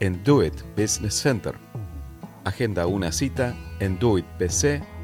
en 0.00 0.22
Do 0.24 0.44
It 0.44 0.54
Business 0.76 1.14
Center. 1.14 1.54
Agenda 2.44 2.86
una 2.86 3.12
cita 3.12 3.54
en 3.80 3.98
doitbc.com. 3.98 4.95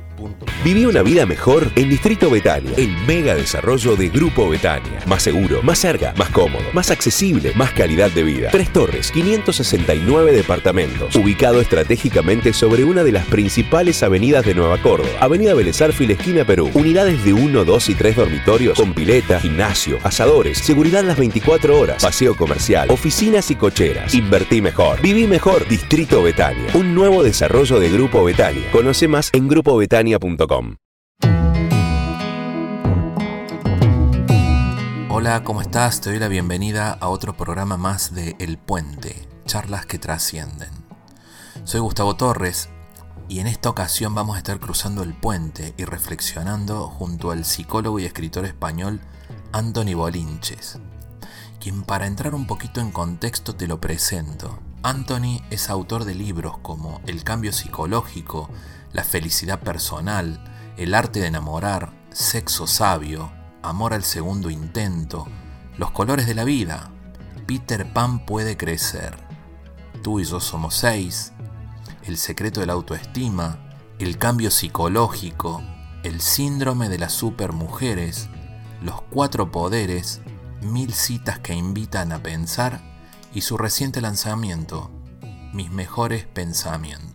Viví 0.65 0.87
una 0.87 1.03
vida 1.03 1.27
mejor 1.27 1.71
en 1.75 1.91
Distrito 1.91 2.31
Betania, 2.31 2.73
el 2.77 2.97
mega 3.07 3.35
desarrollo 3.35 3.97
de 3.97 4.09
Grupo 4.09 4.49
Betania. 4.49 5.01
Más 5.07 5.23
seguro, 5.23 5.61
más 5.63 5.79
cerca, 5.79 6.15
más 6.17 6.29
cómodo, 6.31 6.63
más 6.73 6.91
accesible, 6.91 7.53
más 7.57 7.73
calidad 7.73 8.11
de 8.13 8.23
vida. 8.23 8.49
Tres 8.53 8.73
torres, 8.73 9.11
569 9.11 10.33
departamentos, 10.33 11.17
ubicado 11.17 11.61
estratégicamente 11.61 12.53
sobre 12.53 12.85
una 12.85 13.03
de 13.03 13.11
las 13.11 13.27
principales 13.27 14.03
avenidas 14.05 14.45
de 14.45 14.55
Nueva 14.55 14.79
Córdoba. 14.79 15.11
Avenida 15.21 15.55
Belezarfil, 15.55 16.13
esquina 16.13 16.45
Perú. 16.45 16.71
Unidades 16.75 17.25
de 17.25 17.33
1, 17.33 17.65
2 17.65 17.89
y 17.89 17.95
3 17.95 18.17
dormitorios 18.17 18.79
con 18.79 18.95
pileta, 18.95 19.41
gimnasio, 19.41 19.99
asadores, 20.05 20.59
seguridad 20.59 21.03
las 21.03 21.19
24 21.19 21.79
horas, 21.79 22.03
paseo 22.03 22.37
comercial, 22.37 22.89
oficinas 22.91 23.51
y 23.51 23.57
cocheras. 23.57 24.15
Invertí 24.15 24.61
mejor. 24.61 25.01
Viví 25.01 25.27
mejor. 25.27 25.67
Distrito 25.67 26.23
Betania. 26.23 26.67
Un 26.75 26.95
nuevo 26.95 27.25
desarrollo 27.25 27.81
de 27.81 27.91
Grupo 27.91 28.23
Betania. 28.23 28.71
Conoce 28.71 29.09
más 29.09 29.31
en 29.33 29.49
Hola, 35.09 35.45
¿cómo 35.45 35.63
estás? 35.63 36.01
Te 36.01 36.11
doy 36.11 36.19
la 36.19 36.27
bienvenida 36.27 36.91
a 36.91 37.09
otro 37.09 37.37
programa 37.37 37.77
más 37.77 38.13
de 38.13 38.35
El 38.41 38.59
Puente, 38.59 39.29
charlas 39.45 39.87
que 39.87 40.01
trascienden. 40.01 40.71
Soy 41.63 41.79
Gustavo 41.79 42.17
Torres 42.17 42.69
y 43.29 43.39
en 43.39 43.47
esta 43.47 43.71
ocasión 43.71 44.13
vamos 44.13 44.35
a 44.35 44.39
estar 44.39 44.59
cruzando 44.59 45.05
el 45.05 45.15
puente 45.15 45.73
y 45.77 45.85
reflexionando 45.85 46.89
junto 46.89 47.31
al 47.31 47.45
psicólogo 47.45 48.01
y 48.01 48.05
escritor 48.05 48.45
español 48.45 49.01
Anthony 49.53 49.95
Bolinches, 49.95 50.81
quien 51.61 51.85
para 51.85 52.09
entrar 52.09 52.35
un 52.35 52.49
poquito 52.49 52.81
en 52.81 52.91
contexto 52.91 53.55
te 53.55 53.69
lo 53.69 53.81
presento. 53.81 54.59
Anthony 54.83 55.41
es 55.51 55.71
autor 55.71 56.05
de 56.05 56.17
libros 56.17 56.59
como 56.59 57.01
El 57.07 57.23
cambio 57.23 57.53
psicológico, 57.53 58.51
La 58.93 59.05
felicidad 59.05 59.61
personal, 59.61 60.45
El 60.77 60.95
arte 60.95 61.21
de 61.21 61.29
enamorar, 61.29 61.93
Sexo 62.11 62.67
sabio, 62.67 63.33
Amor 63.63 63.95
al 63.95 64.05
segundo 64.05 64.51
intento, 64.51 65.27
Los 65.79 65.93
colores 65.93 66.27
de 66.27 66.35
la 66.35 66.45
vida, 66.45 66.91
Peter 67.47 67.91
Pan 67.91 68.27
puede 68.27 68.59
crecer, 68.59 69.17
Tú 70.03 70.21
y 70.21 70.25
yo 70.25 70.41
somos 70.41 70.75
seis, 70.75 71.33
El 72.03 72.19
secreto 72.19 72.61
de 72.61 72.67
la 72.67 72.75
autoestima, 72.75 73.59
El 73.99 74.19
cambio 74.19 74.51
psicológico, 74.51 75.63
El 76.03 76.21
síndrome 76.21 76.91
de 76.91 76.99
las 76.99 77.13
supermujeres, 77.15 78.29
Los 78.83 79.01
cuatro 79.03 79.51
poderes, 79.51 80.21
Mil 80.61 80.93
citas 80.93 81.39
que 81.39 81.55
invitan 81.55 82.13
a 82.13 82.23
pensar 82.23 82.83
y 83.33 83.41
su 83.41 83.57
reciente 83.57 84.03
lanzamiento, 84.03 84.91
Mis 85.55 85.71
mejores 85.71 86.27
pensamientos. 86.27 87.12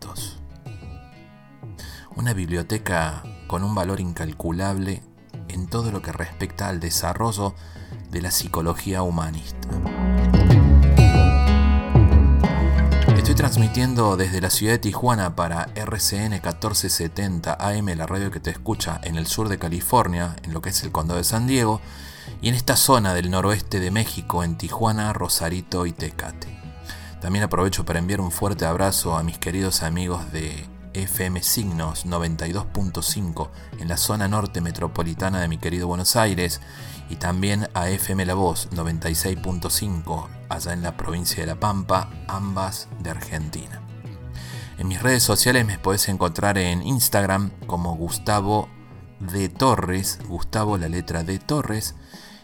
Una 2.17 2.33
biblioteca 2.33 3.21
con 3.45 3.63
un 3.63 3.75
valor 3.75 3.99
incalculable 3.99 5.03
en 5.49 5.67
todo 5.67 5.91
lo 5.91 6.01
que 6.01 6.11
respecta 6.11 6.67
al 6.67 6.79
desarrollo 6.79 7.53
de 8.09 8.21
la 8.23 8.31
psicología 8.31 9.03
humanista. 9.03 9.69
Estoy 13.15 13.35
transmitiendo 13.35 14.17
desde 14.17 14.41
la 14.41 14.49
ciudad 14.49 14.73
de 14.73 14.79
Tijuana 14.79 15.35
para 15.35 15.69
RCN 15.75 16.31
1470 16.31 17.53
AM, 17.53 17.85
la 17.95 18.07
radio 18.07 18.31
que 18.31 18.39
te 18.39 18.49
escucha 18.49 18.99
en 19.03 19.15
el 19.15 19.27
sur 19.27 19.47
de 19.47 19.59
California, 19.59 20.35
en 20.41 20.53
lo 20.53 20.61
que 20.61 20.69
es 20.69 20.81
el 20.83 20.91
condado 20.91 21.19
de 21.19 21.23
San 21.23 21.45
Diego, 21.45 21.81
y 22.41 22.49
en 22.49 22.55
esta 22.55 22.77
zona 22.77 23.13
del 23.13 23.29
noroeste 23.29 23.79
de 23.79 23.91
México, 23.91 24.43
en 24.43 24.57
Tijuana, 24.57 25.13
Rosarito 25.13 25.85
y 25.85 25.91
Tecate. 25.91 26.57
También 27.21 27.43
aprovecho 27.43 27.85
para 27.85 27.99
enviar 27.99 28.21
un 28.21 28.31
fuerte 28.31 28.65
abrazo 28.65 29.15
a 29.17 29.23
mis 29.23 29.37
queridos 29.37 29.83
amigos 29.83 30.31
de 30.31 30.65
FM 30.97 31.43
Signos 31.43 32.07
92.5 32.07 33.49
en 33.79 33.87
la 33.87 33.97
zona 33.97 34.27
norte 34.27 34.61
metropolitana 34.61 35.39
de 35.39 35.47
mi 35.47 35.59
querido 35.59 35.87
Buenos 35.87 36.15
Aires 36.15 36.59
y 37.09 37.17
también 37.17 37.67
a 37.75 37.89
FM 37.89 38.25
La 38.25 38.33
Voz 38.33 38.69
96.5 38.71 40.27
allá 40.49 40.73
en 40.73 40.81
la 40.81 40.97
provincia 40.97 41.41
de 41.41 41.47
La 41.47 41.59
Pampa, 41.59 42.09
ambas 42.27 42.89
de 42.99 43.11
Argentina. 43.11 43.81
En 44.79 44.87
mis 44.87 45.01
redes 45.01 45.23
sociales 45.23 45.65
me 45.65 45.77
podés 45.77 46.09
encontrar 46.09 46.57
en 46.57 46.81
Instagram 46.81 47.51
como 47.67 47.95
Gustavo 47.95 48.67
de 49.19 49.49
Torres, 49.49 50.19
Gustavo 50.27 50.77
la 50.77 50.89
letra 50.89 51.23
de 51.23 51.37
Torres, 51.39 51.95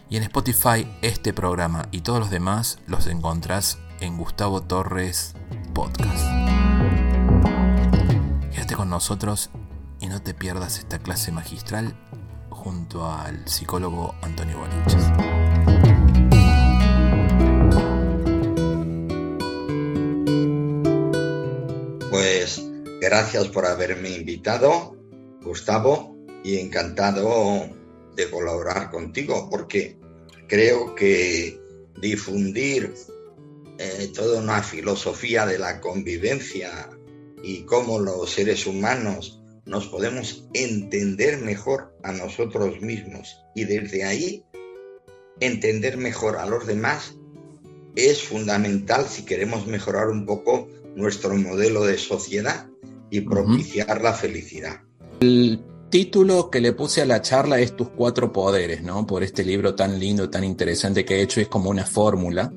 y 0.08 0.16
en 0.16 0.22
Spotify 0.24 0.86
este 1.02 1.32
programa 1.32 1.88
y 1.90 2.02
todos 2.02 2.20
los 2.20 2.30
demás 2.30 2.78
los 2.86 3.06
encontrás 3.08 3.78
en 4.00 4.16
Gustavo 4.16 4.62
Torres 4.62 5.34
Podcast. 5.72 6.73
Quédate 8.64 8.76
con 8.76 8.88
nosotros 8.88 9.50
y 10.00 10.06
no 10.06 10.22
te 10.22 10.32
pierdas 10.32 10.78
esta 10.78 10.98
clase 10.98 11.30
magistral 11.30 11.94
junto 12.48 13.04
al 13.04 13.46
psicólogo 13.46 14.14
Antonio 14.22 14.56
Bolinches. 14.58 15.04
Pues 22.08 22.62
gracias 23.02 23.48
por 23.48 23.66
haberme 23.66 24.08
invitado, 24.16 24.96
Gustavo, 25.42 26.16
y 26.42 26.56
encantado 26.56 27.68
de 28.16 28.30
colaborar 28.30 28.90
contigo, 28.90 29.50
porque 29.50 29.98
creo 30.48 30.94
que 30.94 31.60
difundir 32.00 32.94
eh, 33.76 34.10
toda 34.14 34.40
una 34.40 34.62
filosofía 34.62 35.44
de 35.44 35.58
la 35.58 35.82
convivencia 35.82 36.88
y 37.44 37.62
cómo 37.64 37.98
los 37.98 38.30
seres 38.30 38.66
humanos 38.66 39.42
nos 39.66 39.86
podemos 39.88 40.48
entender 40.54 41.42
mejor 41.42 41.94
a 42.02 42.12
nosotros 42.12 42.80
mismos 42.80 43.36
y 43.54 43.64
desde 43.64 44.04
ahí 44.04 44.44
entender 45.40 45.98
mejor 45.98 46.38
a 46.38 46.46
los 46.46 46.66
demás 46.66 47.16
es 47.96 48.22
fundamental 48.22 49.04
si 49.06 49.24
queremos 49.24 49.66
mejorar 49.66 50.08
un 50.08 50.24
poco 50.24 50.68
nuestro 50.96 51.34
modelo 51.36 51.84
de 51.84 51.98
sociedad 51.98 52.66
y 53.10 53.20
propiciar 53.20 54.00
la 54.02 54.14
felicidad. 54.14 54.80
El 55.20 55.62
título 55.90 56.50
que 56.50 56.62
le 56.62 56.72
puse 56.72 57.02
a 57.02 57.06
la 57.06 57.20
charla 57.20 57.60
es 57.60 57.76
Tus 57.76 57.90
cuatro 57.90 58.32
poderes, 58.32 58.82
¿no? 58.82 59.06
Por 59.06 59.22
este 59.22 59.44
libro 59.44 59.74
tan 59.74 59.98
lindo, 60.00 60.30
tan 60.30 60.44
interesante 60.44 61.04
que 61.04 61.16
he 61.16 61.22
hecho, 61.22 61.40
es 61.40 61.48
como 61.48 61.70
una 61.70 61.84
fórmula. 61.84 62.52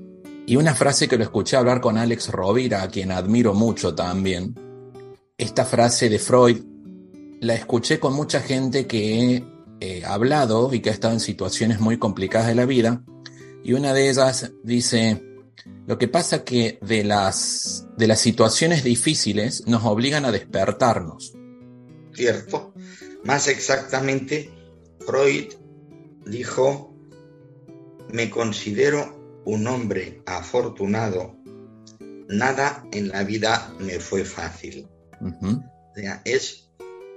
Y 0.45 0.55
una 0.55 0.73
frase 0.73 1.07
que 1.07 1.17
lo 1.17 1.23
escuché 1.23 1.57
hablar 1.57 1.81
con 1.81 1.97
Alex 1.97 2.29
Rovira, 2.29 2.81
a 2.81 2.87
quien 2.87 3.11
admiro 3.11 3.53
mucho 3.53 3.93
también. 3.93 4.55
Esta 5.39 5.65
frase 5.65 6.09
de 6.09 6.17
Freud 6.17 6.63
la 7.41 7.53
escuché 7.53 7.99
con 7.99 8.13
mucha 8.13 8.39
gente 8.39 8.87
que 8.87 9.43
he 9.79 10.03
hablado 10.03 10.73
y 10.73 10.79
que 10.79 10.89
ha 10.89 10.93
estado 10.93 11.13
en 11.13 11.19
situaciones 11.19 11.79
muy 11.79 11.99
complicadas 11.99 12.47
de 12.47 12.55
la 12.55 12.65
vida. 12.65 13.03
Y 13.63 13.73
una 13.73 13.93
de 13.93 14.09
ellas 14.09 14.51
dice, 14.63 15.23
lo 15.85 15.99
que 15.99 16.07
pasa 16.07 16.43
que 16.43 16.79
de 16.81 17.03
las, 17.03 17.85
de 17.97 18.07
las 18.07 18.19
situaciones 18.19 18.83
difíciles 18.83 19.67
nos 19.67 19.85
obligan 19.85 20.25
a 20.25 20.31
despertarnos. 20.31 21.33
Cierto. 22.13 22.73
Más 23.23 23.47
exactamente, 23.47 24.49
Freud 25.05 25.53
dijo, 26.25 26.95
me 28.11 28.31
considero 28.31 29.43
un 29.45 29.67
hombre 29.67 30.23
afortunado, 30.25 31.37
nada 32.27 32.87
en 32.91 33.09
la 33.09 33.23
vida 33.23 33.71
me 33.79 33.99
fue 33.99 34.25
fácil. 34.25 34.87
Uh 35.21 35.27
-huh. 35.27 35.71
O 35.91 35.95
sea, 35.95 36.21
es 36.25 36.67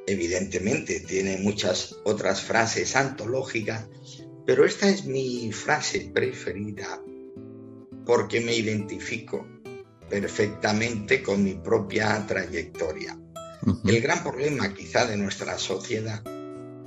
evidentemente 0.07 1.01
tiene 1.01 1.39
muchas 1.39 1.97
otras 2.05 2.43
frases 2.43 2.97
antológicas, 2.97 3.87
pero 4.47 4.65
esta 4.65 4.89
es 4.89 5.05
mi 5.05 5.53
frase 5.53 6.11
preferida 6.13 7.01
porque 8.05 8.41
me 8.41 8.57
identifico 8.57 9.47
perfectamente 10.09 11.23
con 11.23 11.45
mi 11.45 11.55
propia 11.55 12.27
trayectoria. 12.27 13.17
El 13.85 14.01
gran 14.01 14.23
problema 14.23 14.75
quizá 14.75 15.07
de 15.07 15.17
nuestra 15.17 15.59
sociedad 15.59 16.23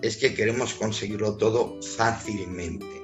es 0.01 0.17
que 0.17 0.33
queremos 0.33 0.73
conseguirlo 0.73 1.37
todo 1.37 1.79
fácilmente. 1.81 3.01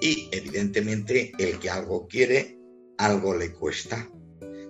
Y 0.00 0.28
evidentemente 0.32 1.32
el 1.38 1.58
que 1.58 1.68
algo 1.68 2.06
quiere, 2.08 2.58
algo 2.96 3.36
le 3.36 3.52
cuesta. 3.52 4.08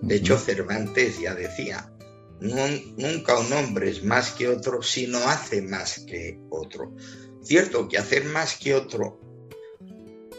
De 0.03 0.17
hecho, 0.17 0.37
Cervantes 0.37 1.21
ya 1.21 1.35
decía, 1.35 1.93
nunca 2.41 3.39
un 3.39 3.53
hombre 3.53 3.91
es 3.91 4.03
más 4.03 4.33
que 4.33 4.49
otro 4.49 4.83
si 4.83 5.07
no 5.07 5.19
hace 5.19 5.63
más 5.63 6.01
que 6.01 6.41
otro. 6.51 6.95
Cierto 7.43 7.89
que 7.89 7.99
hacer 7.99 8.25
más 8.25 8.57
que 8.57 8.75
otro 8.75 9.21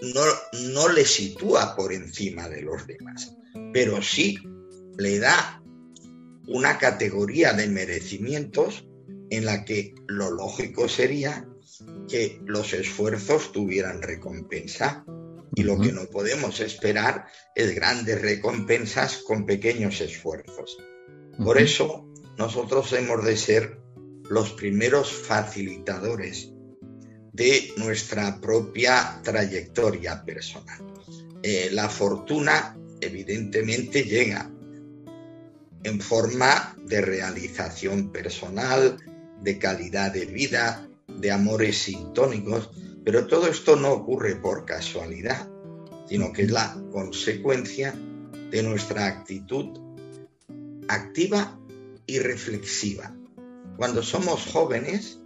no, 0.01 0.21
no 0.71 0.89
le 0.89 1.06
sitúa 1.06 1.75
por 1.75 1.94
encima 1.94 2.50
de 2.50 2.62
los 2.62 2.88
demás, 2.88 3.36
pero 3.71 4.01
sí 4.01 4.39
le 4.98 5.19
da 5.19 5.62
una 6.48 6.77
categoría 6.77 7.53
de 7.53 7.68
merecimientos 7.68 8.86
en 9.30 9.45
la 9.45 9.63
que 9.63 9.94
lo 10.07 10.31
lógico 10.31 10.89
sería 10.89 11.47
que 12.07 12.42
los 12.45 12.74
esfuerzos 12.74 13.51
tuvieran 13.51 14.01
recompensa. 14.01 15.06
Y 15.54 15.63
lo 15.63 15.77
que 15.77 15.92
no 15.92 16.06
podemos 16.06 16.62
esperar 16.62 17.25
es 17.56 17.75
grandes 17.75 18.21
recompensas 18.21 19.18
con 19.18 19.45
pequeños 19.45 20.00
esfuerzos. 20.00 20.77
Por 21.44 21.60
eso 21.60 22.06
nosotros 22.38 22.94
hemos 22.94 23.26
de 23.26 23.36
ser 23.36 23.80
los 24.30 24.52
primeros 24.54 25.12
facilitadores 25.12 26.52
de 27.34 27.74
nuestra 27.78 28.40
propia 28.40 29.20
trayectoria 29.24 30.24
personal. 30.24 30.86
Eh, 31.42 31.70
la 31.72 31.90
fortuna 31.90 32.78
evidentemente 33.00 34.04
llega 34.04 34.52
en 35.84 36.00
forma 36.00 36.76
de 36.86 37.02
realización 37.02 38.12
personal, 38.12 38.98
de 39.42 39.58
calidad 39.58 40.14
de 40.14 40.28
vida, 40.28 40.88
de 41.08 41.32
amores 41.32 41.78
sintónicos, 41.78 42.70
pero 43.04 43.26
todo 43.26 43.48
esto 43.48 43.76
no 43.76 43.92
ocurre 43.94 44.36
por 44.36 44.66
casualidad, 44.66 45.50
sino 46.08 46.32
que 46.32 46.44
es 46.44 46.52
la 46.52 46.78
consecuencia 46.92 47.96
de 48.52 48.62
nuestra 48.62 49.08
actitud 49.08 49.91
activa 50.94 51.60
y 52.06 52.20
reflexiva. 52.20 53.16
Cuando 53.78 54.04
somos 54.04 54.46
jóvenes, 54.46 55.22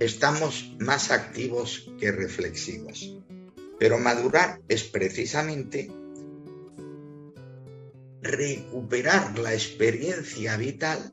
estamos 0.00 0.74
más 0.78 1.10
activos 1.10 1.92
que 1.98 2.10
reflexivos. 2.10 3.18
Pero 3.78 3.98
madurar 3.98 4.60
es 4.68 4.84
precisamente 4.84 5.90
recuperar 8.22 9.38
la 9.38 9.54
experiencia 9.54 10.56
vital 10.56 11.12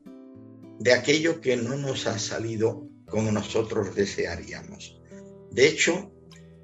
de 0.80 0.92
aquello 0.92 1.40
que 1.40 1.56
no 1.56 1.76
nos 1.76 2.06
ha 2.06 2.18
salido 2.18 2.88
como 3.06 3.30
nosotros 3.30 3.94
desearíamos. 3.94 5.00
De 5.52 5.68
hecho, 5.68 6.12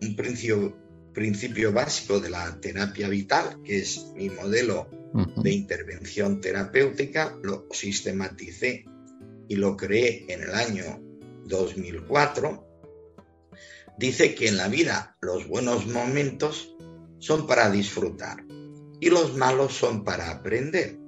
un 0.03 0.17
principio, 0.17 1.73
básico 1.73 2.19
de 2.19 2.31
la 2.31 2.61
terapia 2.61 3.09
vital, 3.09 3.62
que 3.62 3.79
es 3.79 4.06
mi 4.17 4.29
modelo 4.29 5.01
de 5.12 5.53
intervención 5.53 6.41
terapéutica, 6.41 7.37
lo 7.43 7.67
sistematicé 7.70 8.85
y 9.49 9.56
lo 9.56 9.76
creé 9.76 10.25
en 10.29 10.43
el 10.43 10.55
año 10.55 11.00
2004, 11.44 12.67
dice 13.99 14.35
que 14.35 14.49
en 14.49 14.56
la 14.56 14.69
vida 14.69 15.17
los 15.20 15.47
buenos 15.47 15.87
momentos 15.87 16.75
son 17.19 17.47
para 17.47 17.70
disfrutar 17.70 18.44
y 19.00 19.11
los 19.11 19.37
malos 19.37 19.75
son 19.75 20.05
para 20.05 20.31
aprender. 20.31 20.99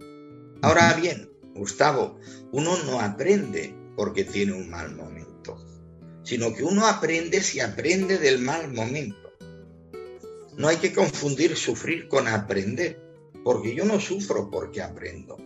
Ahora 0.62 0.92
bien, 0.94 1.30
Gustavo, 1.54 2.18
uno 2.52 2.76
no 2.84 3.00
aprende 3.00 3.74
porque 3.96 4.24
tiene 4.24 4.52
un 4.52 4.68
mal 4.68 4.94
momento, 4.94 5.56
sino 6.24 6.54
que 6.54 6.64
uno 6.64 6.86
aprende 6.86 7.40
si 7.40 7.60
aprende 7.60 8.18
del 8.18 8.40
mal 8.40 8.72
momento. 8.72 9.32
No 10.56 10.68
hay 10.68 10.76
que 10.76 10.92
confundir 10.92 11.56
sufrir 11.56 12.08
con 12.08 12.28
aprender, 12.28 13.03
porque 13.44 13.74
yo 13.74 13.84
no 13.84 14.00
sufro 14.00 14.50
porque 14.50 14.82
aprendo, 14.82 15.36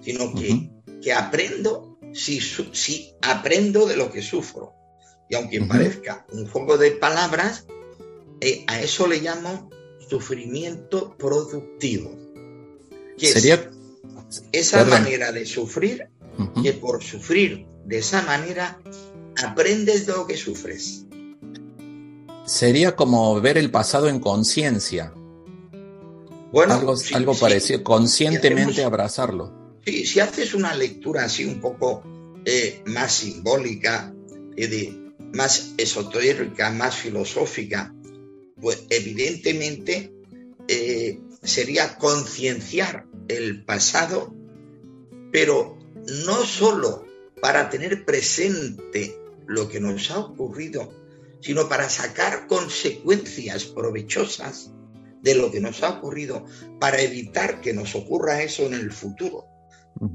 sino 0.00 0.32
que, 0.34 0.70
que 1.02 1.12
aprendo 1.12 1.98
si, 2.12 2.40
si, 2.40 3.12
aprendo 3.20 3.86
de 3.86 3.96
lo 3.96 4.10
que 4.10 4.22
sufro. 4.22 4.72
Y 5.28 5.34
aunque 5.34 5.60
parezca 5.62 6.26
un 6.32 6.46
juego 6.46 6.78
de 6.78 6.92
palabras, 6.92 7.66
eh, 8.40 8.64
a 8.66 8.80
eso 8.80 9.06
le 9.06 9.20
llamo 9.20 9.70
sufrimiento 10.08 11.16
productivo. 11.16 12.16
Sería 13.16 13.70
esa 14.52 14.84
manera 14.84 15.30
de 15.30 15.44
sufrir, 15.44 16.08
que 16.62 16.72
por 16.72 17.02
sufrir 17.02 17.66
de 17.84 17.98
esa 17.98 18.22
manera 18.22 18.80
aprendes 19.44 20.06
de 20.06 20.12
lo 20.12 20.26
que 20.26 20.36
sufres. 20.36 21.04
Sería 22.46 22.96
como 22.96 23.40
ver 23.40 23.58
el 23.58 23.70
pasado 23.70 24.08
en 24.08 24.18
conciencia. 24.18 25.12
Bueno, 26.52 26.74
algo, 26.74 27.34
parecido, 27.34 27.84
conscientemente 27.84 28.82
abrazarlo. 28.82 29.78
Sí, 29.84 30.04
si 30.04 30.20
haces 30.20 30.54
una 30.54 30.74
lectura 30.74 31.24
así 31.24 31.44
un 31.44 31.60
poco 31.60 32.02
eh, 32.44 32.82
más 32.86 33.12
simbólica, 33.12 34.12
eh, 34.56 34.94
más 35.32 35.74
esotérica, 35.78 36.70
más 36.70 36.96
filosófica, 36.96 37.94
pues 38.60 38.84
evidentemente 38.90 40.12
eh, 40.66 41.20
sería 41.42 41.96
concienciar 41.96 43.06
el 43.28 43.64
pasado, 43.64 44.34
pero 45.32 45.78
no 46.24 46.44
solo 46.44 47.06
para 47.40 47.70
tener 47.70 48.04
presente 48.04 49.16
lo 49.46 49.68
que 49.68 49.80
nos 49.80 50.10
ha 50.10 50.18
ocurrido, 50.18 50.92
sino 51.40 51.68
para 51.68 51.88
sacar 51.88 52.48
consecuencias 52.48 53.64
provechosas 53.64 54.72
de 55.22 55.34
lo 55.34 55.50
que 55.50 55.60
nos 55.60 55.82
ha 55.82 55.98
ocurrido, 55.98 56.44
para 56.78 57.00
evitar 57.00 57.60
que 57.60 57.72
nos 57.72 57.94
ocurra 57.94 58.42
eso 58.42 58.66
en 58.66 58.74
el 58.74 58.92
futuro 58.92 59.46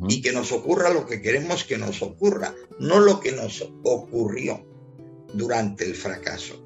y 0.07 0.21
que 0.21 0.31
nos 0.31 0.51
ocurra 0.51 0.89
lo 0.89 1.05
que 1.05 1.21
queremos 1.21 1.63
que 1.63 1.77
nos 1.77 2.01
ocurra, 2.01 2.53
no 2.79 2.99
lo 2.99 3.19
que 3.19 3.31
nos 3.31 3.63
ocurrió 3.83 4.65
durante 5.33 5.85
el 5.85 5.93
fracaso. 5.93 6.65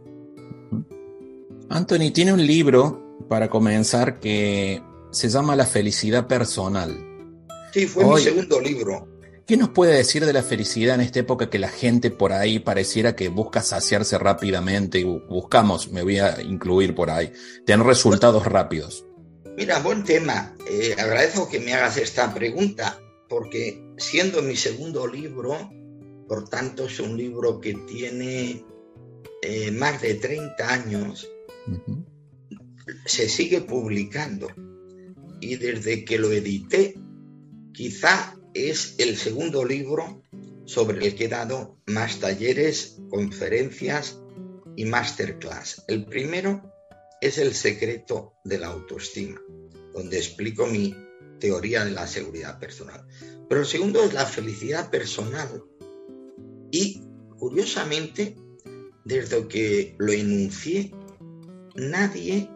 Anthony 1.69 2.11
tiene 2.13 2.33
un 2.33 2.45
libro 2.45 3.17
para 3.27 3.49
comenzar 3.49 4.19
que 4.19 4.81
se 5.11 5.29
llama 5.29 5.55
La 5.55 5.65
felicidad 5.65 6.27
personal. 6.27 7.05
Sí, 7.73 7.85
fue 7.85 8.05
mi 8.05 8.19
segundo 8.19 8.59
libro. 8.59 9.18
¿Qué 9.49 9.57
nos 9.57 9.69
puede 9.69 9.95
decir 9.95 10.27
de 10.27 10.31
la 10.31 10.43
felicidad 10.43 10.93
en 10.93 11.01
esta 11.01 11.21
época 11.21 11.49
que 11.49 11.57
la 11.57 11.69
gente 11.69 12.11
por 12.11 12.33
ahí 12.33 12.59
pareciera 12.59 13.15
que 13.15 13.29
busca 13.29 13.63
saciarse 13.63 14.15
rápidamente 14.19 14.99
y 14.99 15.03
buscamos, 15.05 15.91
me 15.91 16.03
voy 16.03 16.19
a 16.19 16.39
incluir 16.39 16.93
por 16.93 17.09
ahí, 17.09 17.33
tener 17.65 17.83
resultados 17.83 18.45
rápidos? 18.45 19.07
Mira, 19.57 19.79
buen 19.79 20.03
tema. 20.03 20.55
Eh, 20.69 20.93
agradezco 20.99 21.49
que 21.49 21.59
me 21.59 21.73
hagas 21.73 21.97
esta 21.97 22.31
pregunta 22.31 23.01
porque 23.27 23.83
siendo 23.97 24.43
mi 24.43 24.55
segundo 24.55 25.07
libro, 25.07 25.71
por 26.27 26.47
tanto 26.47 26.85
es 26.85 26.99
un 26.99 27.17
libro 27.17 27.59
que 27.59 27.73
tiene 27.73 28.63
eh, 29.41 29.71
más 29.71 29.99
de 29.99 30.13
30 30.13 30.71
años, 30.71 31.27
se 33.03 33.27
sigue 33.27 33.61
publicando 33.61 34.47
y 35.41 35.55
desde 35.55 36.05
que 36.05 36.19
lo 36.19 36.31
edité, 36.31 36.93
quizá 37.73 38.35
es 38.53 38.95
el 38.97 39.17
segundo 39.17 39.63
libro 39.65 40.21
sobre 40.65 41.05
el 41.05 41.15
que 41.15 41.25
he 41.25 41.29
dado 41.29 41.77
más 41.87 42.19
talleres, 42.19 42.99
conferencias 43.09 44.19
y 44.75 44.85
masterclass. 44.85 45.83
El 45.87 46.05
primero 46.05 46.61
es 47.21 47.37
El 47.37 47.53
secreto 47.53 48.33
de 48.43 48.59
la 48.59 48.67
autoestima, 48.67 49.41
donde 49.93 50.17
explico 50.17 50.67
mi 50.67 50.95
teoría 51.39 51.85
de 51.85 51.91
la 51.91 52.07
seguridad 52.07 52.59
personal. 52.59 53.05
Pero 53.47 53.61
el 53.61 53.67
segundo 53.67 54.03
es 54.03 54.13
la 54.13 54.25
felicidad 54.25 54.89
personal. 54.89 55.63
Y 56.71 57.01
curiosamente, 57.37 58.35
desde 59.03 59.47
que 59.47 59.95
lo 59.97 60.11
enuncié, 60.11 60.93
nadie 61.75 62.49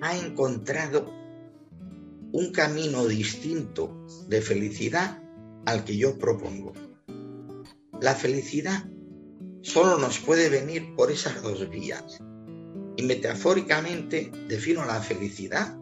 ha 0.00 0.16
encontrado 0.16 1.15
un 2.32 2.52
camino 2.52 3.06
distinto 3.06 4.06
de 4.28 4.40
felicidad 4.40 5.22
al 5.64 5.84
que 5.84 5.96
yo 5.96 6.18
propongo. 6.18 6.72
La 8.00 8.14
felicidad 8.14 8.84
solo 9.62 9.98
nos 9.98 10.18
puede 10.18 10.48
venir 10.48 10.94
por 10.94 11.10
esas 11.10 11.42
dos 11.42 11.68
vías. 11.70 12.18
Y 12.98 13.02
metafóricamente 13.02 14.30
defino 14.48 14.84
la 14.86 15.02
felicidad 15.02 15.76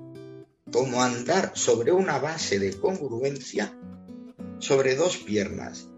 como 0.73 1.03
andar 1.03 1.53
sobre 1.55 1.93
una 1.93 2.19
base 2.19 2.59
de 2.59 2.73
congruencia 2.73 3.79
sobre 4.59 4.97
dos 4.97 5.19
piernas, 5.19 5.89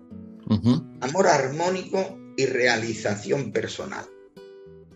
Amor 1.01 1.27
armónico 1.27 2.19
y 2.37 2.47
realización 2.47 3.51
personal. 3.51 4.05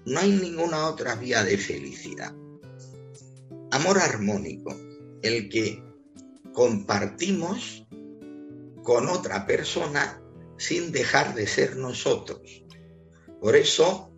No 0.07 0.21
hay 0.21 0.31
ninguna 0.31 0.87
otra 0.87 1.17
vía 1.17 1.43
de 1.43 1.59
felicidad. 1.59 2.33
Amor 3.73 3.99
armónico, 3.99 4.77
el 5.23 5.49
que 5.49 5.83
compartimos 6.53 7.87
con 8.83 9.09
otra 9.09 9.47
persona 9.47 10.23
sin 10.57 10.93
dejar 10.93 11.35
de 11.35 11.47
ser 11.47 11.77
nosotros. 11.77 12.65
Por 13.41 13.57
eso, 13.57 14.13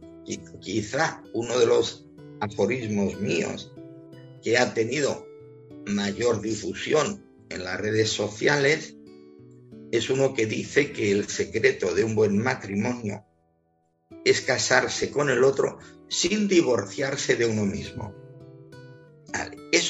quizá 0.60 1.22
uno 1.32 1.58
de 1.58 1.66
los 1.66 2.06
aforismos 2.40 3.20
míos 3.20 3.72
que 4.42 4.58
ha 4.58 4.74
tenido 4.74 5.26
mayor 5.86 6.40
difusión 6.40 7.24
en 7.48 7.64
las 7.64 7.80
redes 7.80 8.10
sociales 8.10 8.96
es 9.92 10.10
uno 10.10 10.34
que 10.34 10.46
dice 10.46 10.92
que 10.92 11.12
el 11.12 11.28
secreto 11.28 11.94
de 11.94 12.02
un 12.02 12.14
buen 12.14 12.38
matrimonio 12.38 13.24
es 14.24 14.40
casarse 14.40 15.10
con 15.10 15.28
el 15.28 15.44
otro 15.44 15.78
sin 16.08 16.48
divorciarse 16.48 17.36
de 17.36 17.46
uno 17.46 17.64
mismo. 17.64 18.14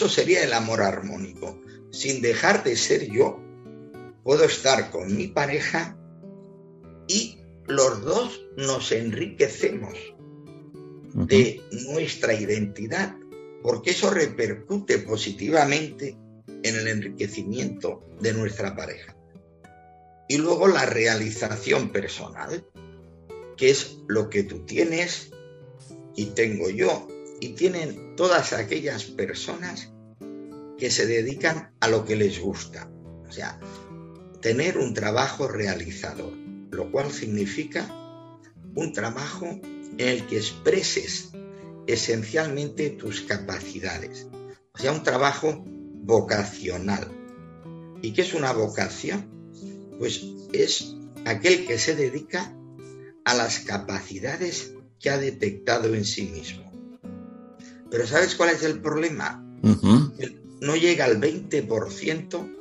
Eso 0.03 0.11
sería 0.11 0.43
el 0.43 0.53
amor 0.53 0.83
armónico. 0.83 1.63
Sin 1.93 2.23
dejar 2.23 2.65
de 2.65 2.75
ser 2.75 3.09
yo, 3.09 3.41
puedo 4.25 4.43
estar 4.43 4.91
con 4.91 5.17
mi 5.17 5.29
pareja 5.29 5.97
y 7.07 7.39
los 7.69 8.03
dos 8.03 8.45
nos 8.57 8.91
enriquecemos 8.91 9.97
de 11.15 11.61
nuestra 11.87 12.35
identidad, 12.35 13.15
porque 13.63 13.93
eso 13.93 14.11
repercute 14.11 14.99
positivamente 14.99 16.17
en 16.49 16.75
el 16.75 16.89
enriquecimiento 16.89 18.05
de 18.21 18.33
nuestra 18.33 18.75
pareja. 18.75 19.17
Y 20.29 20.39
luego 20.39 20.67
la 20.67 20.85
realización 20.85 21.91
personal, 21.93 22.67
que 23.57 23.71
es 23.71 23.99
lo 24.09 24.31
que 24.31 24.43
tú 24.43 24.67
tienes 24.67 25.31
y 26.17 26.27
tengo 26.35 26.71
yo, 26.71 27.07
y 27.43 27.55
tienen 27.55 28.15
todas 28.15 28.53
aquellas 28.53 29.03
personas 29.03 29.91
que 30.79 30.93
se 30.93 31.07
dedican 31.07 31.73
a 31.81 31.89
lo 31.89 32.05
que 32.05 32.15
les 32.15 32.39
gusta. 32.39 32.89
O 33.29 33.33
sea, 33.33 33.59
tener 34.41 34.79
un 34.79 34.95
trabajo 34.95 35.49
realizador, 35.49 36.33
lo 36.71 36.93
cual 36.93 37.11
significa 37.11 37.89
un 38.77 38.93
trabajo 38.93 39.47
en 39.99 40.09
el 40.09 40.25
que 40.29 40.37
expreses 40.37 41.33
esencialmente 41.89 42.91
tus 42.91 43.23
capacidades. 43.23 44.29
O 44.75 44.79
sea, 44.79 44.93
un 44.93 45.03
trabajo 45.03 45.65
vocacional. 45.67 47.09
¿Y 48.03 48.13
qué 48.13 48.23
es 48.23 48.35
una 48.35 48.53
vocación? 48.53 49.33
pues 49.99 50.25
es 50.53 50.95
aquel 51.25 51.67
que 51.67 51.79
se 51.79 51.97
dedica 51.97 52.57
a 53.25 53.35
las 53.35 53.61
capacidades 53.61 54.75
que 55.01 55.11
ha 55.11 55.19
detectado 55.19 55.93
en 55.95 56.05
sí 56.05 56.23
mismo. 56.23 56.62
Pero 57.93 58.07
¿sabes 58.07 58.35
cuál 58.35 58.49
es 58.49 58.63
el 58.63 58.81
problema? 58.81 59.45
No 60.61 60.77
llega 60.77 61.05
al 61.05 61.21
20% 61.21 62.57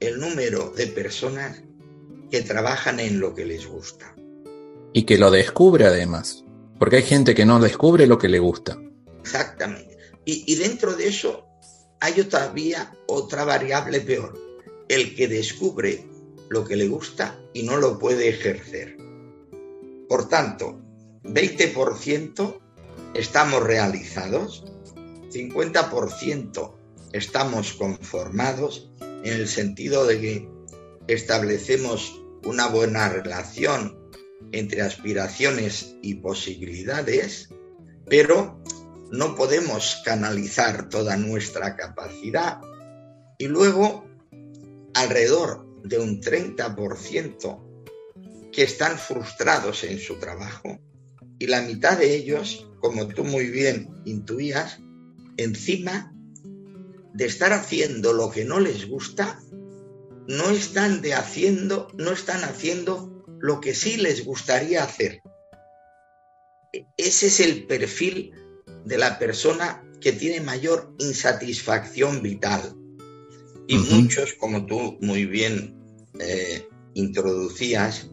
el 0.00 0.20
número 0.20 0.70
de 0.76 0.86
personas 0.88 1.62
que 2.30 2.42
trabajan 2.42 3.00
en 3.00 3.20
lo 3.20 3.34
que 3.34 3.46
les 3.46 3.66
gusta. 3.66 4.14
Y 4.92 5.04
que 5.04 5.16
lo 5.16 5.30
descubre 5.30 5.86
además. 5.86 6.44
Porque 6.78 6.96
hay 6.96 7.04
gente 7.04 7.34
que 7.34 7.46
no 7.46 7.58
descubre 7.58 8.06
lo 8.06 8.18
que 8.18 8.28
le 8.28 8.38
gusta. 8.38 8.78
Exactamente. 9.22 9.96
Y, 10.26 10.44
y 10.52 10.56
dentro 10.56 10.94
de 10.94 11.08
eso 11.08 11.46
hay 11.98 12.12
todavía 12.24 12.92
otra 13.06 13.44
variable 13.44 14.00
peor. 14.00 14.38
El 14.88 15.14
que 15.14 15.26
descubre 15.26 16.06
lo 16.50 16.64
que 16.66 16.76
le 16.76 16.86
gusta 16.86 17.38
y 17.54 17.62
no 17.62 17.78
lo 17.78 17.98
puede 17.98 18.28
ejercer. 18.28 18.98
Por 20.06 20.28
tanto, 20.28 20.82
20% 21.22 22.58
estamos 23.14 23.62
realizados, 23.62 24.64
50% 25.30 26.74
estamos 27.12 27.74
conformados 27.74 28.90
en 29.00 29.34
el 29.34 29.48
sentido 29.48 30.06
de 30.06 30.20
que 30.20 30.48
establecemos 31.06 32.20
una 32.44 32.68
buena 32.68 33.08
relación 33.08 33.98
entre 34.50 34.82
aspiraciones 34.82 35.96
y 36.02 36.16
posibilidades, 36.16 37.50
pero 38.06 38.62
no 39.10 39.34
podemos 39.34 40.02
canalizar 40.04 40.88
toda 40.88 41.16
nuestra 41.16 41.76
capacidad. 41.76 42.60
Y 43.38 43.46
luego, 43.46 44.06
alrededor 44.94 45.66
de 45.82 45.98
un 45.98 46.20
30% 46.20 48.50
que 48.52 48.62
están 48.62 48.98
frustrados 48.98 49.84
en 49.84 49.98
su 49.98 50.16
trabajo 50.16 50.78
y 51.38 51.46
la 51.46 51.62
mitad 51.62 51.98
de 51.98 52.14
ellos, 52.14 52.68
como 52.82 53.06
tú 53.06 53.24
muy 53.24 53.46
bien 53.46 53.88
intuías, 54.04 54.80
encima 55.36 56.12
de 57.14 57.26
estar 57.26 57.52
haciendo 57.52 58.12
lo 58.12 58.30
que 58.30 58.44
no 58.44 58.58
les 58.58 58.88
gusta, 58.88 59.40
no 60.26 60.50
están 60.50 61.00
de 61.00 61.14
haciendo, 61.14 61.88
no 61.96 62.10
están 62.10 62.42
haciendo 62.42 63.24
lo 63.40 63.60
que 63.60 63.74
sí 63.74 63.96
les 63.96 64.24
gustaría 64.24 64.82
hacer. 64.82 65.22
Ese 66.96 67.26
es 67.26 67.40
el 67.40 67.66
perfil 67.66 68.32
de 68.84 68.98
la 68.98 69.18
persona 69.18 69.84
que 70.00 70.12
tiene 70.12 70.40
mayor 70.40 70.92
insatisfacción 70.98 72.20
vital. 72.20 72.74
Y 73.68 73.78
muchos, 73.78 74.34
como 74.34 74.66
tú 74.66 74.98
muy 75.00 75.24
bien 75.24 75.76
eh, 76.18 76.66
introducías, 76.94 78.10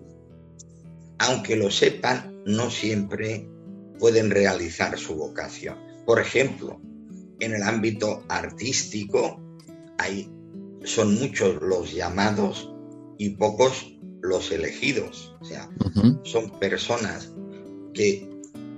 aunque 1.17 1.55
lo 1.55 1.71
sepan, 1.71 2.43
no 2.45 2.69
siempre 2.69 3.49
pueden 4.00 4.32
realizar 4.32 4.98
su 4.98 5.15
vocación. 5.15 5.77
Por 6.06 6.20
ejemplo, 6.20 6.82
en 7.39 7.53
el 7.53 7.63
ámbito 7.63 8.24
artístico 8.27 9.39
hay, 9.98 10.32
son 10.84 11.15
muchos 11.15 11.62
los 11.62 11.94
llamados 11.94 12.74
y 13.18 13.32
pocos 13.32 13.98
los 14.22 14.51
elegidos. 14.51 15.36
O 15.41 15.46
sea, 15.46 15.70
son 16.24 16.60
personas 16.60 17.34
que 17.94 18.27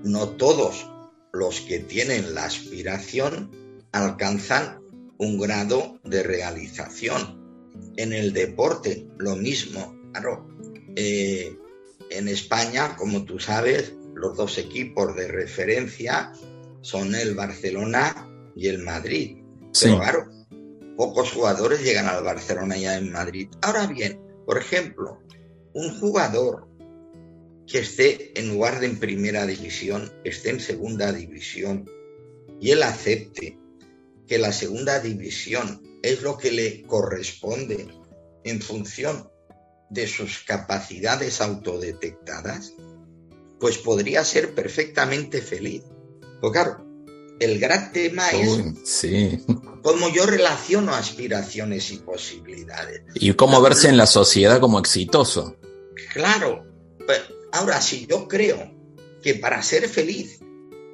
no 0.04 0.30
todos 0.30 0.90
los 1.32 1.62
que 1.62 1.80
tienen 1.80 2.36
la 2.36 2.46
aspiración 2.46 3.52
alcanzan 3.92 4.82
un 5.18 5.40
grado 5.40 6.00
de 6.04 6.24
realización. 6.24 7.40
En 7.96 8.14
el 8.14 8.34
deporte, 8.34 9.08
lo 9.18 9.36
mismo. 9.36 9.96
Claro, 10.12 10.48
eh, 10.96 11.56
en 12.10 12.28
España, 12.28 12.96
como 12.98 13.24
tú 13.24 13.40
sabes, 13.40 13.94
los 14.22 14.38
dos 14.38 14.58
equipos 14.60 15.16
de 15.16 15.28
referencia 15.28 16.32
son 16.82 17.16
el 17.16 17.34
Barcelona 17.34 18.30
y 18.56 18.68
el 18.68 18.80
Madrid. 18.80 19.38
Pero 19.80 19.98
claro, 19.98 20.30
pocos 20.96 21.32
jugadores 21.32 21.84
llegan 21.84 22.08
al 22.08 22.24
Barcelona 22.24 22.78
y 22.78 22.86
al 22.86 23.10
Madrid. 23.10 23.50
Ahora 23.62 23.88
bien, 23.88 24.22
por 24.46 24.60
ejemplo, 24.60 25.20
un 25.74 26.00
jugador 26.00 26.68
que 27.66 27.80
esté 27.80 28.40
en 28.40 28.50
lugar 28.50 28.80
de 28.80 28.88
en 28.88 29.00
primera 29.00 29.48
división, 29.48 30.12
esté 30.24 30.52
en 30.52 30.60
segunda 30.60 31.12
división 31.12 31.90
y 32.60 32.72
él 32.72 32.84
acepte 32.84 33.58
que 34.28 34.38
la 34.38 34.52
segunda 34.52 35.00
división 35.00 35.82
es 36.04 36.22
lo 36.22 36.38
que 36.38 36.52
le 36.52 36.84
corresponde 36.84 37.88
en 38.44 38.62
función 38.62 39.30
de 39.90 40.08
sus 40.08 40.44
capacidades 40.44 41.42
autodetectadas, 41.42 42.74
pues 43.62 43.78
podría 43.78 44.26
ser 44.26 44.56
perfectamente 44.56 45.42
feliz. 45.42 45.84
Porque 46.42 46.60
claro, 46.60 46.84
el 47.40 47.60
gran 47.60 47.94
tema 47.94 48.28
es 48.32 48.50
sí. 48.84 49.40
cómo 49.84 50.10
yo 50.10 50.26
relaciono 50.26 50.96
aspiraciones 50.96 51.92
y 51.92 51.98
posibilidades. 51.98 53.04
Y 53.14 53.34
cómo 53.34 53.62
verse 53.62 53.88
en 53.88 53.98
la 53.98 54.08
sociedad 54.08 54.60
como 54.60 54.80
exitoso. 54.80 55.56
Claro. 56.12 56.66
Pues, 57.06 57.22
ahora, 57.52 57.80
si 57.82 58.08
yo 58.08 58.28
creo 58.28 58.74
que 59.22 59.36
para 59.36 59.62
ser 59.62 59.88
feliz 59.88 60.40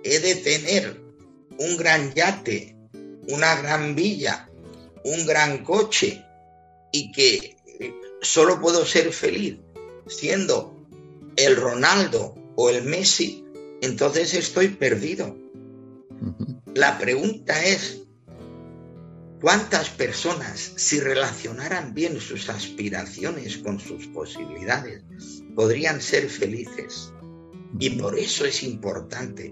he 0.03 0.19
de 0.19 0.35
tener 0.35 1.01
un 1.57 1.77
gran 1.77 2.13
yate, 2.13 2.75
una 3.29 3.55
gran 3.61 3.95
villa, 3.95 4.49
un 5.05 5.25
gran 5.25 5.63
coche 5.63 6.23
y 6.91 7.13
que 7.13 7.55
solo 8.21 8.59
puedo 8.59 8.85
ser 8.85 9.13
feliz 9.13 9.57
siendo 10.07 10.75
el 11.37 11.55
Ronaldo 11.55 12.36
o 12.59 12.71
el 12.71 12.83
Messi, 12.83 13.45
entonces 13.81 14.33
estoy 14.33 14.69
perdido. 14.69 15.37
La 16.73 16.97
pregunta 16.97 17.63
es, 17.63 18.01
¿cuántas 19.39 19.91
personas, 19.91 20.73
si 20.75 20.99
relacionaran 20.99 21.93
bien 21.93 22.19
sus 22.19 22.49
aspiraciones 22.49 23.59
con 23.59 23.79
sus 23.79 24.07
posibilidades, 24.07 25.03
podrían 25.55 26.01
ser 26.01 26.29
felices? 26.29 27.13
Y 27.79 27.91
por 27.91 28.17
eso 28.17 28.43
es 28.45 28.63
importante 28.63 29.51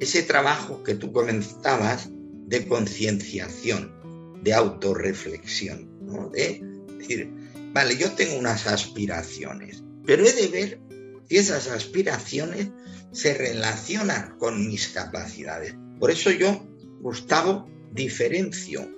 ese 0.00 0.24
trabajo 0.24 0.82
que 0.82 0.96
tú 0.96 1.12
comentabas 1.12 2.08
de 2.10 2.66
concienciación, 2.66 4.40
de 4.42 4.54
autorreflexión, 4.54 6.04
¿no? 6.04 6.30
de 6.30 6.60
decir, 6.98 7.32
vale, 7.72 7.96
yo 7.96 8.10
tengo 8.10 8.36
unas 8.36 8.66
aspiraciones, 8.66 9.84
pero 10.04 10.26
he 10.26 10.32
de 10.32 10.48
ver 10.48 10.89
si 11.30 11.36
esas 11.36 11.68
aspiraciones 11.68 12.70
se 13.12 13.34
relacionan 13.34 14.36
con 14.38 14.66
mis 14.66 14.88
capacidades. 14.88 15.76
Por 16.00 16.10
eso 16.10 16.32
yo, 16.32 16.66
Gustavo, 17.00 17.68
diferencio 17.92 18.88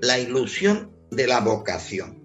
la 0.00 0.18
ilusión 0.18 0.92
de 1.10 1.26
la 1.26 1.40
vocación. 1.40 2.22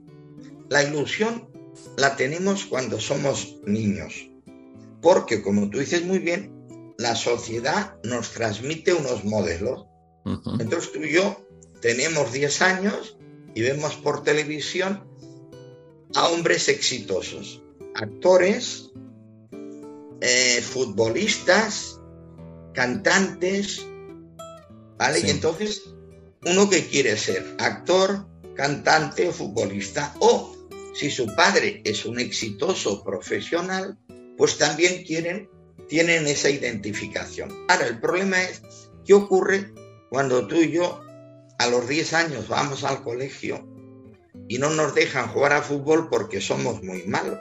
La 0.68 0.84
ilusión 0.84 1.48
la 1.96 2.18
tenemos 2.18 2.66
cuando 2.66 3.00
somos 3.00 3.56
niños, 3.66 4.30
porque 5.02 5.42
como 5.42 5.70
tú 5.70 5.80
dices 5.80 6.04
muy 6.04 6.20
bien, 6.20 6.94
la 6.98 7.16
sociedad 7.16 7.96
nos 8.04 8.32
transmite 8.32 8.94
unos 8.94 9.24
modelos. 9.24 9.86
Entonces 10.60 10.92
tú 10.92 11.00
y 11.02 11.14
yo 11.14 11.48
tenemos 11.82 12.34
10 12.34 12.62
años 12.62 13.18
y 13.56 13.62
vemos 13.62 13.96
por 13.96 14.22
televisión 14.24 15.08
a 16.14 16.28
hombres 16.28 16.68
exitosos, 16.68 17.64
actores, 17.96 18.90
eh, 20.22 20.62
futbolistas, 20.62 22.00
cantantes, 22.74 23.86
¿vale? 24.98 25.20
Y 25.22 25.30
entonces, 25.30 25.84
uno 26.46 26.70
que 26.70 26.86
quiere 26.88 27.18
ser 27.18 27.56
actor, 27.60 28.28
cantante 28.56 29.28
o 29.28 29.32
futbolista, 29.32 30.14
o 30.20 30.56
si 30.94 31.10
su 31.10 31.34
padre 31.36 31.82
es 31.86 32.06
un 32.06 32.20
exitoso 32.20 33.04
profesional, 33.04 33.98
pues 34.38 34.58
también 34.58 35.04
quieren, 35.04 35.50
tienen 35.88 36.28
esa 36.28 36.50
identificación. 36.50 37.50
Ahora, 37.70 37.88
el 37.88 38.00
problema 38.00 38.42
es, 38.44 38.62
¿qué 39.06 39.14
ocurre 39.14 39.74
cuando 40.10 40.48
tú 40.48 40.56
y 40.56 40.72
yo 40.72 41.02
a 41.58 41.68
los 41.68 41.88
10 41.88 42.14
años 42.14 42.48
vamos 42.48 42.84
al 42.84 43.04
colegio 43.04 43.66
y 44.48 44.58
no 44.58 44.70
nos 44.70 44.96
dejan 44.96 45.30
jugar 45.30 45.54
a 45.54 45.62
fútbol 45.62 46.10
porque 46.10 46.42
somos 46.42 46.84
muy 46.84 47.04
malos? 47.04 47.40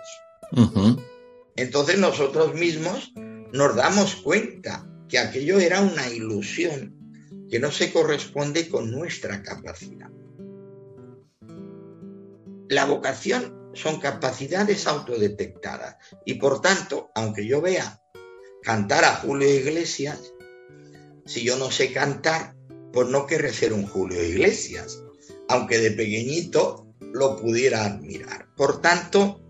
Entonces 1.58 1.98
nosotros 1.98 2.54
mismos 2.54 3.12
nos 3.52 3.74
damos 3.74 4.14
cuenta 4.14 4.88
que 5.08 5.18
aquello 5.18 5.58
era 5.58 5.80
una 5.80 6.08
ilusión 6.08 6.96
que 7.50 7.58
no 7.58 7.72
se 7.72 7.92
corresponde 7.92 8.68
con 8.68 8.92
nuestra 8.92 9.42
capacidad. 9.42 10.08
La 12.68 12.84
vocación 12.84 13.72
son 13.74 13.98
capacidades 13.98 14.86
autodetectadas 14.86 15.96
y 16.24 16.34
por 16.34 16.60
tanto, 16.60 17.10
aunque 17.16 17.44
yo 17.44 17.60
vea 17.60 18.00
cantar 18.62 19.04
a 19.04 19.16
Julio 19.16 19.52
Iglesias, 19.52 20.32
si 21.26 21.42
yo 21.42 21.56
no 21.56 21.72
sé 21.72 21.92
cantar, 21.92 22.54
pues 22.92 23.08
no 23.08 23.26
querré 23.26 23.52
ser 23.52 23.72
un 23.72 23.84
Julio 23.84 24.22
Iglesias, 24.22 25.02
aunque 25.48 25.78
de 25.78 25.90
pequeñito 25.90 26.86
lo 27.00 27.36
pudiera 27.36 27.84
admirar. 27.84 28.46
Por 28.54 28.80
tanto, 28.80 29.47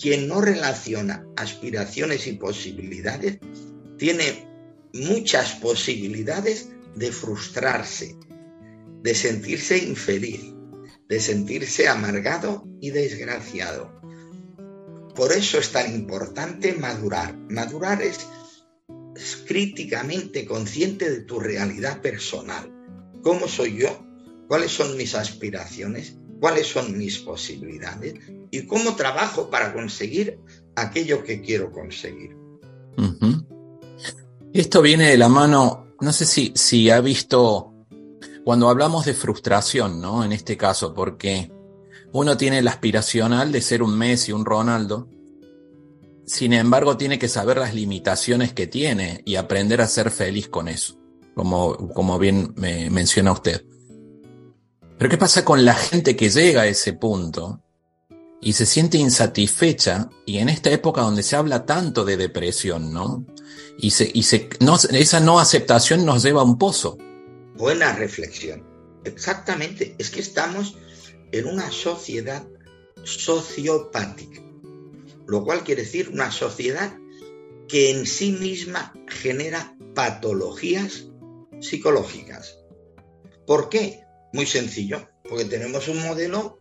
quien 0.00 0.28
no 0.28 0.40
relaciona 0.40 1.26
aspiraciones 1.36 2.26
y 2.26 2.32
posibilidades 2.32 3.38
tiene 3.98 4.48
muchas 4.92 5.52
posibilidades 5.52 6.68
de 6.96 7.12
frustrarse, 7.12 8.16
de 9.02 9.14
sentirse 9.14 9.78
infeliz, 9.78 10.40
de 11.08 11.20
sentirse 11.20 11.88
amargado 11.88 12.66
y 12.80 12.90
desgraciado. 12.90 14.00
Por 15.14 15.32
eso 15.32 15.58
es 15.58 15.70
tan 15.70 15.94
importante 15.94 16.72
madurar. 16.74 17.36
Madurar 17.48 18.02
es 18.02 18.26
críticamente 19.46 20.46
consciente 20.46 21.10
de 21.10 21.20
tu 21.20 21.38
realidad 21.40 22.00
personal. 22.00 22.72
¿Cómo 23.22 23.48
soy 23.48 23.76
yo? 23.78 24.06
¿Cuáles 24.48 24.72
son 24.72 24.96
mis 24.96 25.14
aspiraciones? 25.14 26.16
¿Cuáles 26.40 26.66
son 26.66 26.96
mis 26.96 27.18
posibilidades? 27.18 28.14
¿Y 28.50 28.66
cómo 28.66 28.96
trabajo 28.96 29.50
para 29.50 29.72
conseguir 29.72 30.38
aquello 30.74 31.22
que 31.22 31.42
quiero 31.42 31.70
conseguir? 31.70 32.34
Esto 34.52 34.82
viene 34.82 35.10
de 35.10 35.18
la 35.18 35.28
mano, 35.28 35.94
no 36.00 36.12
sé 36.12 36.24
si, 36.24 36.52
si 36.56 36.90
ha 36.90 37.00
visto, 37.00 37.72
cuando 38.44 38.68
hablamos 38.68 39.04
de 39.04 39.14
frustración, 39.14 40.00
¿no? 40.00 40.24
En 40.24 40.32
este 40.32 40.56
caso, 40.56 40.94
porque 40.94 41.52
uno 42.12 42.36
tiene 42.36 42.62
la 42.62 42.72
aspiracional 42.72 43.52
de 43.52 43.60
ser 43.60 43.82
un 43.82 43.96
Messi, 43.96 44.32
un 44.32 44.44
Ronaldo, 44.44 45.08
sin 46.30 46.52
embargo, 46.52 46.96
tiene 46.96 47.18
que 47.18 47.26
saber 47.26 47.58
las 47.58 47.74
limitaciones 47.74 48.52
que 48.52 48.68
tiene 48.68 49.20
y 49.24 49.34
aprender 49.34 49.80
a 49.80 49.88
ser 49.88 50.12
feliz 50.12 50.48
con 50.48 50.68
eso, 50.68 50.96
como, 51.34 51.76
como 51.92 52.20
bien 52.20 52.52
me 52.54 52.88
menciona 52.88 53.32
usted. 53.32 53.64
Pero 55.00 55.08
¿qué 55.08 55.16
pasa 55.16 55.46
con 55.46 55.64
la 55.64 55.72
gente 55.72 56.14
que 56.14 56.28
llega 56.28 56.60
a 56.60 56.66
ese 56.66 56.92
punto 56.92 57.62
y 58.42 58.52
se 58.52 58.66
siente 58.66 58.98
insatisfecha 58.98 60.10
y 60.26 60.36
en 60.36 60.50
esta 60.50 60.70
época 60.70 61.00
donde 61.00 61.22
se 61.22 61.36
habla 61.36 61.64
tanto 61.64 62.04
de 62.04 62.18
depresión, 62.18 62.92
¿no? 62.92 63.24
Y, 63.78 63.92
se, 63.92 64.10
y 64.12 64.24
se, 64.24 64.50
esa 64.92 65.20
no 65.20 65.40
aceptación 65.40 66.04
nos 66.04 66.22
lleva 66.22 66.42
a 66.42 66.44
un 66.44 66.58
pozo. 66.58 66.98
Buena 67.56 67.94
reflexión. 67.94 68.62
Exactamente. 69.04 69.94
Es 69.96 70.10
que 70.10 70.20
estamos 70.20 70.76
en 71.32 71.46
una 71.46 71.70
sociedad 71.70 72.46
sociopática 73.02 74.42
lo 75.30 75.44
cual 75.44 75.62
quiere 75.62 75.82
decir 75.82 76.08
una 76.08 76.32
sociedad 76.32 76.92
que 77.68 77.92
en 77.92 78.04
sí 78.04 78.32
misma 78.32 78.92
genera 79.06 79.76
patologías 79.94 81.06
psicológicas. 81.60 82.58
¿Por 83.46 83.68
qué? 83.68 84.02
Muy 84.32 84.46
sencillo, 84.46 85.08
porque 85.28 85.44
tenemos 85.44 85.88
un 85.88 86.02
modelo 86.02 86.60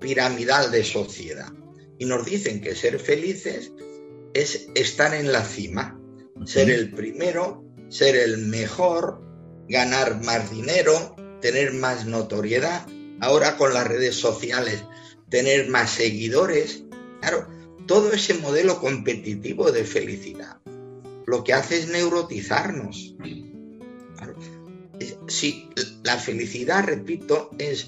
piramidal 0.00 0.70
de 0.70 0.84
sociedad 0.84 1.52
y 1.98 2.04
nos 2.06 2.24
dicen 2.24 2.60
que 2.60 2.74
ser 2.74 2.98
felices 2.98 3.72
es 4.34 4.68
estar 4.74 5.14
en 5.14 5.30
la 5.30 5.44
cima, 5.44 6.00
ser 6.44 6.70
el 6.70 6.90
primero, 6.90 7.64
ser 7.88 8.16
el 8.16 8.38
mejor, 8.38 9.20
ganar 9.68 10.22
más 10.24 10.50
dinero, 10.50 11.14
tener 11.40 11.72
más 11.72 12.06
notoriedad, 12.06 12.86
ahora 13.20 13.56
con 13.56 13.74
las 13.74 13.86
redes 13.86 14.16
sociales, 14.16 14.82
tener 15.28 15.68
más 15.68 15.90
seguidores. 15.90 16.84
Claro, 17.20 17.46
todo 17.86 18.12
ese 18.12 18.34
modelo 18.34 18.80
competitivo 18.80 19.70
de 19.70 19.84
felicidad 19.84 20.62
lo 21.26 21.44
que 21.44 21.52
hace 21.52 21.78
es 21.78 21.88
neurotizarnos. 21.88 23.16
Si 25.28 25.68
la 26.02 26.16
felicidad, 26.16 26.84
repito, 26.84 27.50
es 27.58 27.86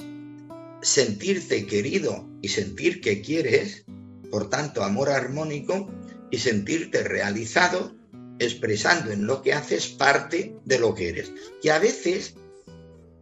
sentirte 0.83 1.66
querido 1.66 2.29
y 2.42 2.48
sentir 2.48 3.00
que 3.00 3.22
quieres, 3.22 3.85
por 4.31 4.50
tanto, 4.50 4.83
amor 4.83 5.11
armónico, 5.11 5.90
y 6.31 6.38
sentirte 6.38 7.03
realizado, 7.05 7.94
expresando 8.38 9.12
en 9.12 9.27
lo 9.27 9.42
que 9.42 9.53
haces 9.53 9.87
parte 9.87 10.57
de 10.64 10.79
lo 10.79 10.94
que 10.94 11.09
eres. 11.09 11.33
Y 11.62 11.68
a 11.68 11.79
veces 11.79 12.35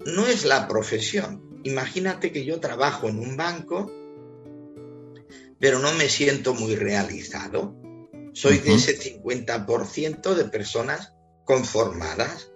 no 0.07 0.27
es 0.27 0.45
la 0.45 0.67
profesión. 0.69 1.61
Imagínate 1.65 2.33
que 2.33 2.45
yo 2.45 2.59
trabajo 2.61 3.09
en 3.09 3.19
un 3.19 3.37
banco 3.37 3.93
pero 5.63 5.79
no 5.79 5.93
me 5.93 6.09
siento 6.09 6.55
muy 6.55 6.75
realizado. 6.75 7.77
Soy 8.33 8.59
de 8.59 8.75
ese 8.75 8.99
50% 8.99 10.35
de 10.35 10.45
personas 10.47 11.13
conformadas, 11.45 12.51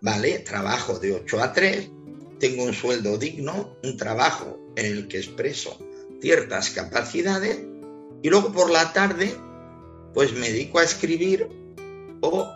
¿vale? 0.00 0.38
Trabajo 0.40 0.98
de 0.98 1.14
8 1.14 1.42
a 1.42 1.52
3, 1.52 1.90
tengo 2.38 2.64
un 2.64 2.74
sueldo 2.74 3.18
digno, 3.18 3.76
un 3.82 3.96
trabajo 3.96 4.58
en 4.76 4.86
el 4.86 5.08
que 5.08 5.18
expreso 5.18 5.78
ciertas 6.20 6.70
capacidades 6.70 7.60
y 8.22 8.28
luego 8.28 8.52
por 8.52 8.70
la 8.70 8.92
tarde 8.92 9.34
pues 10.14 10.32
me 10.32 10.50
dedico 10.50 10.78
a 10.78 10.84
escribir 10.84 11.48
o 12.20 12.48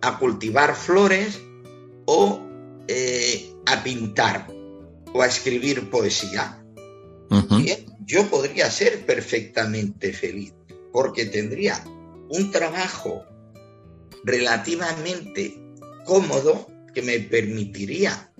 a 0.00 0.18
cultivar 0.18 0.76
flores 0.76 1.40
o 2.06 2.40
eh, 2.86 3.52
a 3.66 3.82
pintar 3.82 4.46
o 5.12 5.22
a 5.22 5.26
escribir 5.26 5.90
poesía 5.90 6.62
yo 8.06 8.28
podría 8.28 8.70
ser 8.70 9.06
perfectamente 9.06 10.12
feliz 10.12 10.52
porque 10.92 11.26
tendría 11.26 11.82
un 12.28 12.50
trabajo 12.50 13.22
relativamente 14.24 15.56
cómodo 16.04 16.66
que 16.94 17.02
me 17.02 17.20
permitiría 17.20 18.32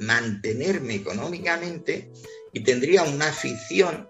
mantenerme 0.00 0.94
económicamente 0.94 2.10
y 2.52 2.60
tendría 2.60 3.02
una 3.02 3.28
afición 3.28 4.08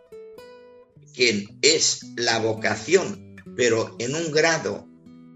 que 1.15 1.49
es 1.63 2.01
la 2.17 2.39
vocación, 2.39 3.37
pero 3.57 3.97
en 3.99 4.15
un 4.15 4.31
grado 4.31 4.89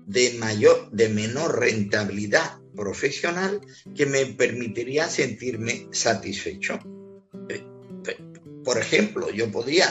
de 0.07 0.35
mayor, 0.35 0.91
de 0.93 1.09
menor 1.09 1.59
rentabilidad 1.59 2.61
profesional 2.77 3.61
que 3.95 4.07
me 4.07 4.27
permitiría 4.27 5.09
sentirme 5.09 5.89
satisfecho. 5.93 6.79
Por 8.65 8.79
ejemplo, 8.79 9.31
yo 9.31 9.51
podría 9.51 9.89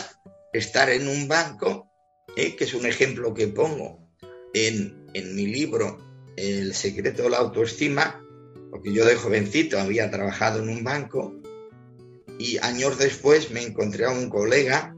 estar 0.54 0.90
en 0.90 1.08
un 1.08 1.28
banco, 1.28 1.92
eh, 2.36 2.56
que 2.56 2.64
es 2.64 2.74
un 2.74 2.86
ejemplo 2.86 3.34
que 3.34 3.48
pongo 3.48 4.10
en, 4.54 5.08
en 5.14 5.36
mi 5.36 5.48
libro 5.48 5.98
El 6.38 6.74
secreto 6.74 7.24
de 7.24 7.32
la 7.32 7.38
autoestima, 7.38 8.24
porque 8.72 8.94
yo 8.94 9.06
de 9.06 9.16
jovencito 9.16 9.80
había 9.80 10.10
trabajado 10.10 10.64
en 10.64 10.70
un 10.70 10.84
banco 10.84 11.36
y 12.40 12.58
años 12.58 12.98
después 12.98 13.52
me 13.52 13.62
encontré 13.62 14.06
a 14.06 14.12
un 14.12 14.30
colega 14.30 14.96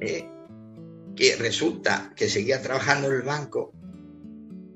¿eh? 0.00 0.28
que 1.16 1.36
resulta 1.36 2.12
que 2.16 2.28
seguía 2.28 2.60
trabajando 2.60 3.06
en 3.06 3.14
el 3.14 3.22
banco 3.22 3.72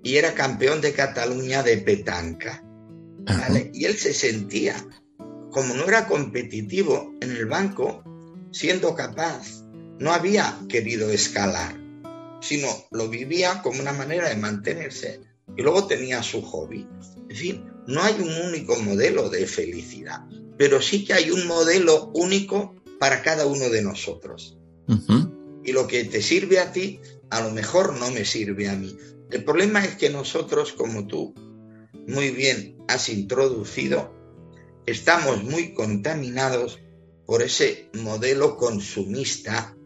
y 0.02 0.16
era 0.16 0.34
campeón 0.34 0.80
de 0.80 0.92
Cataluña 0.92 1.62
de 1.62 1.78
petanca. 1.78 2.64
Y 3.72 3.84
él 3.84 3.96
se 3.96 4.12
sentía, 4.12 4.74
como 5.52 5.74
no 5.74 5.84
era 5.84 6.06
competitivo 6.06 7.14
en 7.20 7.30
el 7.30 7.46
banco, 7.46 8.02
siendo 8.50 8.96
capaz, 8.96 9.62
no 10.00 10.12
había 10.12 10.58
querido 10.68 11.10
escalar, 11.10 11.76
sino 12.40 12.68
lo 12.90 13.08
vivía 13.08 13.62
como 13.62 13.80
una 13.80 13.92
manera 13.92 14.28
de 14.28 14.36
mantenerse 14.36 15.20
y 15.56 15.62
luego 15.62 15.86
tenía 15.86 16.22
su 16.22 16.42
hobby. 16.42 16.88
En 17.28 17.36
fin, 17.36 17.71
no 17.86 18.02
hay 18.02 18.14
un 18.20 18.48
único 18.48 18.76
modelo 18.76 19.28
de 19.28 19.46
felicidad, 19.46 20.20
pero 20.56 20.80
sí 20.80 21.04
que 21.04 21.14
hay 21.14 21.30
un 21.30 21.46
modelo 21.46 22.10
único 22.14 22.74
para 22.98 23.22
cada 23.22 23.46
uno 23.46 23.68
de 23.68 23.82
nosotros. 23.82 24.58
Y 25.64 25.72
lo 25.72 25.86
que 25.86 26.04
te 26.04 26.22
sirve 26.22 26.58
a 26.58 26.72
ti, 26.72 27.00
a 27.30 27.40
lo 27.40 27.50
mejor 27.50 27.98
no 27.98 28.10
me 28.10 28.24
sirve 28.24 28.68
a 28.68 28.74
mí. 28.74 28.96
El 29.30 29.44
problema 29.44 29.84
es 29.84 29.96
que 29.96 30.10
nosotros, 30.10 30.72
como 30.72 31.06
tú 31.06 31.34
muy 32.06 32.30
bien 32.30 32.76
has 32.88 33.08
introducido, 33.08 34.12
estamos 34.86 35.42
muy 35.44 35.72
contaminados 35.72 36.80
por 37.26 37.42
ese 37.42 37.88
modelo 37.94 38.56
consumista 38.56 39.76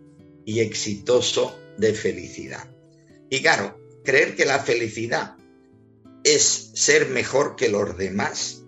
y 0.45 0.61
exitoso 0.61 1.57
de 1.79 1.93
felicidad. 1.95 2.71
Y 3.31 3.41
claro, 3.41 3.79
creer 4.05 4.35
que 4.35 4.45
la 4.45 4.59
felicidad 4.59 5.37
es 6.27 6.73
ser 6.75 7.09
mejor 7.09 7.55
que 7.55 7.69
los 7.69 7.97
demás 7.97 8.65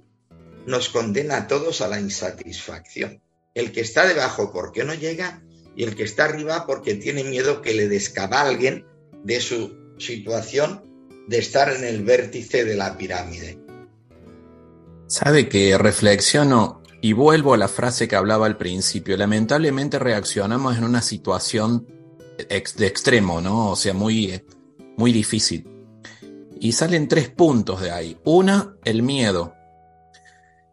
nos 0.64 0.88
condena 0.88 1.38
a 1.38 1.46
todos 1.48 1.80
a 1.80 1.88
la 1.88 1.98
insatisfacción. 1.98 3.20
El 3.52 3.72
que 3.72 3.80
está 3.80 4.06
debajo 4.06 4.52
porque 4.52 4.84
no 4.84 4.94
llega 4.94 5.42
y 5.74 5.82
el 5.82 5.96
que 5.96 6.04
está 6.04 6.26
arriba 6.26 6.66
porque 6.66 6.94
tiene 6.94 7.24
miedo 7.24 7.60
que 7.60 7.74
le 7.74 7.88
descabalguen 7.88 8.86
de 9.24 9.40
su 9.40 9.76
situación 9.98 10.84
de 11.26 11.38
estar 11.38 11.74
en 11.74 11.82
el 11.82 12.04
vértice 12.04 12.64
de 12.64 12.76
la 12.76 12.96
pirámide. 12.96 13.58
Sabe 15.08 15.48
que 15.48 15.76
reflexiono 15.76 16.84
y 17.00 17.12
vuelvo 17.12 17.54
a 17.54 17.56
la 17.56 17.68
frase 17.68 18.06
que 18.06 18.14
hablaba 18.14 18.46
al 18.46 18.56
principio. 18.56 19.16
Lamentablemente 19.16 19.98
reaccionamos 19.98 20.78
en 20.78 20.84
una 20.84 21.02
situación 21.02 21.88
de 22.36 22.86
extremo, 22.86 23.40
¿no? 23.40 23.70
O 23.70 23.76
sea, 23.76 23.94
muy, 23.94 24.40
muy 24.96 25.12
difícil. 25.12 25.77
Y 26.60 26.72
salen 26.72 27.08
tres 27.08 27.28
puntos 27.28 27.80
de 27.80 27.90
ahí. 27.90 28.18
Una, 28.24 28.74
el 28.84 29.02
miedo. 29.02 29.54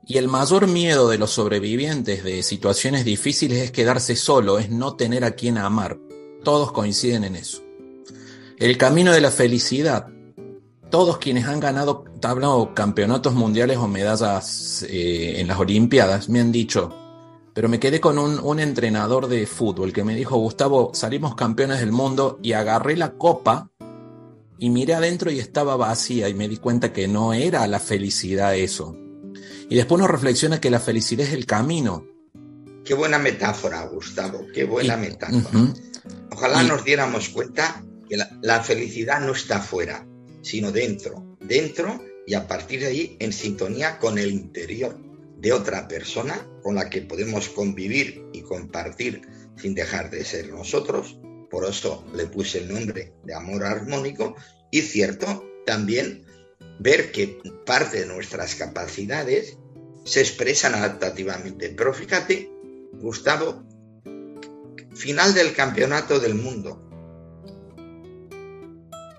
Y 0.07 0.17
el 0.17 0.27
mayor 0.27 0.67
miedo 0.67 1.09
de 1.09 1.17
los 1.17 1.31
sobrevivientes 1.31 2.23
de 2.23 2.43
situaciones 2.43 3.05
difíciles 3.05 3.63
es 3.63 3.71
quedarse 3.71 4.15
solo, 4.15 4.59
es 4.59 4.69
no 4.69 4.95
tener 4.95 5.23
a 5.23 5.31
quien 5.31 5.57
amar. 5.57 5.97
Todos 6.43 6.71
coinciden 6.71 7.23
en 7.23 7.35
eso. 7.35 7.63
El 8.57 8.77
camino 8.77 9.11
de 9.11 9.21
la 9.21 9.31
felicidad. 9.31 10.07
Todos 10.91 11.17
quienes 11.17 11.45
han 11.45 11.59
ganado 11.59 12.05
campeonatos 12.73 13.33
mundiales 13.33 13.77
o 13.77 13.87
medallas 13.87 14.85
eh, 14.87 15.41
en 15.41 15.47
las 15.47 15.59
Olimpiadas 15.59 16.29
me 16.29 16.39
han 16.39 16.51
dicho, 16.51 16.93
pero 17.53 17.67
me 17.67 17.79
quedé 17.79 17.99
con 17.99 18.17
un 18.19 18.59
entrenador 18.59 19.27
de 19.27 19.47
fútbol 19.47 19.91
que 19.91 20.03
me 20.03 20.15
dijo, 20.15 20.37
Gustavo, 20.37 20.91
salimos 20.93 21.35
campeones 21.35 21.79
del 21.79 21.91
mundo 21.91 22.39
y 22.43 22.53
agarré 22.53 22.95
la 22.95 23.13
copa 23.13 23.71
y 24.57 24.69
miré 24.69 24.93
adentro 24.93 25.31
y 25.31 25.39
estaba 25.39 25.75
vacía 25.75 26.29
y 26.29 26.33
me 26.33 26.47
di 26.47 26.57
cuenta 26.57 26.93
que 26.93 27.07
no 27.07 27.33
era 27.33 27.67
la 27.67 27.79
felicidad 27.79 28.55
eso. 28.55 28.97
Y 29.69 29.75
después 29.75 29.99
uno 29.99 30.07
reflexiona 30.07 30.61
que 30.61 30.69
la 30.69 30.79
felicidad 30.79 31.27
es 31.27 31.33
el 31.33 31.45
camino. 31.45 32.05
Qué 32.83 32.93
buena 32.93 33.17
metáfora, 33.17 33.83
Gustavo, 33.87 34.45
qué 34.53 34.63
buena 34.63 34.95
metáfora. 34.95 35.73
Ojalá 36.31 36.63
nos 36.63 36.83
diéramos 36.85 37.29
cuenta 37.29 37.83
que 38.07 38.17
la, 38.41 38.63
felicidad 38.63 39.19
no 39.21 39.31
está 39.31 39.59
fuera, 39.59 40.05
sino 40.41 40.71
dentro. 40.71 41.37
Dentro 41.39 42.01
y 42.27 42.35
a 42.35 42.47
partir 42.47 42.81
de 42.81 42.87
ahí 42.87 43.17
en 43.19 43.33
sintonía 43.33 43.97
con 43.97 44.19
el 44.19 44.31
interior 44.31 44.99
de 45.37 45.53
otra 45.53 45.87
persona 45.87 46.47
con 46.61 46.75
la 46.75 46.89
que 46.89 47.01
podemos 47.01 47.49
convivir 47.49 48.25
y 48.33 48.41
compartir 48.41 49.21
sin 49.57 49.73
dejar 49.73 50.11
de 50.11 50.23
ser 50.23 50.49
nosotros. 50.49 51.17
Por 51.55 51.63
eso 51.63 52.03
le 52.13 52.25
puse 52.25 52.57
el 52.57 52.67
nombre 52.67 53.13
de 53.23 53.33
amor 53.33 53.63
armónico. 53.63 54.35
Y 54.71 54.81
cierto, 54.81 55.45
también 55.65 56.25
ver 56.79 57.13
que 57.13 57.39
parte 57.65 58.01
de 58.01 58.05
nuestras 58.07 58.55
capacidades 58.55 59.57
se 60.03 60.19
expresan 60.19 60.75
adaptativamente. 60.75 61.69
Pero 61.69 61.93
fíjate, 61.93 62.51
Gustavo, 62.99 63.63
final 64.95 65.33
del 65.33 65.53
campeonato 65.53 66.19
del 66.19 66.35
mundo. 66.35 66.89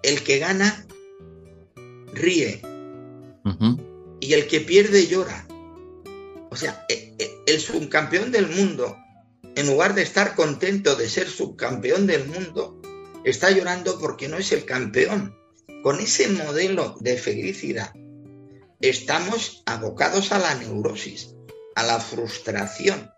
El 0.02 0.22
que 0.22 0.38
gana 0.38 0.86
ríe 2.12 2.60
y 4.20 4.34
el 4.34 4.46
que 4.46 4.60
pierde 4.60 5.06
llora. 5.06 5.48
O 6.50 6.54
sea, 6.54 6.84
e, 6.90 7.14
e, 7.18 7.30
el 7.46 7.60
subcampeón 7.60 8.30
del 8.30 8.46
mundo, 8.48 8.94
en 9.56 9.66
lugar 9.66 9.94
de 9.94 10.02
estar 10.02 10.34
contento 10.34 10.96
de 10.96 11.08
ser 11.08 11.28
subcampeón 11.28 12.06
del 12.06 12.26
mundo, 12.28 12.80
está 13.24 13.50
llorando 13.50 13.98
porque 13.98 14.28
no 14.28 14.36
es 14.36 14.52
el 14.52 14.66
campeón. 14.66 15.34
Con 15.82 15.98
ese 15.98 16.28
modelo 16.28 16.96
de 17.00 17.16
felicidad 17.16 17.92
estamos 18.80 19.62
abocados 19.64 20.30
a 20.32 20.38
la 20.38 20.54
neurosis, 20.56 21.34
a 21.74 21.84
la 21.84 22.00
frustración. 22.00 23.10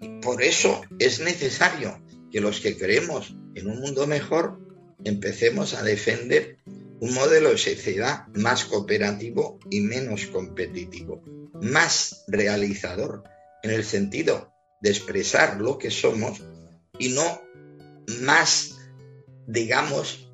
Y 0.00 0.20
por 0.20 0.42
eso 0.42 0.82
es 1.00 1.18
necesario 1.18 2.00
que 2.30 2.40
los 2.40 2.60
que 2.60 2.78
creemos 2.78 3.34
en 3.56 3.68
un 3.68 3.80
mundo 3.80 4.06
mejor 4.06 4.60
empecemos 5.02 5.74
a 5.74 5.82
defender 5.82 6.58
un 7.00 7.12
modelo 7.14 7.50
de 7.50 7.58
sociedad 7.58 8.28
más 8.28 8.64
cooperativo 8.64 9.58
y 9.70 9.80
menos 9.80 10.26
competitivo, 10.26 11.22
más 11.60 12.24
realizador 12.28 13.24
en 13.62 13.70
el 13.70 13.84
sentido 13.84 14.52
de 14.80 14.90
expresar 14.90 15.60
lo 15.60 15.78
que 15.78 15.90
somos 15.90 16.42
y 16.98 17.10
no 17.10 17.42
más 18.22 18.76
digamos, 19.46 20.28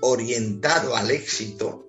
orientado 0.00 0.96
al 0.96 1.10
éxito 1.10 1.86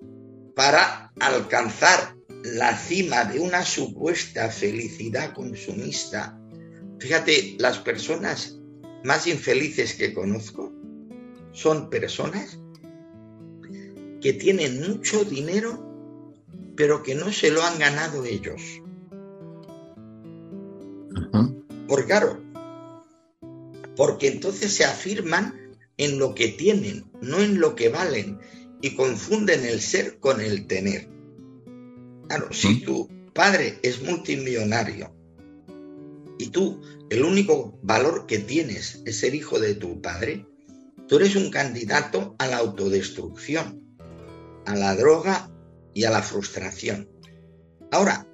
para 0.54 1.12
alcanzar 1.18 2.16
la 2.44 2.76
cima 2.76 3.24
de 3.24 3.40
una 3.40 3.64
supuesta 3.64 4.50
felicidad 4.50 5.32
consumista. 5.32 6.38
Fíjate, 6.98 7.56
las 7.58 7.78
personas 7.78 8.58
más 9.04 9.26
infelices 9.26 9.94
que 9.94 10.14
conozco 10.14 10.72
son 11.52 11.90
personas 11.90 12.58
que 14.20 14.32
tienen 14.32 14.80
mucho 14.80 15.24
dinero, 15.24 15.82
pero 16.76 17.02
que 17.02 17.14
no 17.14 17.32
se 17.32 17.50
lo 17.50 17.62
han 17.62 17.78
ganado 17.78 18.24
ellos. 18.24 18.60
Por 21.88 22.06
claro, 22.06 22.42
porque 23.96 24.28
entonces 24.28 24.72
se 24.72 24.84
afirman 24.84 25.76
en 25.96 26.18
lo 26.18 26.34
que 26.34 26.48
tienen, 26.48 27.10
no 27.20 27.40
en 27.40 27.58
lo 27.58 27.74
que 27.74 27.88
valen, 27.88 28.38
y 28.82 28.94
confunden 28.94 29.64
el 29.64 29.80
ser 29.80 30.18
con 30.18 30.40
el 30.40 30.66
tener. 30.66 31.08
Claro, 32.28 32.52
si 32.52 32.80
tu 32.80 33.08
padre 33.32 33.78
es 33.82 34.02
multimillonario 34.02 35.14
y 36.38 36.48
tú 36.48 36.82
el 37.08 37.22
único 37.22 37.78
valor 37.82 38.26
que 38.26 38.38
tienes 38.38 39.02
es 39.06 39.18
ser 39.20 39.34
hijo 39.34 39.58
de 39.58 39.74
tu 39.74 40.02
padre, 40.02 40.46
tú 41.08 41.16
eres 41.16 41.36
un 41.36 41.50
candidato 41.50 42.34
a 42.38 42.46
la 42.48 42.58
autodestrucción, 42.58 43.96
a 44.66 44.74
la 44.74 44.94
droga 44.96 45.50
y 45.94 46.04
a 46.04 46.10
la 46.10 46.22
frustración. 46.22 47.08
Ahora, 47.90 48.26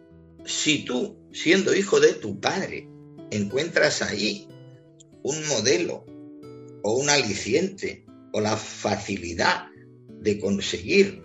si 0.44 0.84
tú, 0.84 1.16
siendo 1.32 1.74
hijo 1.74 2.00
de 2.00 2.14
tu 2.14 2.40
padre, 2.40 2.88
encuentras 3.32 4.02
ahí 4.02 4.46
un 5.22 5.46
modelo 5.48 6.04
o 6.82 6.96
un 6.96 7.08
aliciente 7.08 8.04
o 8.32 8.40
la 8.40 8.56
facilidad 8.56 9.66
de 10.20 10.38
conseguir 10.38 11.22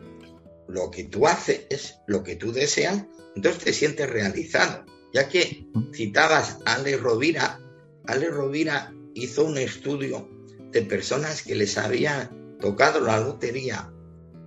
lo 0.68 0.90
que 0.90 1.04
tú 1.06 1.28
haces, 1.28 1.68
es 1.70 1.96
lo 2.08 2.24
que 2.24 2.36
tú 2.36 2.52
deseas, 2.52 3.06
entonces 3.36 3.64
te 3.64 3.74
sientes 3.74 4.10
realizado. 4.10 4.86
Ya 5.14 5.30
que 5.30 5.68
citabas 5.94 6.58
a 6.66 6.76
Ale 6.76 6.98
Rovira, 6.98 7.62
Ale 8.06 8.30
Rovira 8.30 8.94
hizo 9.14 9.46
un 9.46 9.58
estudio 9.58 10.30
de 10.72 10.82
personas 10.82 11.42
que 11.42 11.56
les 11.56 11.78
había 11.78 12.32
tocado 12.60 13.00
la 13.02 13.20
lotería 13.20 13.92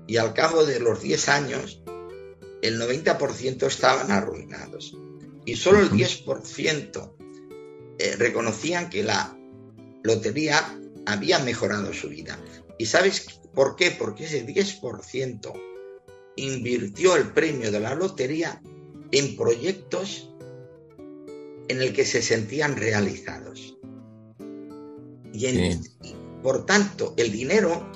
y 0.06 0.16
al 0.16 0.34
cabo 0.34 0.64
de 0.64 0.80
los 0.80 1.02
10 1.02 1.28
años 1.28 1.82
el 2.62 2.80
90% 2.80 3.66
estaban 3.66 4.10
arruinados 4.10 4.96
y 5.46 5.56
solo 5.56 5.80
el 5.80 5.90
10% 5.90 7.19
eh, 8.02 8.16
reconocían 8.16 8.88
que 8.88 9.02
la 9.02 9.36
lotería 10.02 10.80
había 11.04 11.38
mejorado 11.40 11.92
su 11.92 12.08
vida. 12.08 12.38
¿Y 12.78 12.86
sabes 12.86 13.26
por 13.54 13.76
qué? 13.76 13.90
Porque 13.90 14.24
ese 14.24 14.46
10% 14.46 15.52
invirtió 16.36 17.16
el 17.16 17.28
premio 17.32 17.70
de 17.70 17.78
la 17.78 17.94
lotería 17.94 18.62
en 19.12 19.36
proyectos 19.36 20.32
en 21.68 21.82
el 21.82 21.92
que 21.92 22.06
se 22.06 22.22
sentían 22.22 22.76
realizados. 22.76 23.76
Y, 25.34 25.78
por 26.42 26.64
tanto, 26.64 27.12
el 27.18 27.30
dinero 27.30 27.86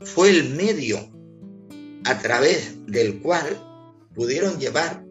fue 0.00 0.30
el 0.30 0.54
medio 0.54 1.10
a 2.04 2.18
través 2.20 2.86
del 2.86 3.20
cual 3.20 3.62
pudieron 4.14 4.58
llevar 4.58 5.04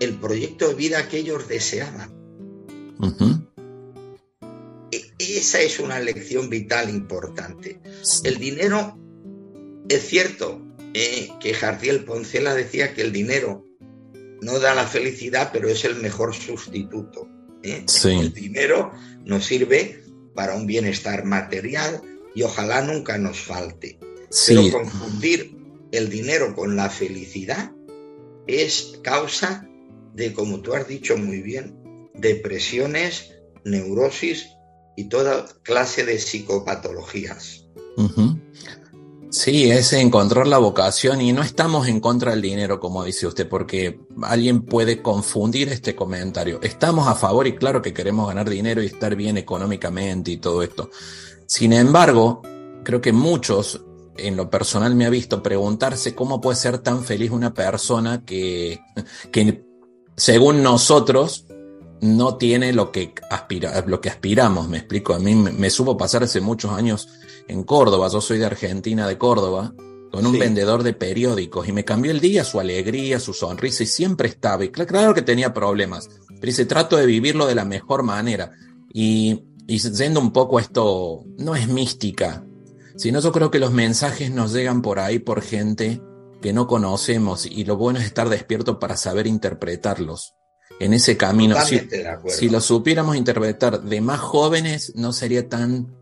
el 0.00 0.18
proyecto 0.18 0.68
de 0.68 0.74
vida 0.74 1.08
que 1.10 1.18
ellos 1.18 1.46
deseaban. 1.46 2.13
E, 4.90 5.14
esa 5.18 5.60
es 5.60 5.78
una 5.78 6.00
lección 6.00 6.48
vital 6.48 6.90
importante. 6.90 7.80
El 8.24 8.38
dinero, 8.38 8.98
es 9.88 10.06
cierto 10.06 10.60
eh, 10.94 11.30
que 11.40 11.54
Jardiel 11.54 12.04
Poncela 12.04 12.54
decía 12.54 12.94
que 12.94 13.02
el 13.02 13.12
dinero 13.12 13.64
no 14.40 14.58
da 14.60 14.74
la 14.74 14.86
felicidad, 14.86 15.50
pero 15.52 15.68
es 15.68 15.84
el 15.84 15.96
mejor 15.96 16.34
sustituto. 16.34 17.28
¿eh? 17.62 17.84
El 18.04 18.32
dinero 18.32 18.92
nos 19.24 19.46
sirve 19.46 20.02
para 20.34 20.54
un 20.54 20.66
bienestar 20.66 21.24
material 21.24 22.02
y 22.34 22.42
ojalá 22.42 22.82
nunca 22.82 23.18
nos 23.18 23.38
falte. 23.40 23.98
Pero 24.46 24.70
confundir 24.70 25.56
el 25.92 26.10
dinero 26.10 26.54
con 26.54 26.76
la 26.76 26.90
felicidad 26.90 27.72
es 28.46 28.98
causa 29.02 29.68
de, 30.12 30.32
como 30.32 30.60
tú 30.60 30.74
has 30.74 30.86
dicho 30.86 31.16
muy 31.16 31.40
bien, 31.40 31.83
depresiones, 32.14 33.34
neurosis 33.64 34.48
y 34.96 35.08
toda 35.08 35.46
clase 35.62 36.04
de 36.04 36.18
psicopatologías. 36.18 37.66
Sí, 39.30 39.68
es 39.68 39.92
encontrar 39.92 40.46
la 40.46 40.58
vocación 40.58 41.20
y 41.20 41.32
no 41.32 41.42
estamos 41.42 41.88
en 41.88 41.98
contra 41.98 42.30
del 42.30 42.40
dinero, 42.40 42.78
como 42.78 43.02
dice 43.02 43.26
usted, 43.26 43.48
porque 43.48 43.98
alguien 44.22 44.62
puede 44.62 45.02
confundir 45.02 45.68
este 45.70 45.96
comentario. 45.96 46.60
Estamos 46.62 47.08
a 47.08 47.16
favor 47.16 47.46
y 47.48 47.56
claro 47.56 47.82
que 47.82 47.92
queremos 47.92 48.28
ganar 48.28 48.48
dinero 48.48 48.80
y 48.80 48.86
estar 48.86 49.16
bien 49.16 49.36
económicamente 49.36 50.30
y 50.30 50.36
todo 50.36 50.62
esto. 50.62 50.88
Sin 51.46 51.72
embargo, 51.72 52.42
creo 52.84 53.00
que 53.00 53.12
muchos, 53.12 53.82
en 54.16 54.36
lo 54.36 54.48
personal 54.48 54.94
me 54.94 55.04
ha 55.04 55.10
visto 55.10 55.42
preguntarse 55.42 56.14
cómo 56.14 56.40
puede 56.40 56.56
ser 56.56 56.78
tan 56.78 57.02
feliz 57.02 57.32
una 57.32 57.52
persona 57.52 58.24
que, 58.24 58.80
que 59.32 59.64
según 60.16 60.62
nosotros, 60.62 61.46
no 62.04 62.36
tiene 62.36 62.74
lo 62.74 62.92
que, 62.92 63.14
aspira, 63.30 63.82
lo 63.86 64.02
que 64.02 64.10
aspiramos, 64.10 64.68
me 64.68 64.76
explico. 64.76 65.14
A 65.14 65.18
mí 65.18 65.34
me, 65.34 65.70
supo 65.70 65.96
pasar 65.96 66.22
hace 66.22 66.42
muchos 66.42 66.72
años 66.72 67.08
en 67.48 67.64
Córdoba, 67.64 68.08
yo 68.12 68.20
soy 68.20 68.36
de 68.36 68.44
Argentina, 68.44 69.08
de 69.08 69.16
Córdoba, 69.16 69.72
con 70.12 70.26
un 70.26 70.38
vendedor 70.38 70.82
de 70.82 70.92
periódicos 70.92 71.66
y 71.66 71.72
me 71.72 71.84
cambió 71.84 72.12
el 72.12 72.20
día, 72.20 72.44
su 72.44 72.60
alegría, 72.60 73.18
su 73.18 73.32
sonrisa 73.32 73.84
y 73.84 73.86
siempre 73.86 74.28
estaba. 74.28 74.64
Y 74.64 74.68
claro 74.68 75.14
que 75.14 75.22
tenía 75.22 75.54
problemas, 75.54 76.10
pero 76.28 76.42
dice, 76.42 76.66
trato 76.66 76.98
de 76.98 77.06
vivirlo 77.06 77.46
de 77.46 77.54
la 77.54 77.64
mejor 77.64 78.02
manera. 78.02 78.52
Y, 78.92 79.42
y 79.66 79.78
siendo 79.78 80.20
un 80.20 80.30
poco 80.30 80.60
esto, 80.60 81.24
no 81.38 81.56
es 81.56 81.68
mística, 81.68 82.44
sino 82.96 83.20
yo 83.20 83.32
creo 83.32 83.50
que 83.50 83.58
los 83.58 83.72
mensajes 83.72 84.30
nos 84.30 84.52
llegan 84.52 84.82
por 84.82 84.98
ahí 84.98 85.20
por 85.20 85.40
gente 85.40 86.02
que 86.42 86.52
no 86.52 86.66
conocemos 86.66 87.46
y 87.46 87.64
lo 87.64 87.78
bueno 87.78 87.98
es 87.98 88.04
estar 88.04 88.28
despierto 88.28 88.78
para 88.78 88.98
saber 88.98 89.26
interpretarlos 89.26 90.34
en 90.80 90.92
ese 90.92 91.16
camino. 91.16 91.60
Si, 91.64 91.80
si, 92.28 92.48
lo 92.48 92.60
supiéramos 92.60 93.16
interpretar 93.16 93.82
de 93.82 94.00
más 94.00 94.20
jóvenes, 94.20 94.92
no 94.94 95.12
sería 95.12 95.48
tan, 95.48 95.94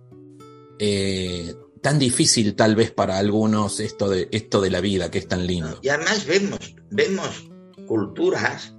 eh, 0.79 1.55
tan 1.81 1.99
difícil 1.99 2.55
tal 2.55 2.75
vez 2.75 2.91
para 2.91 3.19
algunos 3.19 3.81
esto 3.81 4.09
de, 4.09 4.29
esto 4.33 4.61
de 4.61 4.71
la 4.71 4.81
vida, 4.81 5.11
que 5.11 5.19
es 5.19 5.29
tan 5.29 5.47
lindo. 5.47 5.79
Y 5.83 5.89
además 5.89 6.27
vemos, 6.27 6.75
vemos 6.91 7.51
culturas 7.87 8.75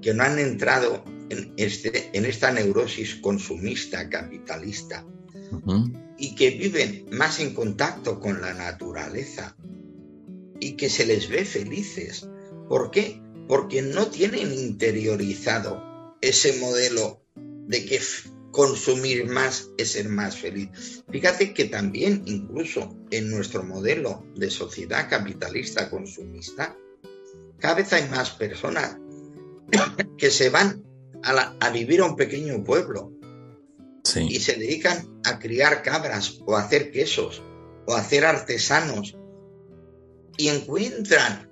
que 0.00 0.14
no 0.14 0.22
han 0.22 0.38
entrado 0.38 1.04
en, 1.30 1.52
este, 1.56 2.10
en 2.12 2.26
esta 2.26 2.52
neurosis 2.52 3.16
consumista, 3.16 4.08
capitalista, 4.08 5.04
y 6.18 6.34
que 6.34 6.50
viven 6.50 7.06
más 7.10 7.40
en 7.40 7.54
contacto 7.54 8.20
con 8.20 8.40
la 8.40 8.54
naturaleza, 8.54 9.56
y 10.60 10.72
que 10.72 10.88
se 10.88 11.06
les 11.06 11.28
ve 11.28 11.44
felices. 11.44 12.28
¿Por 12.68 12.90
qué? 12.90 13.20
Porque 13.48 13.82
no 13.82 14.06
tienen 14.06 14.52
interiorizado 14.52 16.16
ese 16.20 16.58
modelo 16.58 17.22
de 17.66 17.84
que 17.84 18.00
consumir 18.54 19.26
más 19.26 19.70
es 19.76 19.92
ser 19.92 20.08
más 20.08 20.36
feliz. 20.36 21.02
Fíjate 21.10 21.52
que 21.52 21.64
también 21.64 22.22
incluso 22.26 22.96
en 23.10 23.30
nuestro 23.30 23.64
modelo 23.64 24.24
de 24.36 24.48
sociedad 24.48 25.10
capitalista 25.10 25.90
consumista, 25.90 26.76
cada 27.58 27.74
vez 27.74 27.92
hay 27.92 28.08
más 28.08 28.30
personas 28.30 28.96
que 30.18 30.30
se 30.30 30.50
van 30.50 30.84
a, 31.24 31.70
vivir 31.70 32.00
a 32.00 32.04
un 32.04 32.16
pequeño 32.16 32.62
pueblo 32.62 33.12
y 34.14 34.38
se 34.38 34.54
dedican 34.54 35.20
a 35.24 35.38
criar 35.38 35.82
cabras 35.82 36.38
o 36.46 36.54
a 36.54 36.60
hacer 36.60 36.92
quesos 36.92 37.42
o 37.86 37.94
a 37.94 38.00
hacer 38.00 38.24
artesanos 38.24 39.16
y 40.36 40.48
encuentran 40.48 41.50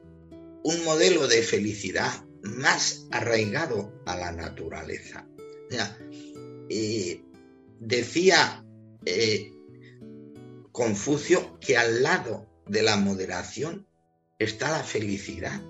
un 0.65 0.85
modelo 0.85 1.27
de 1.29 1.43
felicidad 1.43 2.25
más 2.43 3.07
arraigado 3.11 3.93
a 4.07 4.17
la 4.17 4.33
naturaleza. 4.33 5.27
Eh, 6.69 7.23
decía 7.81 8.65
eh, 9.05 9.53
Confucio 10.73 11.59
que 11.61 11.77
al 11.77 12.03
lado 12.03 12.49
de 12.67 12.83
la 12.83 12.97
moderación 12.97 13.87
está 14.39 14.71
la 14.71 14.83
felicidad. 14.83 15.61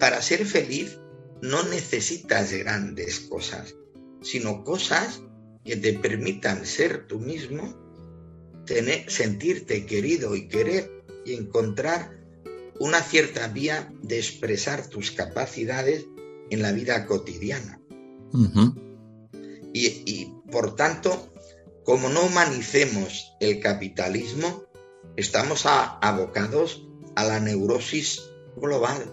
Para 0.00 0.22
ser 0.22 0.44
feliz 0.44 0.98
no 1.42 1.62
necesitas 1.64 2.52
grandes 2.52 3.20
cosas, 3.20 3.74
sino 4.22 4.64
cosas 4.64 5.22
que 5.64 5.76
te 5.76 5.92
permitan 5.92 6.66
ser 6.66 7.06
tú 7.06 7.20
mismo, 7.20 7.76
sentirte 9.06 9.86
querido 9.86 10.34
y 10.34 10.48
querer 10.48 11.04
y 11.24 11.34
encontrar 11.34 12.17
una 12.80 13.00
cierta 13.00 13.48
vía 13.48 13.92
de 14.02 14.18
expresar 14.18 14.86
tus 14.86 15.10
capacidades 15.10 16.06
en 16.50 16.62
la 16.62 16.72
vida 16.72 17.06
cotidiana. 17.06 17.80
y, 19.72 20.32
por 20.50 20.76
tanto, 20.76 21.32
como 21.84 22.08
no 22.08 22.22
humanicemos 22.22 23.34
el 23.40 23.60
capitalismo, 23.60 24.64
estamos 25.16 25.64
abocados 25.66 26.86
a 27.16 27.24
la 27.24 27.40
neurosis 27.40 28.22
global. 28.56 29.10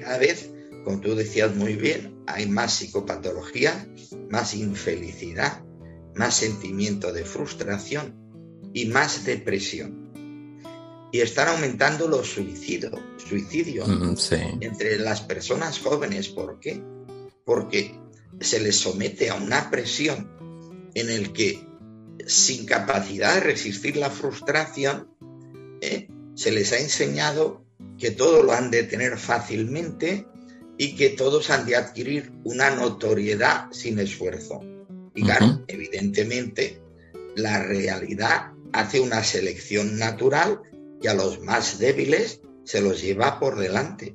Cada 0.00 0.18
vez, 0.18 0.50
como 0.84 1.00
tú 1.00 1.14
decías 1.14 1.54
muy 1.54 1.74
bien, 1.76 2.22
hay 2.26 2.46
más 2.48 2.74
psicopatología, 2.74 3.88
más 4.30 4.54
infelicidad, 4.54 5.64
más 6.14 6.34
sentimiento 6.36 7.12
de 7.12 7.24
frustración 7.24 8.14
y 8.74 8.86
más 8.86 9.24
depresión 9.24 10.07
y 11.10 11.20
están 11.20 11.48
aumentando 11.48 12.06
los 12.06 12.28
suicidios, 12.28 12.92
suicidios 13.16 13.88
mm, 13.88 14.14
entre 14.60 14.98
las 14.98 15.22
personas 15.22 15.78
jóvenes. 15.78 16.28
¿Por 16.28 16.60
qué? 16.60 16.82
Porque 17.44 17.98
se 18.40 18.60
les 18.60 18.76
somete 18.76 19.30
a 19.30 19.34
una 19.34 19.70
presión 19.70 20.30
en 20.94 21.10
el 21.10 21.32
que 21.32 21.66
sin 22.26 22.66
capacidad 22.66 23.34
de 23.34 23.40
resistir 23.40 23.96
la 23.96 24.10
frustración, 24.10 25.08
¿eh? 25.80 26.08
se 26.34 26.50
les 26.50 26.72
ha 26.72 26.78
enseñado 26.78 27.64
que 27.96 28.10
todo 28.10 28.42
lo 28.42 28.52
han 28.52 28.70
de 28.70 28.82
tener 28.84 29.16
fácilmente 29.18 30.26
y 30.76 30.94
que 30.94 31.10
todos 31.10 31.50
han 31.50 31.66
de 31.66 31.76
adquirir 31.76 32.32
una 32.44 32.70
notoriedad 32.70 33.66
sin 33.72 33.98
esfuerzo. 33.98 34.60
Y 35.14 35.22
claro, 35.22 35.64
evidentemente, 35.66 36.80
la 37.34 37.62
realidad 37.62 38.52
hace 38.72 39.00
una 39.00 39.24
selección 39.24 39.98
natural 39.98 40.60
y 41.00 41.08
a 41.08 41.14
los 41.14 41.40
más 41.40 41.78
débiles 41.78 42.40
se 42.64 42.80
los 42.80 43.00
lleva 43.00 43.38
por 43.38 43.58
delante. 43.58 44.12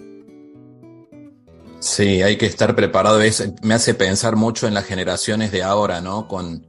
Sí, 1.79 2.21
hay 2.21 2.37
que 2.37 2.45
estar 2.45 2.75
preparado. 2.75 3.19
me 3.61 3.73
hace 3.73 3.93
pensar 3.93 4.35
mucho 4.35 4.67
en 4.67 4.73
las 4.73 4.85
generaciones 4.85 5.51
de 5.51 5.63
ahora, 5.63 5.99
¿no? 5.99 6.27
Con, 6.27 6.65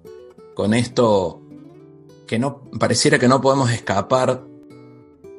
con 0.54 0.74
esto 0.74 1.40
que 2.26 2.38
no 2.38 2.62
pareciera 2.80 3.18
que 3.18 3.28
no 3.28 3.40
podemos 3.40 3.70
escapar 3.70 4.42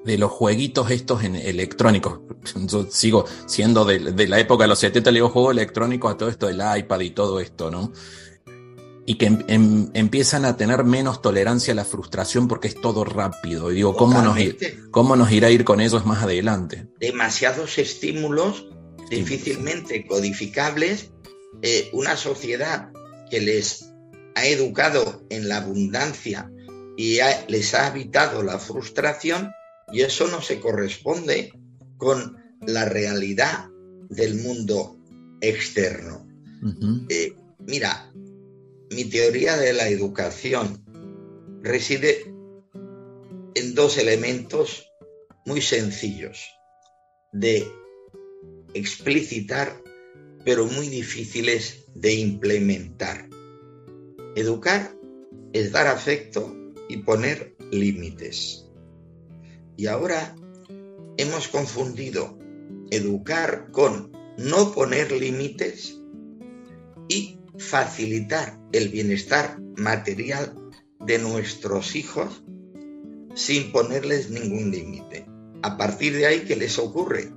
de 0.05 0.17
los 0.17 0.31
jueguitos 0.31 0.91
estos 0.91 1.23
en 1.23 1.35
electrónicos. 1.35 2.19
Yo 2.55 2.85
sigo 2.89 3.25
siendo 3.47 3.85
de, 3.85 3.99
de 3.99 4.27
la 4.27 4.39
época 4.39 4.63
de 4.63 4.67
los 4.69 4.79
70, 4.79 5.11
le 5.11 5.17
digo 5.17 5.29
juego 5.29 5.51
electrónico 5.51 6.07
a 6.07 6.15
todo 6.15 6.29
esto 6.29 6.45
del 6.45 6.61
iPad 6.77 6.99
y 6.99 7.09
todo 7.09 7.39
esto, 7.39 7.71
¿no? 7.71 7.91
Y 9.05 9.15
que 9.15 9.27
em, 9.27 9.43
em, 9.47 9.89
empiezan 9.93 10.45
a 10.45 10.57
tener 10.57 10.83
menos 10.83 11.21
tolerancia 11.21 11.73
a 11.73 11.75
la 11.75 11.85
frustración 11.85 12.47
porque 12.47 12.67
es 12.67 12.75
todo 12.75 13.03
rápido. 13.03 13.71
Y 13.71 13.75
digo, 13.75 13.95
¿cómo 13.95 14.21
nos, 14.21 14.37
¿cómo 14.91 15.15
nos 15.15 15.31
irá 15.31 15.47
a 15.47 15.51
ir 15.51 15.63
con 15.63 15.79
ellos 15.79 16.05
más 16.05 16.23
adelante? 16.23 16.87
Demasiados 16.99 17.77
estímulos 17.77 18.67
difícilmente 19.09 20.07
codificables. 20.07 21.11
Eh, 21.61 21.89
una 21.93 22.17
sociedad 22.17 22.91
que 23.29 23.41
les 23.41 23.91
ha 24.35 24.45
educado 24.45 25.23
en 25.29 25.47
la 25.47 25.57
abundancia 25.57 26.51
y 26.97 27.19
les 27.47 27.73
ha 27.73 27.87
evitado 27.87 28.43
la 28.43 28.59
frustración 28.59 29.51
y 29.91 30.01
eso 30.01 30.27
no 30.27 30.41
se 30.41 30.59
corresponde 30.59 31.53
con 31.97 32.37
la 32.65 32.85
realidad 32.85 33.69
del 34.09 34.35
mundo 34.35 34.97
externo. 35.41 36.27
Eh, 37.09 37.35
mira, 37.59 38.11
mi 38.95 39.03
teoría 39.03 39.57
de 39.57 39.73
la 39.73 39.89
educación 39.89 40.85
reside 41.61 42.33
en 43.53 43.75
dos 43.75 43.97
elementos 43.97 44.89
muy 45.45 45.61
sencillos 45.61 46.49
de 47.33 47.67
explicitar, 48.73 49.81
pero 50.45 50.65
muy 50.65 50.87
difíciles 50.87 51.83
de 51.93 52.13
implementar. 52.13 53.27
Educar 54.37 54.95
es 55.51 55.73
dar 55.73 55.87
afecto 55.87 56.55
y 56.87 56.97
poner 56.97 57.57
límites. 57.71 58.65
Y 59.75 59.87
ahora 59.87 60.37
hemos 61.17 61.49
confundido 61.49 62.39
educar 62.91 63.71
con 63.71 64.13
no 64.37 64.71
poner 64.71 65.11
límites 65.11 65.99
y 67.09 67.39
facilitar 67.57 68.59
el 68.71 68.89
bienestar 68.89 69.59
material 69.75 70.53
de 70.99 71.19
nuestros 71.19 71.95
hijos 71.95 72.43
sin 73.35 73.71
ponerles 73.71 74.29
ningún 74.29 74.71
límite. 74.71 75.25
A 75.61 75.77
partir 75.77 76.15
de 76.15 76.25
ahí, 76.25 76.41
¿qué 76.41 76.55
les 76.55 76.79
ocurre? 76.79 77.31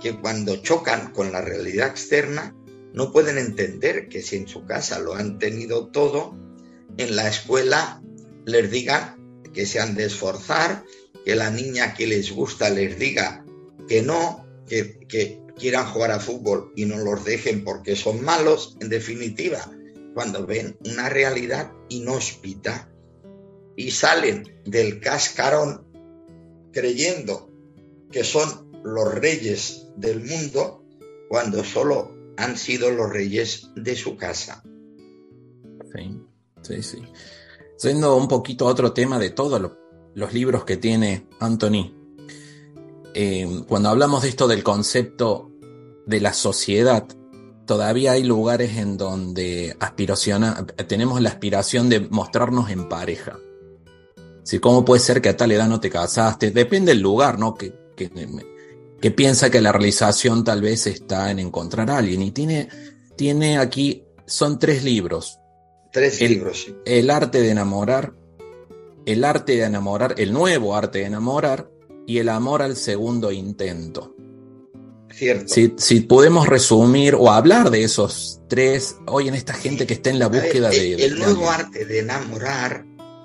Que 0.00 0.16
cuando 0.18 0.56
chocan 0.56 1.12
con 1.12 1.32
la 1.32 1.40
realidad 1.40 1.88
externa, 1.88 2.54
no 2.92 3.12
pueden 3.12 3.38
entender 3.38 4.08
que 4.08 4.22
si 4.22 4.36
en 4.36 4.48
su 4.48 4.64
casa 4.64 4.98
lo 4.98 5.14
han 5.14 5.38
tenido 5.38 5.88
todo, 5.88 6.36
en 6.96 7.16
la 7.16 7.28
escuela 7.28 8.02
les 8.44 8.70
digan 8.70 9.42
que 9.52 9.66
se 9.66 9.80
han 9.80 9.94
de 9.94 10.04
esforzar, 10.04 10.84
que 11.24 11.34
la 11.34 11.50
niña 11.50 11.94
que 11.94 12.06
les 12.06 12.30
gusta 12.30 12.70
les 12.70 12.98
diga 12.98 13.44
que 13.88 14.02
no, 14.02 14.46
que, 14.68 14.98
que 15.08 15.40
quieran 15.56 15.86
jugar 15.86 16.12
a 16.12 16.20
fútbol 16.20 16.72
y 16.76 16.84
no 16.84 16.98
los 16.98 17.24
dejen 17.24 17.64
porque 17.64 17.96
son 17.96 18.22
malos, 18.22 18.76
en 18.80 18.88
definitiva, 18.88 19.70
cuando 20.14 20.46
ven 20.46 20.76
una 20.86 21.08
realidad 21.08 21.72
inhóspita 21.88 22.90
y 23.76 23.90
salen 23.90 24.44
del 24.64 25.00
cascarón 25.00 25.86
creyendo 26.72 27.50
que 28.10 28.24
son 28.24 28.70
los 28.84 29.14
reyes 29.14 29.88
del 29.96 30.24
mundo 30.24 30.84
cuando 31.28 31.64
solo 31.64 32.14
han 32.36 32.56
sido 32.56 32.90
los 32.90 33.10
reyes 33.10 33.70
de 33.74 33.96
su 33.96 34.16
casa. 34.16 34.62
Sí, 35.94 36.20
sí, 36.62 36.82
sí. 36.82 37.02
Siendo 37.76 38.16
un 38.16 38.28
poquito 38.28 38.66
otro 38.66 38.92
tema 38.92 39.18
de 39.18 39.30
todos 39.30 39.72
los 40.14 40.32
libros 40.32 40.64
que 40.64 40.76
tiene 40.76 41.26
Anthony, 41.40 41.94
eh, 43.18 43.64
cuando 43.66 43.88
hablamos 43.88 44.22
de 44.22 44.28
esto 44.28 44.46
del 44.46 44.62
concepto 44.62 45.50
de 46.04 46.20
la 46.20 46.34
sociedad, 46.34 47.06
todavía 47.64 48.12
hay 48.12 48.22
lugares 48.22 48.76
en 48.76 48.98
donde 48.98 49.74
tenemos 50.86 51.22
la 51.22 51.30
aspiración 51.30 51.88
de 51.88 52.00
mostrarnos 52.00 52.68
en 52.68 52.90
pareja. 52.90 53.38
Si, 54.42 54.58
¿Cómo 54.58 54.84
puede 54.84 55.00
ser 55.00 55.22
que 55.22 55.30
a 55.30 55.36
tal 55.36 55.50
edad 55.50 55.66
no 55.66 55.80
te 55.80 55.88
casaste? 55.88 56.50
Depende 56.50 56.92
del 56.92 57.00
lugar, 57.00 57.38
¿no? 57.38 57.54
Que, 57.54 57.72
que, 57.96 59.10
piensa 59.10 59.50
que 59.50 59.62
la 59.62 59.72
realización 59.72 60.44
tal 60.44 60.60
vez 60.60 60.86
está 60.86 61.30
en 61.30 61.38
encontrar 61.38 61.90
a 61.90 61.96
alguien. 61.96 62.20
Y 62.20 62.32
tiene, 62.32 62.68
tiene 63.16 63.56
aquí, 63.56 64.04
son 64.26 64.58
tres 64.58 64.84
libros. 64.84 65.40
Tres 65.90 66.20
libros. 66.20 66.70
El 66.84 67.08
arte 67.08 67.40
de 67.40 67.48
enamorar, 67.48 68.12
el 69.06 69.24
arte 69.24 69.56
de 69.56 69.64
enamorar, 69.64 70.16
el 70.18 70.34
nuevo 70.34 70.76
arte 70.76 70.98
de 70.98 71.06
enamorar 71.06 71.70
y 72.06 72.18
el 72.18 72.28
amor 72.28 72.62
al 72.62 72.76
segundo 72.76 73.32
intento. 73.32 74.14
Cierto. 75.10 75.52
Si, 75.52 75.74
si, 75.78 76.00
podemos 76.00 76.46
resumir 76.46 77.14
o 77.14 77.30
hablar 77.30 77.70
de 77.70 77.84
esos 77.84 78.40
tres, 78.48 78.96
hoy 79.06 79.28
en 79.28 79.34
esta 79.34 79.54
gente 79.54 79.86
que 79.86 79.94
está 79.94 80.10
en 80.10 80.18
la 80.18 80.28
búsqueda 80.28 80.68
de... 80.68 80.94
El, 80.94 81.18
nuevo 81.18 81.50
arte 81.50 81.86
de 81.86 82.00
enamorar 82.00 82.84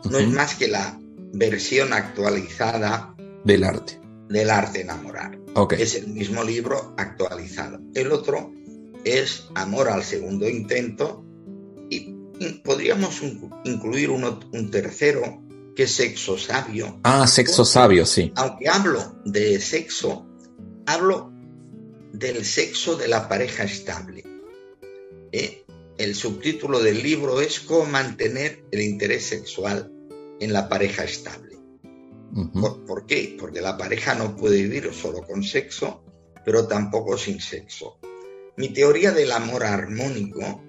no 0.10 0.17
es 0.17 0.28
más 0.30 0.56
que 0.56 0.67
la 0.67 0.98
versión 1.34 1.91
actualizada 1.91 3.13
del 3.44 3.63
arte. 3.63 4.00
Del 4.30 4.50
arte 4.50 4.82
enamorar. 4.82 5.38
Okay. 5.54 5.82
Es 5.82 5.96
el 5.96 6.08
mismo 6.08 6.44
libro 6.44 6.94
actualizado. 6.98 7.80
El 7.94 8.12
otro 8.13 8.54
es 9.04 9.48
Amor 9.56 9.89
al 9.89 10.04
segundo 10.04 10.48
intento 10.48 11.26
y 11.89 12.15
podríamos 12.63 13.22
incluir 13.65 14.10
uno, 14.12 14.39
un 14.54 14.72
tercero 14.72 15.41
que 15.75 15.88
Sexo 15.88 16.38
Sabio. 16.38 16.99
Ah, 17.03 17.27
Sexo 17.27 17.65
Sabio, 17.65 18.05
sí. 18.05 18.31
Aunque 18.36 18.67
hablo 18.69 19.15
de 19.25 19.60
sexo, 19.60 20.27
hablo 20.86 21.31
del 22.13 22.45
sexo 22.45 22.95
de 22.95 23.07
la 23.07 23.27
pareja 23.27 23.63
estable. 23.63 24.23
Eh, 25.31 25.65
el 25.97 26.15
subtítulo 26.15 26.81
del 26.81 27.01
libro 27.01 27.41
es 27.41 27.60
Cómo 27.60 27.86
mantener 27.86 28.63
el 28.71 28.81
interés 28.81 29.25
sexual 29.25 29.91
en 30.39 30.53
la 30.53 30.67
pareja 30.67 31.03
estable. 31.03 31.57
¿Por, 32.88 33.05
qué? 33.05 33.36
Porque 33.38 33.62
la 33.62 33.77
pareja 33.77 34.15
no 34.15 34.36
puede 34.36 34.63
vivir 34.63 34.93
solo 34.93 35.21
con 35.21 35.43
sexo, 35.43 36.03
pero 36.45 36.65
tampoco 36.65 37.17
sin 37.17 37.39
sexo. 37.41 37.99
Mi 38.57 38.69
teoría 38.69 39.12
del 39.12 39.31
amor 39.31 39.65
armónico 39.65 40.63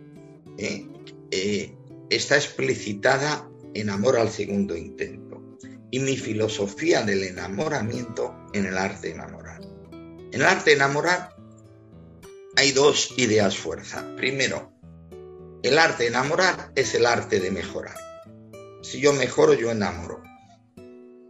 eh, 0.58 0.88
eh, 1.30 1.74
está 2.10 2.36
explicitada 2.36 3.48
en 3.74 3.90
Amor 3.90 4.16
al 4.16 4.30
segundo 4.30 4.76
intento 4.76 5.58
y 5.90 5.98
mi 6.00 6.16
filosofía 6.16 7.02
del 7.02 7.22
enamoramiento 7.22 8.34
en 8.52 8.66
el 8.66 8.78
arte 8.78 9.08
de 9.08 9.14
enamorar. 9.14 9.60
En 9.90 10.40
el 10.40 10.42
arte 10.42 10.70
de 10.70 10.76
enamorar 10.76 11.36
hay 12.56 12.72
dos 12.72 13.14
ideas 13.18 13.56
fuerza. 13.56 14.16
Primero, 14.16 14.72
el 15.62 15.78
arte 15.78 16.04
de 16.04 16.08
enamorar 16.08 16.72
es 16.74 16.94
el 16.94 17.06
arte 17.06 17.40
de 17.40 17.50
mejorar. 17.50 17.96
Si 18.82 19.00
yo 19.00 19.12
mejoro, 19.12 19.54
yo 19.54 19.70
enamoro. 19.70 20.22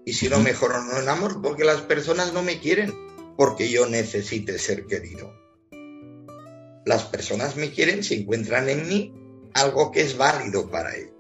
Y 0.05 0.14
si 0.14 0.28
no 0.28 0.40
mejoro, 0.40 0.83
no 0.83 0.98
enamoro, 0.98 1.42
porque 1.42 1.64
las 1.64 1.83
personas 1.83 2.33
no 2.33 2.42
me 2.42 2.59
quieren, 2.59 2.92
porque 3.37 3.70
yo 3.70 3.87
necesite 3.87 4.59
ser 4.59 4.87
querido. 4.87 5.33
Las 6.85 7.05
personas 7.05 7.57
me 7.57 7.70
quieren 7.70 8.02
si 8.02 8.14
encuentran 8.14 8.68
en 8.68 8.88
mí 8.88 9.14
algo 9.55 9.92
que 9.92 10.00
es 10.02 10.16
válido 10.16 10.68
para 10.70 10.96
ellos. 10.96 11.12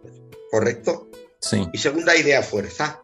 ¿Correcto? 0.52 1.08
Sí. 1.40 1.66
Y 1.72 1.78
segunda 1.78 2.14
idea, 2.14 2.42
fuerza. 2.42 3.02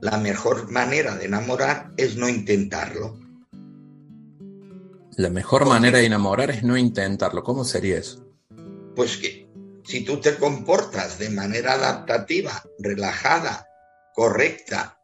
La 0.00 0.18
mejor 0.18 0.68
manera 0.68 1.14
de 1.14 1.26
enamorar 1.26 1.92
es 1.96 2.16
no 2.16 2.28
intentarlo. 2.28 3.20
La 5.16 5.30
mejor 5.30 5.64
manera 5.64 5.98
de 5.98 6.06
enamorar 6.06 6.50
es 6.50 6.64
no 6.64 6.76
intentarlo. 6.76 7.44
¿Cómo 7.44 7.64
sería 7.64 7.98
eso? 7.98 8.26
Pues 8.96 9.16
que 9.16 9.48
si 9.84 10.04
tú 10.04 10.16
te 10.16 10.34
comportas 10.34 11.20
de 11.20 11.30
manera 11.30 11.74
adaptativa, 11.74 12.64
relajada, 12.80 13.68
correcta 14.12 14.98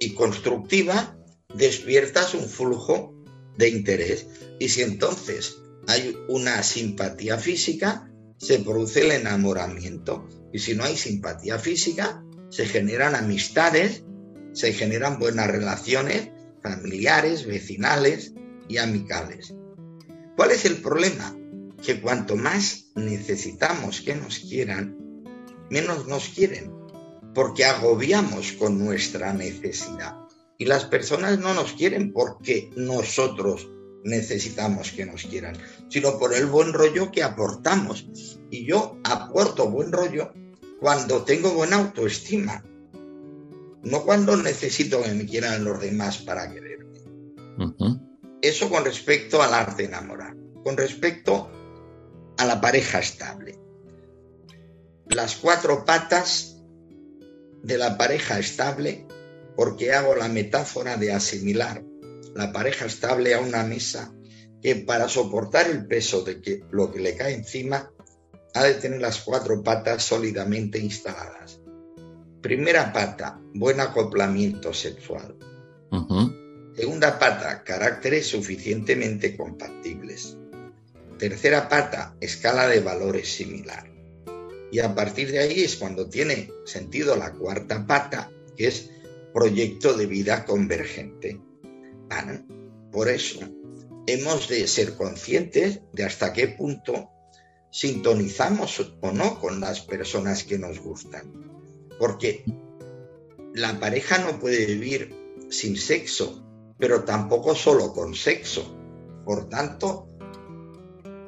y 0.00 0.14
constructiva, 0.14 1.16
despiertas 1.54 2.34
un 2.34 2.48
flujo 2.48 3.14
de 3.56 3.68
interés. 3.68 4.26
Y 4.58 4.68
si 4.70 4.82
entonces 4.82 5.58
hay 5.86 6.16
una 6.28 6.64
simpatía 6.64 7.38
física, 7.38 8.10
se 8.38 8.58
produce 8.58 9.02
el 9.02 9.12
enamoramiento. 9.12 10.28
Y 10.52 10.58
si 10.58 10.74
no 10.74 10.84
hay 10.84 10.96
simpatía 10.96 11.58
física, 11.58 12.22
se 12.50 12.66
generan 12.66 13.14
amistades, 13.14 14.04
se 14.52 14.72
generan 14.72 15.18
buenas 15.18 15.48
relaciones 15.48 16.30
familiares, 16.62 17.46
vecinales 17.46 18.32
y 18.68 18.78
amicales. 18.78 19.54
¿Cuál 20.36 20.52
es 20.52 20.64
el 20.64 20.76
problema? 20.76 21.36
Que 21.82 22.00
cuanto 22.00 22.36
más 22.36 22.86
necesitamos 22.94 24.00
que 24.00 24.14
nos 24.14 24.38
quieran, 24.38 24.96
menos 25.70 26.06
nos 26.08 26.28
quieren, 26.30 26.72
porque 27.34 27.64
agobiamos 27.64 28.52
con 28.52 28.78
nuestra 28.78 29.32
necesidad. 29.32 30.14
Y 30.56 30.66
las 30.66 30.84
personas 30.84 31.38
no 31.38 31.52
nos 31.52 31.72
quieren 31.72 32.12
porque 32.12 32.70
nosotros 32.76 33.68
necesitamos 34.04 34.92
que 34.92 35.06
nos 35.06 35.24
quieran, 35.24 35.56
sino 35.88 36.18
por 36.18 36.34
el 36.34 36.46
buen 36.46 36.72
rollo 36.72 37.10
que 37.10 37.22
aportamos. 37.22 38.06
Y 38.50 38.66
yo 38.66 38.98
aporto 39.02 39.68
buen 39.70 39.90
rollo 39.90 40.32
cuando 40.78 41.24
tengo 41.24 41.52
buena 41.54 41.76
autoestima, 41.76 42.62
no 43.82 44.04
cuando 44.04 44.36
necesito 44.36 45.02
que 45.02 45.12
me 45.12 45.26
quieran 45.26 45.64
los 45.64 45.80
demás 45.80 46.18
para 46.18 46.52
quererme. 46.52 47.00
Eso 48.42 48.68
con 48.68 48.84
respecto 48.84 49.42
al 49.42 49.54
arte 49.54 49.84
enamorar. 49.84 50.36
Con 50.62 50.76
respecto 50.76 51.50
a 52.36 52.44
la 52.44 52.60
pareja 52.60 52.98
estable. 52.98 53.58
Las 55.08 55.36
cuatro 55.36 55.84
patas 55.84 56.62
de 57.62 57.78
la 57.78 57.96
pareja 57.96 58.38
estable, 58.38 59.06
porque 59.56 59.92
hago 59.92 60.14
la 60.14 60.28
metáfora 60.28 60.96
de 60.96 61.12
asimilar 61.12 61.82
la 62.34 62.52
pareja 62.52 62.86
estable 62.86 63.34
a 63.34 63.40
una 63.40 63.62
mesa 63.64 64.12
que 64.62 64.76
para 64.76 65.08
soportar 65.08 65.68
el 65.68 65.86
peso 65.86 66.22
de 66.22 66.40
que 66.40 66.62
lo 66.70 66.90
que 66.90 67.00
le 67.00 67.16
cae 67.16 67.34
encima 67.34 67.90
ha 68.54 68.64
de 68.64 68.74
tener 68.74 69.00
las 69.00 69.20
cuatro 69.20 69.62
patas 69.62 70.02
sólidamente 70.04 70.78
instaladas. 70.78 71.60
Primera 72.40 72.92
pata, 72.92 73.40
buen 73.54 73.80
acoplamiento 73.80 74.72
sexual. 74.72 75.36
Segunda 76.76 77.18
pata, 77.18 77.62
caracteres 77.62 78.26
suficientemente 78.26 79.36
compatibles. 79.36 80.36
Tercera 81.18 81.68
pata, 81.68 82.16
escala 82.20 82.66
de 82.66 82.80
valores 82.80 83.32
similar. 83.32 83.90
Y 84.72 84.80
a 84.80 84.94
partir 84.94 85.30
de 85.30 85.38
ahí 85.38 85.62
es 85.62 85.76
cuando 85.76 86.08
tiene 86.08 86.50
sentido 86.64 87.16
la 87.16 87.32
cuarta 87.32 87.86
pata, 87.86 88.30
que 88.56 88.66
es 88.66 88.90
proyecto 89.32 89.94
de 89.94 90.06
vida 90.06 90.44
convergente. 90.44 91.40
Por 92.92 93.08
eso 93.08 93.40
hemos 94.06 94.48
de 94.48 94.66
ser 94.66 94.94
conscientes 94.94 95.80
de 95.92 96.04
hasta 96.04 96.32
qué 96.32 96.48
punto 96.48 97.10
sintonizamos 97.70 98.94
o 99.00 99.12
no 99.12 99.40
con 99.40 99.60
las 99.60 99.80
personas 99.80 100.44
que 100.44 100.58
nos 100.58 100.78
gustan. 100.78 101.32
Porque 101.98 102.44
la 103.54 103.80
pareja 103.80 104.18
no 104.18 104.38
puede 104.38 104.66
vivir 104.66 105.14
sin 105.50 105.76
sexo, 105.76 106.44
pero 106.78 107.04
tampoco 107.04 107.54
solo 107.54 107.92
con 107.92 108.14
sexo. 108.14 108.78
Por 109.24 109.48
tanto, 109.48 110.06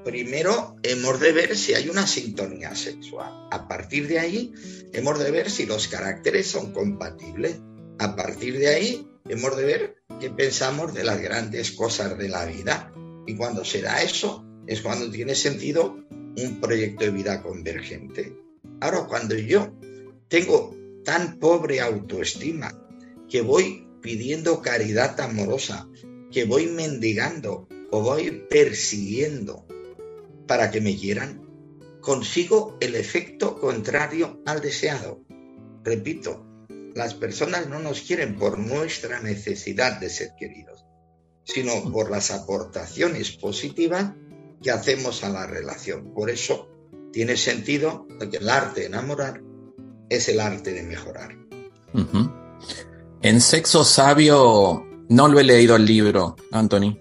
primero 0.04 0.76
hemos 0.82 1.18
de 1.18 1.32
ver 1.32 1.56
si 1.56 1.74
hay 1.74 1.88
una 1.88 2.06
sintonía 2.06 2.74
sexual. 2.76 3.48
A 3.50 3.66
partir 3.66 4.06
de 4.06 4.18
ahí, 4.18 4.52
hemos 4.92 5.18
de 5.18 5.30
ver 5.30 5.50
si 5.50 5.66
los 5.66 5.88
caracteres 5.88 6.46
son 6.46 6.72
compatibles. 6.72 7.60
A 7.98 8.14
partir 8.14 8.58
de 8.58 8.68
ahí, 8.68 9.08
hemos 9.28 9.56
de 9.56 9.64
ver 9.64 9.96
qué 10.20 10.30
pensamos 10.30 10.94
de 10.94 11.04
las 11.04 11.20
grandes 11.20 11.72
cosas 11.72 12.16
de 12.18 12.28
la 12.28 12.44
vida. 12.46 12.92
Y 13.26 13.36
cuando 13.36 13.64
se 13.64 13.82
da 13.82 14.02
eso, 14.02 14.44
es 14.66 14.80
cuando 14.80 15.10
tiene 15.10 15.34
sentido 15.34 15.96
un 16.10 16.60
proyecto 16.60 17.04
de 17.04 17.10
vida 17.10 17.42
convergente. 17.42 18.36
Ahora, 18.80 19.06
cuando 19.06 19.34
yo 19.36 19.72
tengo 20.28 20.76
tan 21.04 21.38
pobre 21.38 21.80
autoestima 21.80 22.72
que 23.28 23.40
voy 23.40 23.88
pidiendo 24.02 24.62
caridad 24.62 25.20
amorosa, 25.20 25.88
que 26.30 26.44
voy 26.44 26.66
mendigando 26.66 27.68
o 27.90 28.02
voy 28.02 28.44
persiguiendo 28.50 29.66
para 30.46 30.70
que 30.70 30.80
me 30.80 30.96
quieran, 30.96 31.42
consigo 32.00 32.76
el 32.80 32.94
efecto 32.94 33.58
contrario 33.58 34.42
al 34.46 34.60
deseado. 34.60 35.24
Repito, 35.82 36.45
las 36.96 37.12
personas 37.12 37.68
no 37.68 37.78
nos 37.78 38.00
quieren 38.00 38.36
por 38.36 38.58
nuestra 38.58 39.20
necesidad 39.20 40.00
de 40.00 40.08
ser 40.08 40.30
queridos, 40.38 40.86
sino 41.44 41.92
por 41.92 42.10
las 42.10 42.30
aportaciones 42.30 43.32
positivas 43.32 44.14
que 44.62 44.70
hacemos 44.70 45.22
a 45.22 45.28
la 45.28 45.46
relación. 45.46 46.14
Por 46.14 46.30
eso 46.30 46.68
tiene 47.12 47.36
sentido 47.36 48.06
que 48.30 48.38
el 48.38 48.48
arte 48.48 48.80
de 48.80 48.86
enamorar 48.86 49.42
es 50.08 50.30
el 50.30 50.40
arte 50.40 50.72
de 50.72 50.82
mejorar. 50.84 51.36
En 53.20 53.40
Sexo 53.42 53.84
Sabio, 53.84 54.82
no 55.10 55.28
lo 55.28 55.38
he 55.38 55.44
leído 55.44 55.76
el 55.76 55.84
libro, 55.84 56.36
Anthony, 56.50 56.98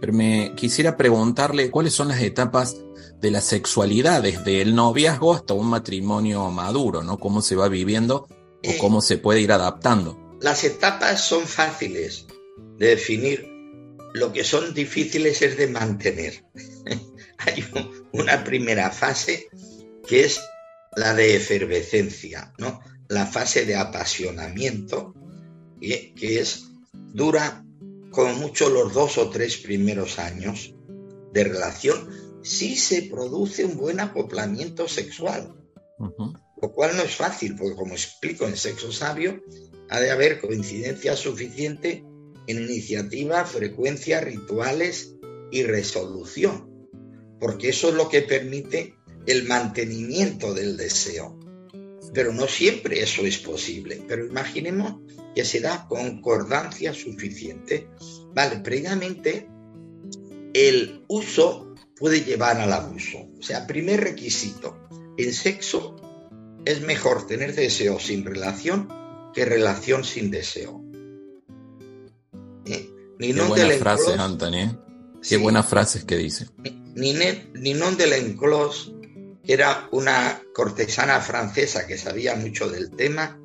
pero 0.00 0.12
me 0.12 0.52
quisiera 0.56 0.96
preguntarle 0.96 1.70
cuáles 1.70 1.94
son 1.94 2.08
las 2.08 2.20
etapas 2.20 2.76
de 3.20 3.30
la 3.30 3.40
sexualidad, 3.40 4.20
desde 4.20 4.62
el 4.62 4.74
noviazgo 4.74 5.32
hasta 5.32 5.54
un 5.54 5.68
matrimonio 5.68 6.50
maduro, 6.50 7.04
¿no? 7.04 7.18
Cómo 7.18 7.40
se 7.40 7.54
va 7.54 7.68
viviendo 7.68 8.26
o 8.64 8.70
eh, 8.70 8.78
cómo 8.78 9.00
se 9.00 9.18
puede 9.18 9.40
ir 9.40 9.52
adaptando. 9.52 10.18
Las 10.40 10.64
etapas 10.64 11.24
son 11.24 11.46
fáciles 11.46 12.26
de 12.78 12.88
definir, 12.88 13.48
lo 14.14 14.32
que 14.32 14.44
son 14.44 14.74
difíciles 14.74 15.42
es 15.42 15.56
de 15.56 15.68
mantener. 15.68 16.44
Hay 17.38 17.64
una 18.12 18.44
primera 18.44 18.90
fase 18.90 19.48
que 20.06 20.24
es 20.24 20.40
la 20.96 21.14
de 21.14 21.36
efervescencia, 21.36 22.52
¿no? 22.58 22.80
La 23.08 23.26
fase 23.26 23.64
de 23.66 23.76
apasionamiento, 23.76 25.14
que 25.80 26.40
es 26.40 26.64
dura 26.92 27.64
como 28.10 28.34
mucho 28.34 28.68
los 28.68 28.92
dos 28.92 29.18
o 29.18 29.30
tres 29.30 29.56
primeros 29.56 30.18
años 30.18 30.74
de 31.32 31.44
relación 31.44 32.08
si 32.42 32.76
se 32.76 33.02
produce 33.02 33.64
un 33.64 33.76
buen 33.76 34.00
acoplamiento 34.00 34.88
sexual. 34.88 35.54
Lo 36.62 36.72
cual 36.72 36.96
no 36.96 37.02
es 37.02 37.16
fácil, 37.16 37.56
porque 37.56 37.74
como 37.74 37.94
explico 37.94 38.46
en 38.46 38.56
Sexo 38.56 38.92
Sabio, 38.92 39.42
ha 39.90 39.98
de 39.98 40.12
haber 40.12 40.40
coincidencia 40.40 41.16
suficiente 41.16 42.04
en 42.46 42.62
iniciativa, 42.62 43.44
frecuencia, 43.44 44.20
rituales 44.20 45.16
y 45.50 45.64
resolución, 45.64 46.88
porque 47.40 47.70
eso 47.70 47.88
es 47.88 47.94
lo 47.94 48.08
que 48.08 48.22
permite 48.22 48.94
el 49.26 49.48
mantenimiento 49.48 50.54
del 50.54 50.76
deseo. 50.76 51.38
Pero 52.14 52.32
no 52.32 52.46
siempre 52.46 53.02
eso 53.02 53.26
es 53.26 53.38
posible. 53.38 54.02
Pero 54.06 54.26
imaginemos 54.26 55.00
que 55.34 55.44
se 55.44 55.60
da 55.60 55.86
concordancia 55.88 56.94
suficiente. 56.94 57.88
Vale, 58.34 58.60
previamente 58.60 59.48
el 60.54 61.04
uso 61.08 61.74
puede 61.96 62.22
llevar 62.22 62.58
al 62.58 62.72
abuso. 62.72 63.30
O 63.38 63.42
sea, 63.42 63.66
primer 63.66 64.00
requisito, 64.00 64.76
en 65.16 65.32
sexo 65.32 65.96
es 66.64 66.80
mejor 66.82 67.26
tener 67.26 67.54
deseo 67.54 67.98
sin 67.98 68.24
relación 68.24 68.88
que 69.34 69.44
relación 69.44 70.04
sin 70.04 70.30
deseo. 70.30 70.82
¿Eh? 72.66 72.88
Qué 73.18 73.32
buenas 73.32 73.78
frases, 73.78 74.18
Anthony. 74.18 74.78
Qué 75.26 75.36
buenas 75.36 75.66
frases 75.66 76.04
que 76.04 76.16
dice. 76.16 76.48
Ni, 76.94 77.14
ni 77.54 77.74
non 77.74 77.96
de 77.96 78.06
l'enclos, 78.06 78.92
que 79.44 79.54
era 79.54 79.88
una 79.92 80.42
cortesana 80.52 81.20
francesa 81.20 81.86
que 81.86 81.96
sabía 81.96 82.34
mucho 82.34 82.68
del 82.68 82.90
tema, 82.90 83.40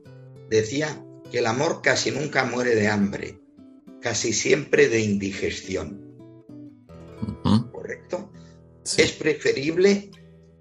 decía 0.50 1.04
que 1.32 1.40
el 1.40 1.46
amor 1.46 1.82
casi 1.82 2.12
nunca 2.12 2.44
muere 2.44 2.76
de 2.76 2.88
hambre, 2.88 3.40
casi 4.02 4.34
siempre 4.34 4.90
de 4.90 5.00
indigestión. 5.00 6.04
¿Correcto? 7.72 8.32
Es 8.98 9.12
preferible 9.14 10.12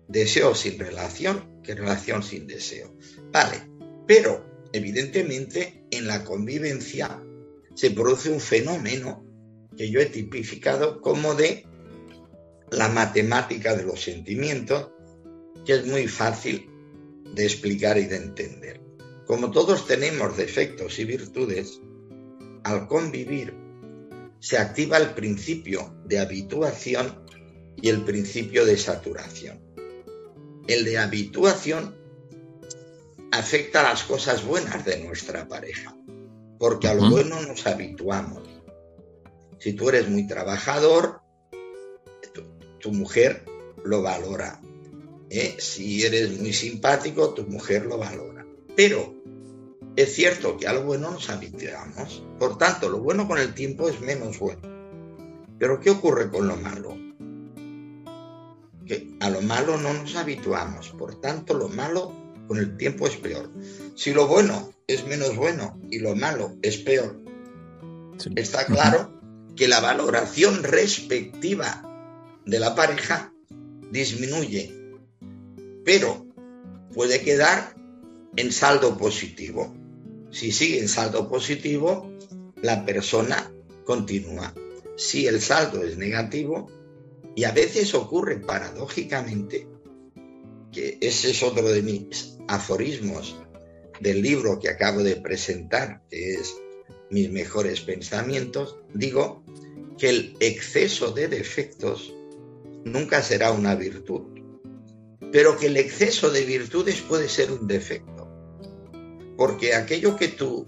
deseo 0.09 0.55
sin 0.55 0.79
relación 0.79 1.56
que 1.67 1.75
relación 1.75 2.23
sin 2.23 2.47
deseo. 2.47 2.97
Vale, 3.33 3.61
pero 4.07 4.47
evidentemente 4.73 5.85
en 5.91 6.07
la 6.07 6.25
convivencia 6.25 7.23
se 7.75 7.91
produce 7.91 8.31
un 8.31 8.41
fenómeno 8.41 9.27
que 9.77 9.91
yo 9.91 10.01
he 10.01 10.07
tipificado 10.07 11.01
como 11.03 11.35
de 11.35 11.67
la 12.71 12.89
matemática 12.89 13.77
de 13.77 13.85
los 13.85 14.01
sentimientos, 14.01 14.91
que 15.65 15.75
es 15.75 15.87
muy 15.87 16.09
fácil 16.09 16.71
de 17.35 17.45
explicar 17.45 17.99
y 17.99 18.07
de 18.07 18.17
entender. 18.17 18.81
Como 19.27 19.51
todos 19.51 19.87
tenemos 19.87 20.37
defectos 20.37 20.99
y 20.99 21.05
virtudes, 21.05 21.81
al 22.63 22.87
convivir 22.87 23.55
se 24.39 24.59
activa 24.59 24.99
el 24.99 25.11
principio 25.11 25.95
de 26.05 26.19
habituación 26.21 27.25
y 27.77 27.89
el 27.89 28.05
principio 28.05 28.65
de 28.65 28.77
saturación. 28.77 29.66
El 30.67 30.85
de 30.85 30.99
habituación 30.99 31.97
afecta 33.31 33.81
a 33.81 33.91
las 33.91 34.03
cosas 34.05 34.45
buenas 34.45 34.85
de 34.85 34.99
nuestra 35.05 35.47
pareja, 35.47 35.97
porque 36.59 36.89
a 36.89 36.95
lo 36.95 37.11
bueno 37.11 37.41
nos 37.43 37.67
habituamos. 37.67 38.43
Si 39.59 39.73
tú 39.73 39.89
eres 39.89 40.09
muy 40.09 40.27
trabajador, 40.27 41.21
tu, 42.81 42.93
mujer 42.93 43.45
lo 43.85 44.03
valora. 44.03 44.61
¿eh? 45.31 45.57
Si 45.59 46.05
eres 46.05 46.39
muy 46.39 46.53
simpático, 46.53 47.35
tu 47.35 47.45
mujer 47.45 47.87
lo 47.87 47.99
valora. 47.99 48.47
Pero 48.77 49.15
es 49.97 50.15
cierto 50.15 50.57
que 50.57 50.69
a 50.69 50.73
lo 50.73 50.85
bueno 50.85 51.11
nos 51.11 51.31
habituamos, 51.31 52.23
por 52.39 52.59
tanto, 52.59 52.89
lo 52.89 52.99
bueno 52.99 53.27
con 53.27 53.39
el 53.39 53.55
tiempo 53.55 53.89
es 53.89 54.01
menos 54.01 54.39
bueno. 54.39 54.61
Pero 55.59 55.81
¿qué 55.81 55.91
ocurre 55.91 56.29
con 56.29 56.47
lo 56.47 56.57
malo? 56.57 57.06
Que 58.87 59.17
a 59.21 59.31
lo 59.31 59.43
malo 59.43 59.79
no 59.79 59.93
nos 59.93 60.15
habituamos, 60.17 60.91
por 60.91 61.21
tanto, 61.21 61.55
lo 61.55 61.69
malo 61.69 62.13
con 62.47 62.59
el 62.59 62.77
tiempo 62.77 63.07
es 63.07 63.17
peor. 63.17 63.51
Si 63.95 64.13
lo 64.13 64.27
bueno 64.27 64.73
es 64.87 65.07
menos 65.07 65.37
bueno 65.37 65.81
y 65.91 65.99
lo 65.99 66.15
malo 66.15 66.57
es 66.63 66.79
peor, 66.79 67.21
está 68.37 68.67
claro 68.67 69.13
que 69.57 69.69
la 69.69 69.81
valoración 69.81 70.63
respectiva 70.63 71.83
de 72.45 72.61
la 72.61 72.75
pareja 72.75 73.33
disminuye, 73.91 74.73
pero 75.85 76.27
puede 76.93 77.21
quedar 77.23 77.75
en 78.37 78.53
saldo 78.53 78.97
positivo. 78.97 79.75
Si 80.31 80.53
sigue 80.53 80.79
en 80.81 80.89
saldo 80.89 81.29
positivo, 81.29 82.13
la 82.63 82.85
persona 82.85 83.51
continúa. 83.85 84.55
Si 84.97 85.27
el 85.27 85.41
saldo 85.41 85.83
es 85.83 85.97
negativo, 85.97 86.71
y 87.37 87.45
a 87.45 87.53
veces 87.53 87.95
ocurre 87.95 88.39
paradójicamente, 88.39 89.69
que 90.73 90.99
ese 91.03 91.31
es 91.31 91.43
otro 91.43 91.69
de 91.69 91.83
mis 91.83 92.39
aforismos 92.49 93.37
del 94.01 94.23
libro 94.23 94.59
que 94.59 94.71
acabo 94.71 95.03
de 95.03 95.17
presentar, 95.17 96.03
que 96.11 96.35
es 96.35 96.57
Mis 97.09 97.31
mejores 97.31 97.83
pensamientos, 97.83 98.79
digo 98.93 99.45
que 99.97 100.09
el 100.09 100.37
exceso 100.41 101.13
de 101.13 101.29
defectos 101.29 102.13
nunca 102.85 103.23
será 103.23 103.53
una 103.53 103.77
virtud, 103.77 104.23
pero 105.31 105.57
que 105.57 105.67
el 105.67 105.77
exceso 105.77 106.31
de 106.31 106.45
virtudes 106.45 107.01
puede 107.03 107.29
ser 107.29 107.53
un 107.53 107.69
defecto. 107.69 108.29
Porque 109.37 109.75
aquello 109.75 110.17
que 110.17 110.29
tu 110.29 110.67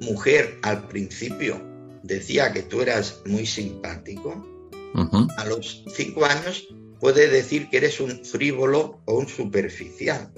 mujer 0.00 0.58
al 0.62 0.88
principio 0.88 1.62
decía 2.02 2.52
que 2.52 2.62
tú 2.62 2.80
eras 2.80 3.22
muy 3.24 3.46
simpático, 3.46 4.57
a 4.94 5.44
los 5.44 5.84
cinco 5.94 6.24
años 6.24 6.68
puede 7.00 7.28
decir 7.28 7.68
que 7.70 7.78
eres 7.78 8.00
un 8.00 8.24
frívolo 8.24 9.00
o 9.04 9.18
un 9.18 9.28
superficial. 9.28 10.32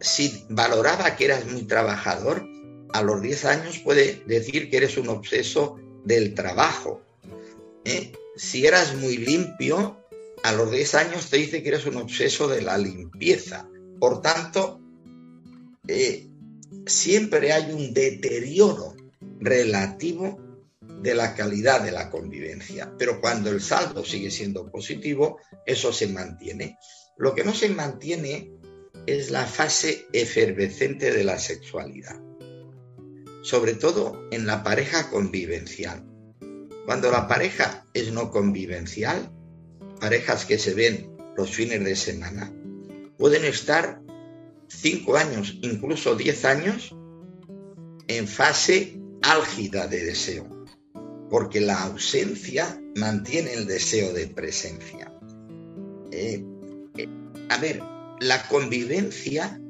Si 0.00 0.44
valoraba 0.48 1.16
que 1.16 1.26
eras 1.26 1.46
muy 1.46 1.62
trabajador, 1.62 2.46
a 2.92 3.02
los 3.02 3.20
10 3.20 3.44
años 3.46 3.78
puede 3.78 4.22
decir 4.26 4.70
que 4.70 4.76
eres 4.76 4.96
un 4.96 5.08
obseso 5.08 5.78
del 6.04 6.34
trabajo. 6.34 7.02
¿eh? 7.84 8.12
Si 8.36 8.66
eras 8.66 8.94
muy 8.94 9.16
limpio, 9.16 9.98
a 10.42 10.52
los 10.52 10.70
10 10.70 10.94
años 10.94 11.28
te 11.28 11.38
dice 11.38 11.62
que 11.62 11.70
eres 11.70 11.86
un 11.86 11.96
obseso 11.96 12.48
de 12.48 12.62
la 12.62 12.78
limpieza. 12.78 13.68
Por 13.98 14.22
tanto, 14.22 14.80
eh, 15.88 16.28
siempre 16.86 17.52
hay 17.52 17.72
un 17.72 17.92
deterioro 17.92 18.94
relativo 19.40 20.38
de 21.06 21.14
la 21.14 21.36
calidad 21.36 21.82
de 21.82 21.92
la 21.92 22.10
convivencia. 22.10 22.92
Pero 22.98 23.20
cuando 23.20 23.50
el 23.50 23.60
saldo 23.60 24.04
sigue 24.04 24.30
siendo 24.32 24.68
positivo, 24.70 25.38
eso 25.64 25.92
se 25.92 26.08
mantiene. 26.08 26.78
Lo 27.16 27.32
que 27.32 27.44
no 27.44 27.54
se 27.54 27.68
mantiene 27.68 28.50
es 29.06 29.30
la 29.30 29.46
fase 29.46 30.06
efervescente 30.12 31.12
de 31.12 31.22
la 31.22 31.38
sexualidad, 31.38 32.20
sobre 33.42 33.74
todo 33.74 34.28
en 34.32 34.46
la 34.46 34.64
pareja 34.64 35.08
convivencial. 35.08 36.04
Cuando 36.86 37.12
la 37.12 37.28
pareja 37.28 37.86
es 37.94 38.10
no 38.10 38.32
convivencial, 38.32 39.32
parejas 40.00 40.44
que 40.44 40.58
se 40.58 40.74
ven 40.74 41.16
los 41.36 41.50
fines 41.50 41.84
de 41.84 41.94
semana, 41.94 42.52
pueden 43.16 43.44
estar 43.44 44.00
cinco 44.66 45.16
años, 45.16 45.56
incluso 45.62 46.16
diez 46.16 46.44
años, 46.44 46.96
en 48.08 48.26
fase 48.26 48.98
álgida 49.22 49.86
de 49.86 50.04
deseo, 50.04 50.55
porque 51.30 51.60
la 51.60 51.82
ausencia 51.82 52.80
mantiene 52.94 53.54
el 53.54 53.66
deseo 53.66 54.12
de 54.12 54.26
presencia. 54.28 55.12
Eh, 56.12 56.44
eh, 56.96 57.08
a 57.48 57.58
ver, 57.58 57.82
la 58.20 58.46
convivencia 58.48 59.60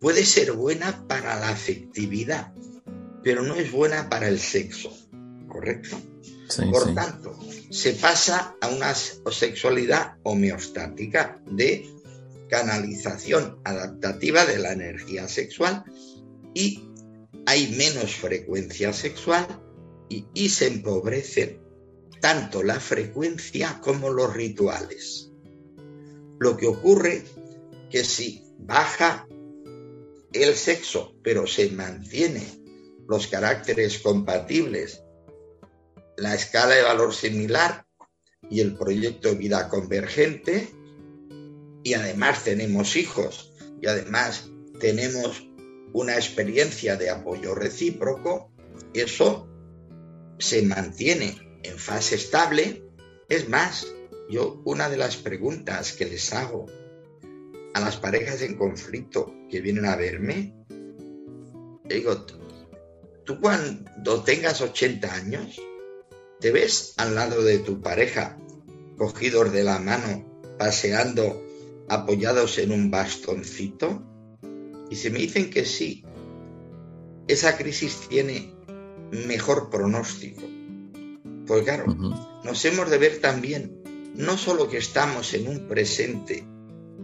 puede 0.00 0.24
ser 0.24 0.52
buena 0.52 1.06
para 1.06 1.38
la 1.38 1.50
afectividad, 1.50 2.52
pero 3.22 3.42
no 3.42 3.54
es 3.54 3.70
buena 3.70 4.08
para 4.08 4.28
el 4.28 4.40
sexo, 4.40 4.96
¿correcto? 5.48 6.00
Por 6.72 6.94
tanto, 6.94 7.38
se 7.70 7.92
pasa 7.92 8.56
a 8.60 8.68
una 8.68 8.92
sexualidad 8.94 10.16
homeostática 10.24 11.40
de 11.46 11.88
canalización 12.48 13.60
adaptativa 13.62 14.44
de 14.44 14.58
la 14.58 14.72
energía 14.72 15.28
sexual 15.28 15.84
y 16.52 16.82
hay 17.46 17.68
menos 17.76 18.16
frecuencia 18.16 18.92
sexual 18.92 19.46
y, 20.10 20.48
se 20.48 20.66
empobrecen 20.66 21.60
tanto 22.20 22.62
la 22.62 22.80
frecuencia 22.80 23.80
como 23.80 24.10
los 24.10 24.34
rituales. 24.34 25.30
Lo 26.38 26.56
que 26.56 26.66
ocurre 26.66 27.24
que 27.90 28.04
si 28.04 28.44
baja 28.58 29.26
el 30.32 30.54
sexo, 30.54 31.14
pero 31.22 31.46
se 31.46 31.70
mantiene 31.70 32.44
los 33.08 33.28
caracteres 33.28 33.98
compatibles, 34.00 35.02
la 36.16 36.34
escala 36.34 36.74
de 36.74 36.82
valor 36.82 37.14
similar 37.14 37.86
y 38.50 38.60
el 38.60 38.76
proyecto 38.76 39.30
de 39.30 39.36
vida 39.36 39.68
convergente, 39.68 40.68
y 41.82 41.94
además 41.94 42.44
tenemos 42.44 42.96
hijos, 42.96 43.52
y 43.80 43.86
además 43.86 44.50
tenemos 44.80 45.46
una 45.92 46.14
experiencia 46.14 46.96
de 46.96 47.10
apoyo 47.10 47.54
recíproco, 47.54 48.52
eso 48.92 49.49
se 50.40 50.62
mantiene 50.62 51.60
en 51.62 51.78
fase 51.78 52.16
estable. 52.16 52.82
Es 53.28 53.48
más, 53.48 53.86
yo 54.28 54.60
una 54.64 54.88
de 54.88 54.96
las 54.96 55.16
preguntas 55.16 55.92
que 55.92 56.06
les 56.06 56.32
hago 56.32 56.66
a 57.74 57.80
las 57.80 57.98
parejas 57.98 58.42
en 58.42 58.56
conflicto 58.56 59.32
que 59.48 59.60
vienen 59.60 59.86
a 59.86 59.96
verme, 59.96 60.54
digo, 61.84 62.26
tú 63.24 63.40
cuando 63.40 64.22
tengas 64.22 64.60
80 64.60 65.12
años, 65.12 65.60
¿te 66.40 66.50
ves 66.50 66.94
al 66.96 67.14
lado 67.14 67.42
de 67.42 67.58
tu 67.58 67.80
pareja, 67.80 68.38
cogidos 68.96 69.52
de 69.52 69.62
la 69.62 69.78
mano, 69.78 70.42
paseando, 70.58 71.46
apoyados 71.88 72.58
en 72.58 72.72
un 72.72 72.90
bastoncito? 72.90 74.02
Y 74.90 74.96
si 74.96 75.10
me 75.10 75.18
dicen 75.18 75.50
que 75.50 75.64
sí, 75.64 76.04
esa 77.28 77.56
crisis 77.56 78.08
tiene 78.08 78.54
mejor 79.10 79.70
pronóstico. 79.70 80.42
Porque 81.46 81.64
claro, 81.64 81.86
nos 82.44 82.64
hemos 82.64 82.90
de 82.90 82.98
ver 82.98 83.20
también, 83.20 83.82
no 84.14 84.36
solo 84.36 84.68
que 84.68 84.78
estamos 84.78 85.34
en 85.34 85.48
un 85.48 85.66
presente 85.66 86.46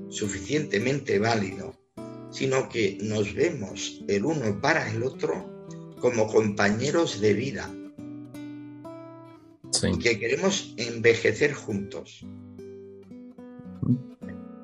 suficientemente 0.09 1.18
válido, 1.18 1.74
sino 2.30 2.68
que 2.68 2.98
nos 3.02 3.34
vemos 3.34 4.02
el 4.09 4.24
uno 4.24 4.61
para 4.61 4.90
el 4.90 5.02
otro 5.02 5.66
como 6.00 6.26
compañeros 6.28 7.20
de 7.20 7.32
vida. 7.34 7.70
Y 9.82 9.98
que 9.98 10.18
queremos 10.18 10.74
envejecer 10.76 11.52
juntos. 11.52 12.24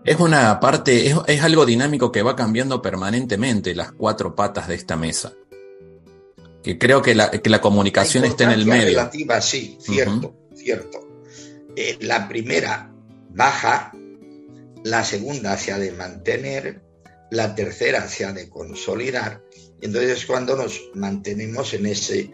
Es 0.04 0.18
una 0.18 0.58
parte, 0.58 1.14
es, 1.26 1.42
algo 1.42 1.64
dinámico 1.64 2.10
que 2.10 2.22
va 2.22 2.34
cambiando 2.34 2.82
permanentemente 2.82 3.74
las 3.74 3.92
cuatro 3.92 4.34
patas 4.34 4.66
de 4.66 4.74
esta 4.74 4.96
mesa. 4.96 5.32
Que 6.62 6.78
creo 6.78 7.02
que 7.02 7.14
la, 7.14 7.30
que 7.30 7.50
la 7.50 7.60
comunicación 7.60 8.24
está 8.24 8.44
en 8.44 8.50
el 8.50 8.66
medio. 8.66 8.98
relativa, 8.98 9.40
sí, 9.40 9.76
cierto, 9.80 10.34
cierto. 10.54 11.00
Eh, 11.74 11.98
la 12.00 12.28
primera 12.28 12.92
baja, 13.30 13.92
la 14.84 15.04
segunda 15.04 15.56
se 15.56 15.72
ha 15.72 15.78
de 15.78 15.92
mantener, 15.92 16.82
la 17.30 17.54
tercera 17.54 18.06
se 18.08 18.24
ha 18.24 18.32
de 18.32 18.48
consolidar. 18.48 19.42
Entonces 19.80 20.18
es 20.18 20.26
cuando 20.26 20.56
nos 20.56 20.80
mantenemos 20.94 21.74
en 21.74 21.86
ese 21.86 22.30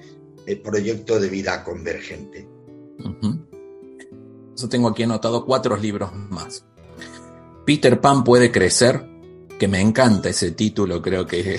eh, 0.46 0.56
proyecto 0.56 1.18
de 1.18 1.28
vida 1.28 1.64
convergente. 1.64 2.46
Yo 4.56 4.68
tengo 4.68 4.88
aquí 4.88 5.04
anotado 5.04 5.46
cuatro 5.46 5.76
libros 5.76 6.12
más. 6.12 6.64
Peter 7.64 8.00
Pan 8.00 8.24
puede 8.24 8.50
crecer, 8.50 9.06
que 9.58 9.68
me 9.68 9.80
encanta 9.80 10.30
ese 10.30 10.50
título, 10.52 11.00
creo 11.00 11.26
que... 11.26 11.58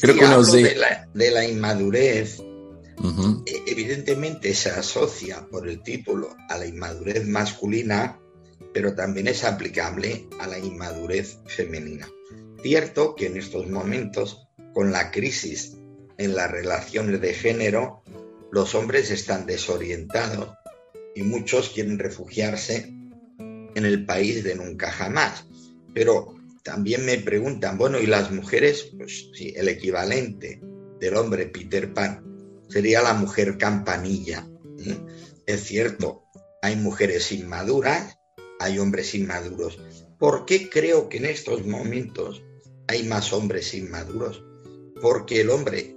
creo 0.00 0.16
que 0.16 0.62
de, 0.62 0.74
la, 0.76 1.08
de 1.14 1.30
la 1.30 1.44
inmadurez, 1.44 2.40
e, 3.46 3.62
evidentemente 3.66 4.54
se 4.54 4.70
asocia 4.70 5.46
por 5.50 5.68
el 5.68 5.82
título 5.82 6.36
a 6.48 6.58
la 6.58 6.66
inmadurez 6.66 7.26
masculina, 7.26 8.20
pero 8.72 8.94
también 8.94 9.28
es 9.28 9.44
aplicable 9.44 10.28
a 10.40 10.46
la 10.46 10.58
inmadurez 10.58 11.38
femenina. 11.46 12.08
Cierto 12.62 13.14
que 13.14 13.26
en 13.26 13.36
estos 13.36 13.68
momentos, 13.68 14.48
con 14.74 14.92
la 14.92 15.10
crisis 15.10 15.76
en 16.18 16.34
las 16.34 16.50
relaciones 16.50 17.20
de 17.20 17.34
género, 17.34 18.02
los 18.50 18.74
hombres 18.74 19.10
están 19.10 19.46
desorientados 19.46 20.50
y 21.14 21.22
muchos 21.22 21.70
quieren 21.70 21.98
refugiarse 21.98 22.92
en 23.38 23.84
el 23.84 24.04
país 24.04 24.42
de 24.42 24.56
nunca 24.56 24.90
jamás. 24.90 25.44
Pero 25.94 26.37
también 26.62 27.04
me 27.04 27.18
preguntan, 27.18 27.78
bueno, 27.78 27.98
¿y 27.98 28.06
las 28.06 28.30
mujeres? 28.30 28.90
Pues 28.96 29.30
sí, 29.34 29.52
el 29.56 29.68
equivalente 29.68 30.60
del 31.00 31.16
hombre 31.16 31.46
Peter 31.46 31.92
Pan 31.92 32.24
sería 32.68 33.02
la 33.02 33.14
mujer 33.14 33.56
campanilla. 33.58 34.46
Es 35.46 35.64
cierto, 35.64 36.24
hay 36.62 36.76
mujeres 36.76 37.32
inmaduras, 37.32 38.18
hay 38.60 38.78
hombres 38.78 39.14
inmaduros. 39.14 39.78
¿Por 40.18 40.44
qué 40.44 40.68
creo 40.68 41.08
que 41.08 41.18
en 41.18 41.26
estos 41.26 41.66
momentos 41.66 42.42
hay 42.86 43.04
más 43.04 43.32
hombres 43.32 43.74
inmaduros? 43.74 44.44
Porque 45.00 45.40
el 45.40 45.50
hombre 45.50 45.96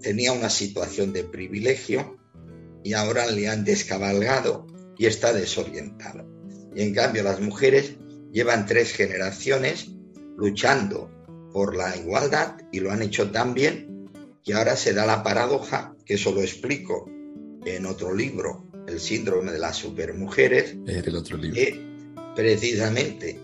tenía 0.00 0.32
una 0.32 0.50
situación 0.50 1.12
de 1.12 1.24
privilegio 1.24 2.18
y 2.84 2.92
ahora 2.92 3.26
le 3.26 3.48
han 3.48 3.64
descabalgado 3.64 4.66
y 4.98 5.06
está 5.06 5.32
desorientado. 5.32 6.28
Y 6.74 6.82
en 6.82 6.94
cambio 6.94 7.22
las 7.22 7.40
mujeres 7.40 7.96
llevan 8.30 8.66
tres 8.66 8.92
generaciones 8.92 9.88
luchando 10.42 11.08
por 11.52 11.76
la 11.76 11.96
igualdad 11.96 12.56
y 12.72 12.80
lo 12.80 12.90
han 12.90 13.00
hecho 13.00 13.30
tan 13.30 13.54
bien 13.54 14.10
que 14.44 14.54
ahora 14.54 14.74
se 14.74 14.92
da 14.92 15.06
la 15.06 15.22
paradoja, 15.22 15.94
que 16.04 16.14
eso 16.14 16.32
lo 16.32 16.40
explico 16.40 17.08
en 17.64 17.86
otro 17.86 18.12
libro, 18.12 18.66
El 18.88 18.98
síndrome 18.98 19.52
de 19.52 19.60
las 19.60 19.76
supermujeres, 19.76 20.76
el 20.84 21.14
otro 21.14 21.36
libro. 21.36 21.54
que 21.54 21.80
precisamente 22.34 23.38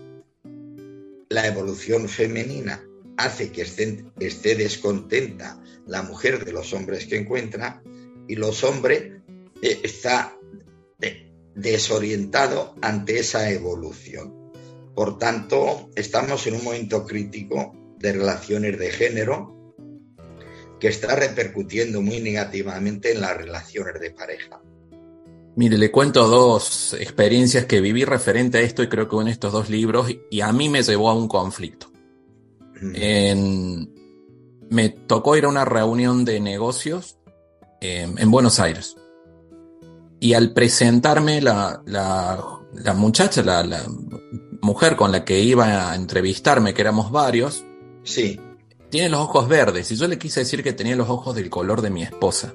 la 1.29 1.47
evolución 1.47 2.09
femenina 2.09 2.83
hace 3.15 3.49
que 3.49 3.61
esté 3.61 4.55
descontenta 4.55 5.63
la 5.87 6.03
mujer 6.03 6.43
de 6.43 6.51
los 6.51 6.73
hombres 6.73 7.05
que 7.05 7.15
encuentra 7.15 7.81
y 8.27 8.35
los 8.35 8.65
hombres 8.65 9.13
eh, 9.61 9.79
está 9.83 10.37
desorientado 11.55 12.75
ante 12.81 13.19
esa 13.19 13.49
evolución. 13.51 14.38
Por 14.99 15.17
tanto, 15.17 15.89
estamos 15.95 16.45
en 16.45 16.55
un 16.55 16.63
momento 16.65 17.05
crítico 17.05 17.73
de 17.99 18.11
relaciones 18.11 18.77
de 18.77 18.91
género 18.91 19.73
que 20.77 20.89
está 20.89 21.15
repercutiendo 21.15 22.01
muy 22.01 22.19
negativamente 22.19 23.13
en 23.13 23.21
las 23.21 23.37
relaciones 23.37 23.93
de 24.01 24.11
pareja. 24.11 24.61
Mire, 25.55 25.77
le 25.77 25.89
cuento 25.89 26.27
dos 26.27 26.97
experiencias 26.99 27.63
que 27.63 27.79
viví 27.79 28.03
referente 28.03 28.57
a 28.57 28.61
esto 28.61 28.83
y 28.83 28.89
creo 28.89 29.07
que 29.07 29.15
en 29.15 29.29
estos 29.29 29.53
dos 29.53 29.69
libros 29.69 30.11
y 30.29 30.41
a 30.41 30.51
mí 30.51 30.67
me 30.67 30.83
llevó 30.83 31.09
a 31.09 31.15
un 31.15 31.29
conflicto. 31.29 31.89
me 34.69 34.89
tocó 35.07 35.37
ir 35.37 35.45
a 35.45 35.47
una 35.47 35.63
reunión 35.63 36.25
de 36.25 36.41
negocios 36.41 37.19
en 37.79 38.29
Buenos 38.29 38.59
Aires. 38.59 38.97
Y 40.19 40.33
al 40.33 40.51
presentarme 40.51 41.41
la, 41.41 41.81
muchacha, 42.97 43.41
la, 43.43 43.63
mujer 44.61 44.95
con 44.95 45.11
la 45.11 45.25
que 45.25 45.39
iba 45.39 45.91
a 45.91 45.95
entrevistarme, 45.95 46.73
que 46.73 46.81
éramos 46.81 47.11
varios, 47.11 47.65
sí. 48.03 48.39
tiene 48.89 49.09
los 49.09 49.21
ojos 49.21 49.47
verdes. 49.47 49.91
Y 49.91 49.95
yo 49.95 50.07
le 50.07 50.17
quise 50.17 50.41
decir 50.41 50.63
que 50.63 50.73
tenía 50.73 50.95
los 50.95 51.09
ojos 51.09 51.35
del 51.35 51.49
color 51.49 51.81
de 51.81 51.89
mi 51.89 52.03
esposa. 52.03 52.53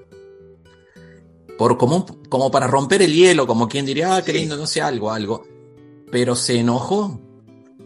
Por 1.58 1.78
como, 1.78 2.04
como 2.28 2.50
para 2.50 2.66
romper 2.66 3.02
el 3.02 3.14
hielo, 3.14 3.46
como 3.46 3.68
quien 3.68 3.86
diría, 3.86 4.16
ah, 4.16 4.22
qué 4.22 4.32
lindo, 4.32 4.56
no 4.56 4.66
sé, 4.66 4.80
algo, 4.80 5.10
algo. 5.10 5.44
Pero 6.10 6.34
se 6.34 6.58
enojó. 6.58 7.20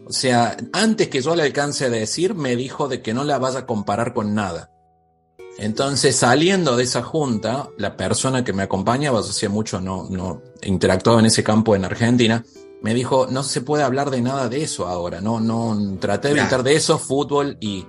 O 0.05 0.11
sea, 0.11 0.57
antes 0.73 1.07
que 1.07 1.21
yo 1.21 1.35
le 1.35 1.43
alcance 1.43 1.85
a 1.85 1.89
decir, 1.89 2.33
me 2.33 2.55
dijo 2.55 2.87
de 2.87 3.01
que 3.01 3.13
no 3.13 3.23
la 3.23 3.37
vaya 3.37 3.59
a 3.59 3.65
comparar 3.67 4.13
con 4.13 4.33
nada. 4.33 4.71
Entonces, 5.59 6.15
saliendo 6.15 6.77
de 6.77 6.83
esa 6.83 7.03
junta, 7.03 7.69
la 7.77 7.97
persona 7.97 8.43
que 8.43 8.53
me 8.53 8.63
acompañaba, 8.63 9.19
hacía 9.19 9.49
mucho 9.49 9.81
no, 9.81 10.07
no 10.09 10.41
interactuaba 10.63 11.19
en 11.19 11.25
ese 11.25 11.43
campo 11.43 11.75
en 11.75 11.85
Argentina, 11.85 12.43
me 12.81 12.93
dijo, 12.93 13.27
no 13.29 13.43
se 13.43 13.61
puede 13.61 13.83
hablar 13.83 14.09
de 14.09 14.21
nada 14.21 14.47
de 14.49 14.63
eso 14.63 14.87
ahora, 14.87 15.21
no, 15.21 15.39
no, 15.39 15.97
traté 15.99 16.33
de 16.33 16.39
evitar 16.39 16.63
de 16.63 16.75
eso, 16.75 16.97
fútbol 16.97 17.57
y... 17.59 17.85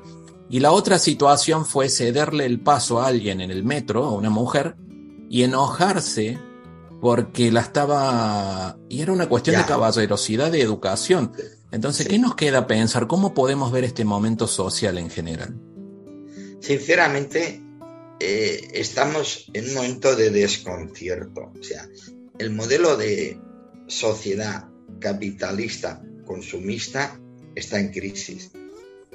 Y 0.52 0.58
la 0.58 0.72
otra 0.72 0.98
situación 0.98 1.64
fue 1.64 1.88
cederle 1.88 2.44
el 2.44 2.58
paso 2.58 3.00
a 3.00 3.06
alguien 3.06 3.40
en 3.40 3.52
el 3.52 3.62
metro, 3.62 4.04
a 4.04 4.12
una 4.12 4.30
mujer, 4.30 4.74
y 5.28 5.44
enojarse 5.44 6.40
porque 7.00 7.52
la 7.52 7.60
estaba... 7.60 8.76
Y 8.88 9.00
era 9.00 9.12
una 9.12 9.28
cuestión 9.28 9.56
de 9.56 9.64
caballerosidad, 9.64 10.50
de 10.50 10.60
educación. 10.60 11.30
Entonces, 11.70 12.08
¿qué 12.08 12.18
nos 12.18 12.34
queda 12.34 12.66
pensar? 12.66 13.06
¿Cómo 13.06 13.32
podemos 13.32 13.70
ver 13.70 13.84
este 13.84 14.04
momento 14.04 14.48
social 14.48 14.98
en 14.98 15.08
general? 15.08 15.54
Sinceramente, 16.58 17.62
eh, 18.18 18.70
estamos 18.74 19.50
en 19.52 19.68
un 19.68 19.74
momento 19.74 20.16
de 20.16 20.30
desconcierto. 20.30 21.52
O 21.58 21.62
sea, 21.62 21.88
el 22.38 22.50
modelo 22.50 22.96
de 22.96 23.40
sociedad 23.86 24.69
capitalista 25.00 26.02
consumista 26.24 27.20
está 27.54 27.80
en 27.80 27.90
crisis. 27.90 28.52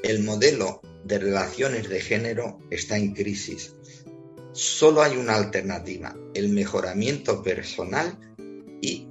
El 0.04 0.24
modelo 0.24 0.82
de 1.06 1.20
relaciones 1.20 1.88
de 1.88 2.02
género 2.02 2.60
está 2.70 2.98
en 2.98 3.14
crisis. 3.14 3.76
Solo 4.52 5.02
hay 5.02 5.18
una 5.18 5.36
alternativa, 5.36 6.16
el 6.34 6.50
mejoramiento 6.50 7.42
personal 7.44 8.18
y 8.82 9.08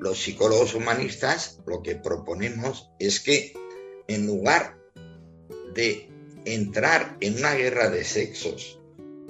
los 0.00 0.22
psicólogos 0.22 0.74
humanistas 0.74 1.60
lo 1.66 1.82
que 1.82 1.96
proponemos 1.96 2.90
es 2.98 3.20
que 3.20 3.54
en 4.08 4.26
lugar 4.26 4.78
de 5.74 6.08
entrar 6.44 7.16
en 7.20 7.36
una 7.36 7.54
guerra 7.54 7.88
de 7.88 8.04
sexos 8.04 8.80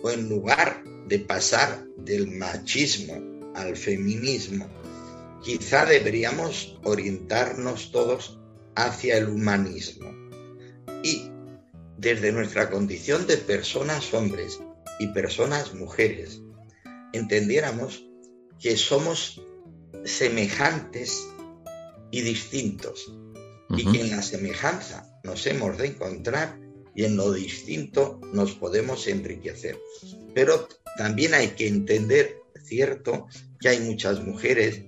o 0.03 0.11
en 0.11 0.29
lugar 0.29 0.83
de 1.07 1.19
pasar 1.19 1.85
del 1.97 2.29
machismo 2.29 3.53
al 3.55 3.77
feminismo, 3.77 4.69
quizá 5.43 5.85
deberíamos 5.87 6.79
orientarnos 6.85 7.91
todos 7.91 8.39
hacia 8.75 9.19
el 9.19 9.29
humanismo 9.29 10.11
y 11.03 11.31
desde 11.99 12.33
nuestra 12.33 12.71
condición 12.71 13.27
de 13.27 13.37
personas 13.37 14.13
hombres 14.15 14.61
y 14.99 15.09
personas 15.09 15.75
mujeres 15.75 16.41
entendiéramos 17.13 18.07
que 18.59 18.77
somos 18.77 19.43
semejantes 20.05 21.29
y 22.11 22.23
distintos 22.23 23.13
y 23.71 23.91
que 23.91 24.01
en 24.01 24.11
la 24.11 24.23
semejanza 24.23 25.19
nos 25.25 25.47
hemos 25.47 25.79
de 25.79 25.89
encontrar 25.89 26.59
y 26.95 27.05
en 27.05 27.17
lo 27.17 27.33
distinto 27.33 28.21
nos 28.33 28.53
podemos 28.53 29.07
enriquecer. 29.07 29.79
Pero 30.35 30.69
también 30.99 31.35
hay 31.35 31.49
que 31.49 31.69
entender, 31.69 32.39
cierto, 32.63 33.29
que 33.61 33.71
hay 33.71 33.81
muchas 33.81 34.23
mujeres, 34.23 34.83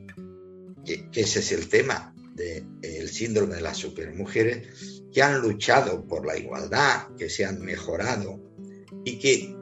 que, 0.84 1.08
ese 1.14 1.40
es 1.40 1.52
el 1.52 1.68
tema 1.68 2.14
del 2.34 3.08
síndrome 3.08 3.56
de 3.56 3.60
las 3.60 3.76
supermujeres, 3.76 5.02
que 5.12 5.22
han 5.22 5.40
luchado 5.40 6.06
por 6.06 6.26
la 6.26 6.36
igualdad, 6.36 7.08
que 7.16 7.30
se 7.30 7.44
han 7.44 7.62
mejorado 7.62 8.40
y 9.04 9.18
que 9.18 9.56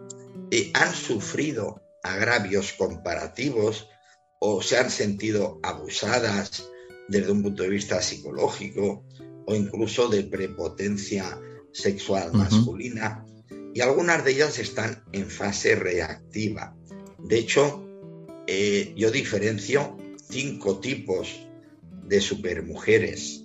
eh, 0.51 0.71
han 0.75 0.95
sufrido 0.95 1.83
agravios 2.03 2.73
comparativos 2.73 3.89
o 4.41 4.63
se 4.63 4.79
han 4.79 4.91
sentido 4.91 5.61
abusadas 5.63 6.69
desde 7.09 7.31
un 7.31 7.43
punto 7.43 7.63
de 7.63 7.69
vista 7.69 8.01
psicológico 8.01 9.05
o 9.47 9.55
incluso 9.55 10.09
de 10.09 10.25
prepotencia 10.25 11.39
sexual 11.73 12.33
masculina 12.33 13.25
y 13.75 13.81
algunas 13.81 14.25
de 14.25 14.33
ellas 14.33 14.59
están 14.59 15.05
en 15.13 15.31
fase 15.31 15.77
reactiva. 15.77 16.77
De 17.19 17.39
hecho, 17.39 17.87
eh, 18.47 18.93
yo 18.97 19.11
diferencio 19.11 19.97
cinco 20.33 20.81
tipos 20.81 21.47
de 22.07 22.21
supermujeres. 22.21 23.45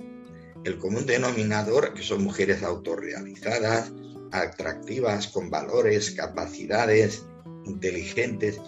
El 0.64 0.78
común 0.80 1.06
denominador, 1.06 1.94
que 1.94 2.02
son 2.02 2.24
mujeres 2.24 2.64
autorrealizadas, 2.64 3.92
atractivas, 4.32 5.28
con 5.28 5.50
valores, 5.50 6.12
capacidades, 6.12 7.26
inteligentes, 7.66 8.60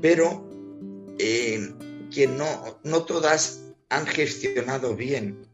pero 0.00 0.48
eh, 1.18 1.74
que 2.10 2.26
no, 2.26 2.80
no 2.84 3.04
todas 3.04 3.62
han 3.90 4.06
gestionado 4.06 4.96
bien 4.96 5.46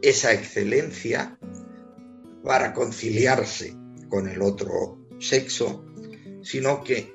esa 0.00 0.32
excelencia 0.32 1.38
para 2.44 2.72
conciliarse 2.72 3.76
con 4.08 4.28
el 4.28 4.42
otro 4.42 4.98
sexo, 5.18 5.84
sino 6.42 6.82
que 6.82 7.14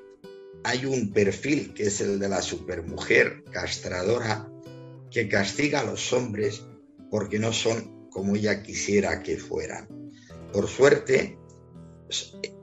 hay 0.64 0.84
un 0.84 1.12
perfil 1.12 1.72
que 1.74 1.84
es 1.84 2.00
el 2.00 2.18
de 2.18 2.28
la 2.28 2.42
supermujer 2.42 3.44
castradora 3.50 4.50
que 5.10 5.28
castiga 5.28 5.80
a 5.80 5.84
los 5.84 6.12
hombres 6.12 6.64
porque 7.10 7.38
no 7.38 7.52
son 7.52 8.08
como 8.10 8.36
ella 8.36 8.62
quisiera 8.62 9.22
que 9.22 9.36
fueran. 9.38 9.88
Por 10.52 10.68
suerte, 10.68 11.38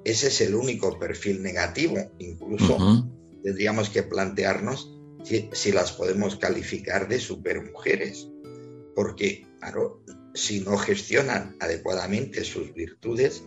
ese 0.03 0.27
es 0.27 0.41
el 0.41 0.55
único 0.55 0.99
perfil 0.99 1.41
negativo. 1.41 1.97
Incluso 2.19 2.77
tendríamos 3.43 3.89
que 3.89 4.03
plantearnos 4.03 4.91
si, 5.23 5.49
si, 5.53 5.71
las 5.71 5.91
podemos 5.93 6.35
calificar 6.35 7.07
de 7.07 7.19
supermujeres. 7.19 8.29
Porque, 8.95 9.47
claro, 9.59 10.03
si 10.33 10.61
no 10.61 10.77
gestionan 10.77 11.55
adecuadamente 11.59 12.43
sus 12.43 12.73
virtudes, 12.73 13.43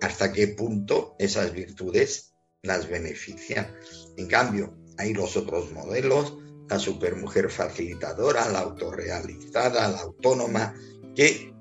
hasta 0.00 0.32
qué 0.32 0.48
punto 0.48 1.16
esas 1.18 1.52
virtudes 1.52 2.35
las 2.62 2.88
benefician. 2.88 3.74
En 4.16 4.26
cambio, 4.26 4.76
hay 4.98 5.14
los 5.14 5.36
otros 5.36 5.72
modelos, 5.72 6.36
la 6.68 6.78
supermujer 6.78 7.50
facilitadora, 7.50 8.48
la 8.50 8.60
autorrealizada, 8.60 9.88
la 9.88 10.00
autónoma, 10.00 10.74
que 11.14 11.54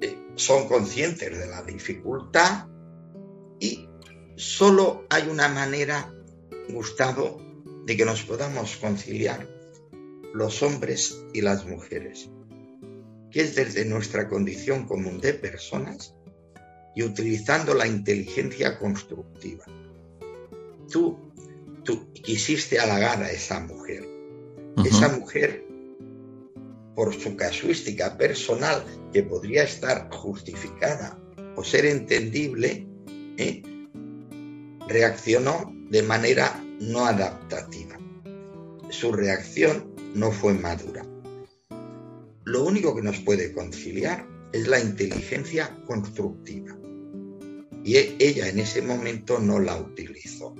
eh, 0.00 0.18
son 0.36 0.68
conscientes 0.68 1.38
de 1.38 1.46
la 1.46 1.62
dificultad 1.62 2.66
y 3.60 3.88
solo 4.36 5.06
hay 5.10 5.28
una 5.28 5.48
manera, 5.48 6.12
Gustavo, 6.68 7.42
de 7.84 7.96
que 7.96 8.04
nos 8.04 8.22
podamos 8.22 8.76
conciliar 8.76 9.48
los 10.34 10.62
hombres 10.62 11.24
y 11.32 11.40
las 11.40 11.66
mujeres 11.66 12.30
que 13.30 13.42
es 13.42 13.54
desde 13.54 13.84
nuestra 13.84 14.28
condición 14.28 14.86
común 14.86 15.20
de 15.20 15.34
personas 15.34 16.14
y 16.94 17.02
utilizando 17.02 17.74
la 17.74 17.86
inteligencia 17.86 18.78
constructiva. 18.78 19.64
Tú, 20.90 21.18
tú 21.84 22.12
quisiste 22.12 22.78
halagar 22.78 23.22
a 23.22 23.30
esa 23.30 23.60
mujer. 23.60 24.04
Esa 24.84 25.08
mujer, 25.08 25.66
por 26.94 27.12
su 27.12 27.36
casuística 27.36 28.16
personal, 28.16 28.84
que 29.12 29.24
podría 29.24 29.64
estar 29.64 30.08
justificada 30.12 31.18
o 31.56 31.64
ser 31.64 31.84
entendible, 31.86 32.86
¿eh? 33.38 33.62
reaccionó 34.86 35.72
de 35.90 36.02
manera 36.02 36.64
no 36.80 37.06
adaptativa. 37.06 37.98
Su 38.90 39.12
reacción 39.12 39.94
no 40.14 40.30
fue 40.30 40.54
madura 40.54 41.04
lo 42.48 42.64
único 42.64 42.96
que 42.96 43.02
nos 43.02 43.18
puede 43.20 43.52
conciliar 43.52 44.26
es 44.52 44.68
la 44.68 44.80
inteligencia 44.80 45.78
constructiva. 45.86 46.78
Y 47.84 47.96
e, 47.96 48.16
ella 48.18 48.48
en 48.48 48.58
ese 48.58 48.80
momento 48.80 49.38
no 49.38 49.58
la 49.58 49.76
utilizó. 49.76 50.54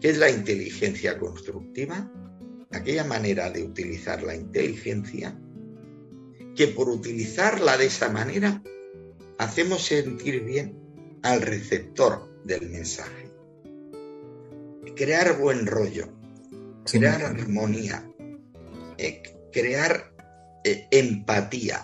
¿Qué 0.00 0.10
es 0.10 0.18
la 0.18 0.30
inteligencia 0.30 1.18
constructiva? 1.18 2.10
Aquella 2.70 3.04
manera 3.04 3.50
de 3.50 3.62
utilizar 3.62 4.22
la 4.22 4.34
inteligencia 4.34 5.38
que 6.56 6.68
por 6.68 6.88
utilizarla 6.88 7.76
de 7.76 7.86
esa 7.86 8.10
manera 8.10 8.62
hacemos 9.38 9.84
sentir 9.84 10.44
bien 10.44 10.78
al 11.22 11.40
receptor 11.40 12.28
del 12.44 12.70
mensaje. 12.70 13.30
Crear 14.94 15.38
buen 15.38 15.66
rollo, 15.66 16.08
crear 16.84 17.22
armonía, 17.22 18.08
eh, 18.98 19.22
crear 19.52 20.12
eh, 20.64 20.86
empatía. 20.90 21.82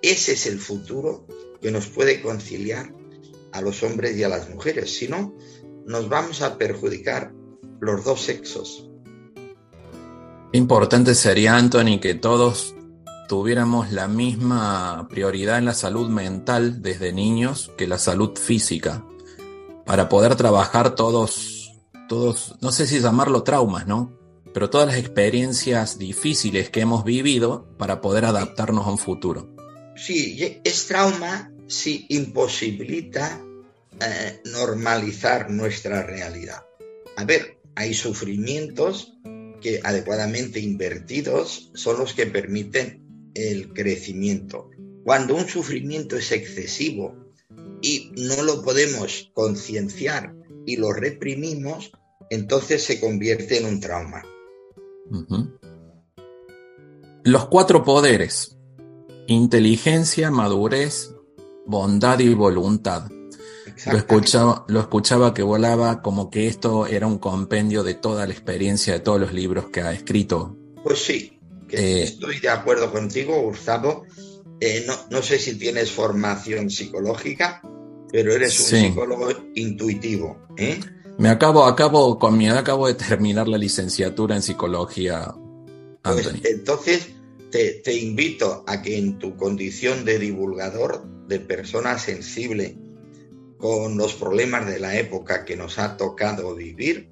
Ese 0.00 0.32
es 0.32 0.46
el 0.46 0.58
futuro 0.58 1.26
que 1.60 1.70
nos 1.70 1.86
puede 1.88 2.20
conciliar 2.20 2.92
a 3.52 3.60
los 3.60 3.82
hombres 3.82 4.16
y 4.16 4.24
a 4.24 4.28
las 4.28 4.50
mujeres. 4.50 4.96
Si 4.96 5.06
no, 5.06 5.36
nos 5.86 6.08
vamos 6.08 6.42
a 6.42 6.58
perjudicar 6.58 7.32
los 7.80 8.04
dos 8.04 8.20
sexos. 8.20 8.88
Importante 10.52 11.14
sería, 11.14 11.56
Anthony, 11.56 11.98
que 12.00 12.14
todos 12.14 12.74
tuviéramos 13.28 13.90
la 13.92 14.08
misma 14.08 15.08
prioridad 15.08 15.58
en 15.58 15.64
la 15.64 15.74
salud 15.74 16.08
mental 16.08 16.82
desde 16.82 17.12
niños 17.12 17.72
que 17.78 17.86
la 17.86 17.98
salud 17.98 18.38
física, 18.38 19.04
para 19.86 20.08
poder 20.08 20.36
trabajar 20.36 20.94
todos, 20.94 21.72
todos, 22.08 22.56
no 22.60 22.72
sé 22.72 22.86
si 22.86 23.00
llamarlo 23.00 23.42
traumas, 23.42 23.86
¿no? 23.86 24.18
Pero 24.52 24.68
todas 24.68 24.86
las 24.86 24.96
experiencias 24.96 25.98
difíciles 25.98 26.68
que 26.68 26.82
hemos 26.82 27.04
vivido 27.04 27.66
para 27.78 28.02
poder 28.02 28.26
adaptarnos 28.26 28.86
a 28.86 28.90
un 28.90 28.98
futuro. 28.98 29.48
Sí, 29.96 30.60
es 30.62 30.86
trauma 30.86 31.50
si 31.66 32.04
imposibilita 32.10 33.42
eh, 34.04 34.40
normalizar 34.44 35.50
nuestra 35.50 36.02
realidad. 36.02 36.64
A 37.16 37.24
ver, 37.24 37.58
hay 37.74 37.94
sufrimientos 37.94 39.12
que 39.60 39.80
adecuadamente 39.82 40.60
invertidos 40.60 41.70
son 41.74 41.98
los 41.98 42.14
que 42.14 42.26
permiten 42.26 43.30
el 43.34 43.72
crecimiento. 43.72 44.70
Cuando 45.04 45.34
un 45.34 45.48
sufrimiento 45.48 46.16
es 46.16 46.32
excesivo 46.32 47.16
y 47.80 48.12
no 48.16 48.42
lo 48.42 48.62
podemos 48.62 49.30
concienciar 49.34 50.34
y 50.66 50.76
lo 50.76 50.92
reprimimos, 50.92 51.92
entonces 52.30 52.82
se 52.84 53.00
convierte 53.00 53.58
en 53.58 53.66
un 53.66 53.80
trauma. 53.80 54.22
Los 57.24 57.46
cuatro 57.46 57.84
poderes, 57.84 58.56
inteligencia, 59.26 60.30
madurez, 60.30 61.14
bondad 61.66 62.18
y 62.20 62.34
voluntad. 62.34 63.10
Lo 63.90 63.98
escuchaba, 63.98 64.64
lo 64.68 64.80
escuchaba 64.80 65.34
que 65.34 65.42
volaba 65.42 66.02
como 66.02 66.30
que 66.30 66.46
esto 66.46 66.86
era 66.86 67.06
un 67.06 67.18
compendio 67.18 67.82
de 67.82 67.94
toda 67.94 68.26
la 68.26 68.32
experiencia 68.32 68.92
de 68.92 69.00
todos 69.00 69.20
los 69.20 69.32
libros 69.32 69.66
que 69.70 69.80
ha 69.80 69.92
escrito. 69.92 70.56
Pues 70.82 71.04
sí, 71.04 71.38
eh, 71.70 72.02
estoy 72.02 72.40
de 72.40 72.48
acuerdo 72.48 72.90
contigo, 72.92 73.40
Gustavo. 73.42 74.04
Eh, 74.60 74.86
no, 75.10 75.22
sé 75.22 75.38
si 75.38 75.58
tienes 75.58 75.90
formación 75.90 76.70
psicológica, 76.70 77.60
pero 78.10 78.32
eres 78.32 78.58
un 78.60 78.78
psicólogo 78.78 79.28
intuitivo. 79.54 80.46
¿eh? 80.56 80.78
Me 81.18 81.28
acabo, 81.28 81.64
acabo, 81.64 82.18
con 82.18 82.36
mi 82.38 82.46
edad 82.46 82.58
acabo 82.58 82.86
de 82.86 82.94
terminar 82.94 83.48
la 83.48 83.58
licenciatura 83.58 84.36
en 84.36 84.42
psicología, 84.42 85.34
pues 86.02 86.28
entonces, 86.44 87.08
te, 87.50 87.74
te, 87.74 87.94
invito 87.94 88.64
a 88.66 88.82
que 88.82 88.98
en 88.98 89.18
tu 89.18 89.36
condición 89.36 90.04
de 90.04 90.18
divulgador, 90.18 91.06
de 91.28 91.38
persona 91.38 91.98
sensible 91.98 92.76
con 93.62 93.96
los 93.96 94.14
problemas 94.14 94.66
de 94.66 94.80
la 94.80 94.98
época 94.98 95.44
que 95.44 95.56
nos 95.56 95.78
ha 95.78 95.96
tocado 95.96 96.52
vivir, 96.56 97.08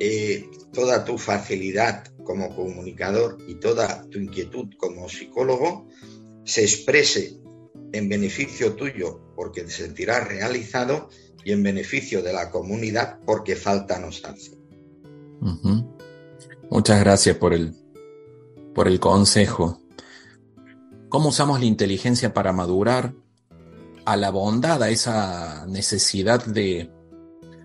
eh, 0.00 0.48
toda 0.72 1.04
tu 1.04 1.18
facilidad 1.18 2.06
como 2.24 2.56
comunicador 2.56 3.36
y 3.46 3.56
toda 3.56 4.08
tu 4.08 4.18
inquietud 4.18 4.70
como 4.78 5.10
psicólogo 5.10 5.86
se 6.44 6.62
exprese 6.62 7.36
en 7.92 8.08
beneficio 8.08 8.72
tuyo 8.76 9.20
porque 9.36 9.60
te 9.60 9.70
sentirás 9.70 10.26
realizado 10.26 11.10
y 11.44 11.52
en 11.52 11.62
beneficio 11.62 12.22
de 12.22 12.32
la 12.32 12.50
comunidad 12.50 13.18
porque 13.26 13.54
falta 13.54 13.98
nos 13.98 14.24
hace. 14.24 14.52
Muchas 16.70 16.98
gracias 17.00 17.36
por 17.36 17.52
el, 17.52 17.74
por 18.74 18.88
el 18.88 18.98
consejo. 19.00 19.82
¿Cómo 21.10 21.28
usamos 21.28 21.60
la 21.60 21.66
inteligencia 21.66 22.32
para 22.32 22.54
madurar? 22.54 23.12
A 24.04 24.16
la 24.16 24.30
bondad, 24.30 24.82
a 24.82 24.90
esa 24.90 25.64
necesidad 25.66 26.44
de, 26.44 26.90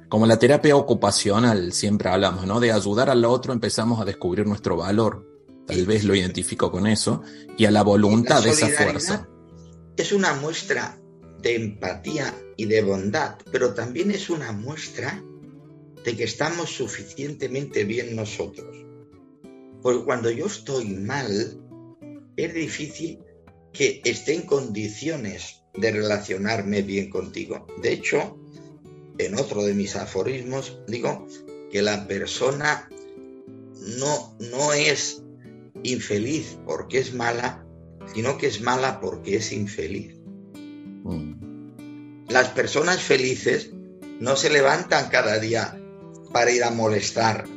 como 0.10 0.26
la 0.26 0.40
terapia 0.40 0.76
ocupacional 0.76 1.72
siempre 1.72 2.10
hablamos, 2.10 2.48
¿no? 2.48 2.60
De 2.60 2.72
ayudar 2.72 3.12
al 3.12 3.24
otro 3.26 3.54
empezamos 3.54 4.02
a 4.02 4.06
descubrir 4.06 4.48
nuestro 4.48 4.76
valor. 4.76 5.28
Tal 5.68 5.86
vez 5.86 6.04
lo 6.04 6.16
identifico 6.16 6.72
con 6.72 6.88
eso. 6.88 7.22
Y 7.58 7.66
a 7.66 7.72
la 7.72 7.84
voluntad 7.84 8.42
de 8.42 8.50
esa 8.50 8.70
fuerza. 8.70 9.30
Es 9.96 10.12
una 10.12 10.34
muestra 10.34 11.00
de 11.42 11.56
empatía 11.56 12.34
y 12.58 12.66
de 12.66 12.82
bondad, 12.82 13.36
pero 13.52 13.76
también 13.76 14.10
es 14.10 14.32
una 14.32 14.52
muestra 14.52 15.24
de 16.04 16.16
que 16.16 16.24
estamos 16.24 16.72
suficientemente 16.72 17.84
bien 17.84 18.16
nosotros. 18.16 18.76
Porque 19.84 20.04
cuando 20.06 20.32
yo 20.32 20.48
estoy 20.48 20.86
mal, 20.86 21.62
es 22.36 22.54
difícil 22.54 23.20
que 23.72 24.02
esté 24.04 24.34
en 24.34 24.42
condiciones 24.44 25.59
de 25.76 25.92
relacionarme 25.92 26.82
bien 26.82 27.10
contigo. 27.10 27.68
De 27.82 27.94
hecho, 27.94 28.38
en 29.18 29.36
otro 29.36 29.64
de 29.64 29.74
mis 29.74 29.96
aforismos 29.96 30.80
digo 30.88 31.28
que 31.72 31.82
la 31.82 32.08
persona 32.08 32.90
no, 33.98 34.36
no 34.52 34.74
es 34.74 35.24
infeliz 35.84 36.58
porque 36.66 37.00
es 37.00 37.14
mala, 37.14 37.66
sino 38.14 38.38
que 38.38 38.48
es 38.48 38.62
mala 38.62 39.00
porque 39.00 39.38
es 39.38 39.52
infeliz. 39.52 40.16
Mm. 41.04 42.26
Las 42.30 42.50
personas 42.50 43.02
felices 43.02 43.72
no 44.20 44.36
se 44.36 44.50
levantan 44.50 45.10
cada 45.10 45.40
día 45.40 45.80
para 46.32 46.52
ir 46.52 46.64
a 46.64 46.72
molestar 46.72 47.48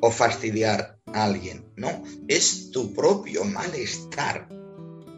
o 0.00 0.10
fastidiar 0.10 0.98
a 1.06 1.24
alguien, 1.24 1.64
no, 1.76 2.02
es 2.28 2.70
tu 2.70 2.94
propio 2.94 3.44
malestar 3.44 4.48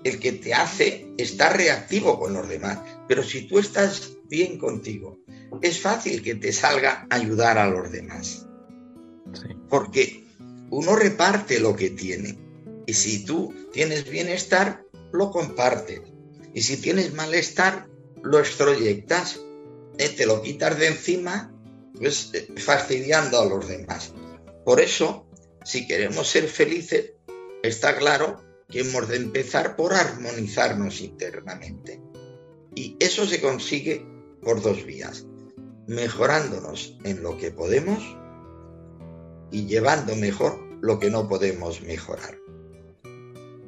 el 0.04 0.18
que 0.18 0.32
te 0.32 0.54
hace 0.54 1.06
estar 1.18 1.56
reactivo 1.56 2.18
con 2.18 2.32
los 2.34 2.48
demás. 2.48 2.78
Pero 3.08 3.22
si 3.22 3.42
tú 3.42 3.58
estás 3.58 4.16
bien 4.28 4.58
contigo, 4.58 5.18
es 5.62 5.80
fácil 5.80 6.22
que 6.22 6.34
te 6.34 6.52
salga 6.52 7.06
ayudar 7.10 7.58
a 7.58 7.68
los 7.68 7.90
demás. 7.90 8.46
Porque 9.68 10.24
uno 10.70 10.96
reparte 10.96 11.60
lo 11.60 11.76
que 11.76 11.90
tiene. 11.90 12.38
Y 12.86 12.94
si 12.94 13.24
tú 13.24 13.54
tienes 13.72 14.08
bienestar, 14.08 14.84
lo 15.12 15.30
compartes. 15.30 16.00
Y 16.54 16.62
si 16.62 16.76
tienes 16.76 17.12
malestar, 17.14 17.88
lo 18.22 18.38
extroyectas, 18.38 19.40
eh, 19.98 20.08
te 20.08 20.26
lo 20.26 20.42
quitas 20.42 20.78
de 20.78 20.88
encima, 20.88 21.52
pues 21.96 22.30
eh, 22.34 22.48
fastidiando 22.56 23.40
a 23.40 23.46
los 23.46 23.68
demás. 23.68 24.12
Por 24.64 24.80
eso, 24.80 25.26
si 25.64 25.86
queremos 25.86 26.28
ser 26.28 26.48
felices, 26.48 27.12
está 27.62 27.96
claro 27.96 28.40
que 28.70 28.80
hemos 28.80 29.08
de 29.08 29.16
empezar 29.16 29.76
por 29.76 29.94
armonizarnos 29.94 31.00
internamente. 31.00 32.00
Y 32.74 32.96
eso 33.00 33.26
se 33.26 33.40
consigue 33.40 34.06
por 34.42 34.62
dos 34.62 34.84
vías, 34.84 35.26
mejorándonos 35.86 36.96
en 37.04 37.22
lo 37.22 37.36
que 37.36 37.50
podemos 37.50 38.02
y 39.50 39.66
llevando 39.66 40.14
mejor 40.16 40.58
lo 40.80 40.98
que 40.98 41.10
no 41.10 41.28
podemos 41.28 41.82
mejorar. 41.82 42.38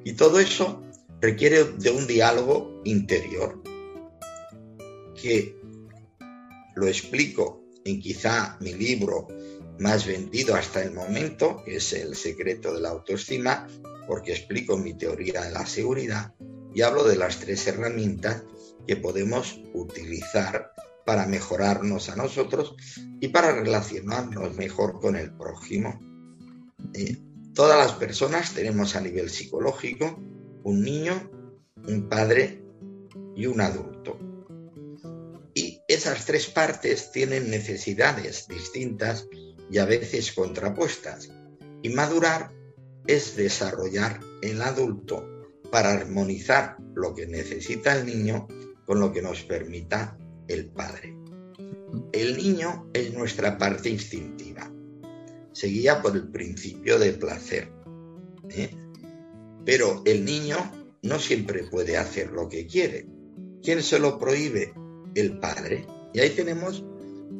Y 0.04 0.14
todo 0.14 0.38
eso 0.38 0.82
requiere 1.20 1.64
de 1.64 1.90
un 1.90 2.06
diálogo 2.06 2.80
interior 2.84 3.62
que 5.20 5.60
lo 6.74 6.86
explico 6.86 7.62
en 7.84 8.00
quizá 8.00 8.56
mi 8.60 8.72
libro 8.74 9.28
más 9.78 10.06
vendido 10.06 10.54
hasta 10.54 10.82
el 10.82 10.92
momento, 10.92 11.62
que 11.64 11.76
es 11.76 11.92
El 11.92 12.14
secreto 12.14 12.72
de 12.72 12.80
la 12.80 12.90
autoestima, 12.90 13.66
porque 14.06 14.32
explico 14.32 14.76
mi 14.76 14.94
teoría 14.94 15.42
de 15.42 15.50
la 15.50 15.66
seguridad 15.66 16.34
y 16.74 16.82
hablo 16.82 17.04
de 17.04 17.16
las 17.16 17.38
tres 17.38 17.66
herramientas 17.66 18.42
que 18.86 18.96
podemos 18.96 19.60
utilizar 19.74 20.72
para 21.04 21.26
mejorarnos 21.26 22.08
a 22.08 22.16
nosotros 22.16 22.74
y 23.20 23.28
para 23.28 23.52
relacionarnos 23.52 24.56
mejor 24.56 25.00
con 25.00 25.16
el 25.16 25.32
prójimo. 25.32 26.00
Eh, 26.94 27.18
todas 27.54 27.78
las 27.78 27.92
personas 27.92 28.52
tenemos 28.54 28.96
a 28.96 29.00
nivel 29.00 29.30
psicológico 29.30 30.18
un 30.64 30.82
niño, 30.82 31.30
un 31.88 32.08
padre 32.08 32.62
y 33.34 33.46
un 33.46 33.60
adulto. 33.60 34.18
Y 35.54 35.80
esas 35.88 36.24
tres 36.24 36.46
partes 36.46 37.10
tienen 37.12 37.50
necesidades 37.50 38.46
distintas 38.48 39.26
y 39.70 39.78
a 39.78 39.84
veces 39.84 40.32
contrapuestas. 40.32 41.30
Y 41.82 41.88
madurar 41.90 42.52
es 43.06 43.36
desarrollar 43.36 44.20
el 44.42 44.62
adulto 44.62 45.26
para 45.70 45.92
armonizar 45.92 46.76
lo 46.94 47.14
que 47.14 47.26
necesita 47.26 47.98
el 47.98 48.06
niño 48.06 48.46
con 48.84 49.00
lo 49.00 49.12
que 49.12 49.22
nos 49.22 49.42
permita 49.42 50.18
el 50.48 50.66
padre. 50.66 51.16
El 52.12 52.36
niño 52.36 52.90
es 52.92 53.12
nuestra 53.14 53.58
parte 53.58 53.88
instintiva. 53.88 54.70
Se 55.52 55.66
guía 55.66 56.00
por 56.02 56.16
el 56.16 56.28
principio 56.28 56.98
del 56.98 57.18
placer. 57.18 57.70
¿eh? 58.50 58.70
Pero 59.64 60.02
el 60.04 60.24
niño 60.24 60.58
no 61.02 61.18
siempre 61.18 61.64
puede 61.64 61.96
hacer 61.96 62.32
lo 62.32 62.48
que 62.48 62.66
quiere. 62.66 63.06
¿Quién 63.62 63.82
se 63.82 63.98
lo 63.98 64.18
prohíbe? 64.18 64.72
El 65.14 65.38
padre. 65.38 65.86
Y 66.14 66.20
ahí 66.20 66.30
tenemos 66.30 66.84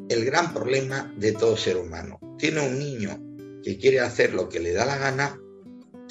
el 0.09 0.25
gran 0.25 0.53
problema 0.53 1.13
de 1.17 1.33
todo 1.33 1.57
ser 1.57 1.77
humano. 1.77 2.19
Tiene 2.39 2.67
un 2.67 2.79
niño 2.79 3.19
que 3.63 3.79
quiere 3.79 4.01
hacer 4.01 4.35
lo 4.35 4.49
que 4.49 4.61
le 4.61 4.73
da 4.73 4.85
la 4.85 4.99
gana 4.99 5.42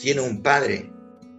tiene 0.01 0.21
un 0.21 0.41
padre 0.41 0.91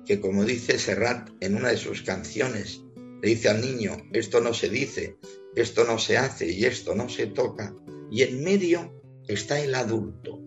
que, 0.06 0.20
como 0.20 0.44
dice 0.44 0.78
Serrat 0.78 1.30
en 1.40 1.56
una 1.56 1.70
de 1.70 1.76
sus 1.76 2.02
canciones, 2.02 2.82
le 3.20 3.30
dice 3.30 3.48
al 3.48 3.60
niño, 3.60 3.96
esto 4.12 4.40
no 4.40 4.54
se 4.54 4.68
dice, 4.68 5.18
esto 5.56 5.84
no 5.84 5.98
se 5.98 6.16
hace 6.16 6.48
y 6.50 6.64
esto 6.64 6.94
no 6.94 7.08
se 7.08 7.26
toca, 7.26 7.74
y 8.10 8.22
en 8.22 8.42
medio 8.44 9.02
está 9.26 9.60
el 9.60 9.74
adulto, 9.74 10.40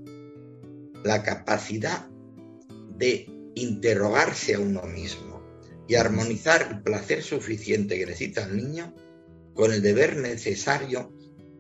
la 1.03 1.24
capacidad 1.24 2.07
de 2.97 3.28
interrogarse 3.55 4.55
a 4.55 4.59
uno 4.59 4.84
mismo 4.84 5.41
y 5.88 5.95
armonizar 5.95 6.68
el 6.72 6.84
placer 6.84 7.22
suficiente 7.22 7.97
que 7.97 8.05
necesita 8.05 8.45
el 8.45 8.55
niño 8.55 8.95
con 9.53 9.74
el 9.74 9.82
deber 9.82 10.16
necesario 10.18 11.13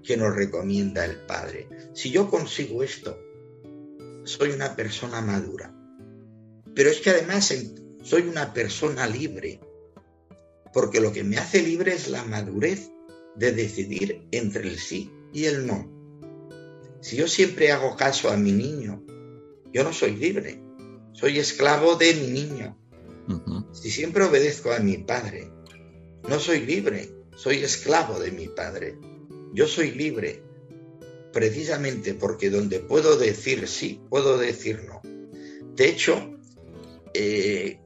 que 0.03 0.15
nos 0.15 0.35
recomienda 0.35 1.03
el 1.03 1.17
Padre. 1.25 1.67
Si 1.93 2.11
yo 2.11 2.29
consigo 2.29 2.81
esto, 2.81 3.19
soy 4.23 4.51
una 4.51 4.75
persona 4.75 5.21
madura. 5.21 5.73
Pero 6.75 6.89
es 6.89 6.99
que 6.99 7.09
además 7.09 7.53
soy 8.03 8.21
una 8.23 8.53
persona 8.53 9.07
libre, 9.07 9.61
porque 10.73 10.99
lo 10.99 11.13
que 11.13 11.23
me 11.23 11.37
hace 11.37 11.63
libre 11.63 11.93
es 11.93 12.09
la 12.09 12.23
madurez 12.25 12.91
de 13.35 13.53
decidir 13.53 14.27
entre 14.31 14.63
el 14.63 14.77
sí 14.77 15.09
y 15.33 15.45
el 15.45 15.65
no. 15.65 15.89
Si 17.01 17.15
yo 17.15 17.27
siempre 17.27 17.71
hago 17.71 17.95
caso 17.95 18.29
a 18.29 18.37
mi 18.37 18.51
niño, 18.51 19.03
yo 19.73 19.83
no 19.83 19.93
soy 19.93 20.15
libre, 20.15 20.61
soy 21.13 21.39
esclavo 21.39 21.95
de 21.95 22.13
mi 22.13 22.27
niño. 22.27 22.77
Si 23.71 23.89
siempre 23.89 24.23
obedezco 24.23 24.71
a 24.71 24.79
mi 24.79 24.97
padre, 24.97 25.49
no 26.27 26.39
soy 26.39 26.65
libre, 26.65 27.09
soy 27.35 27.63
esclavo 27.63 28.19
de 28.19 28.31
mi 28.31 28.47
padre. 28.47 28.97
Yo 29.53 29.67
soy 29.67 29.91
libre 29.91 30.43
precisamente 31.31 32.13
porque 32.13 32.49
donde 32.49 32.79
puedo 32.79 33.17
decir 33.17 33.67
sí, 33.67 34.01
puedo 34.09 34.37
decir 34.37 34.83
no. 34.85 35.01
De 35.75 35.89
hecho, 35.89 36.34
eh, 37.17 37.79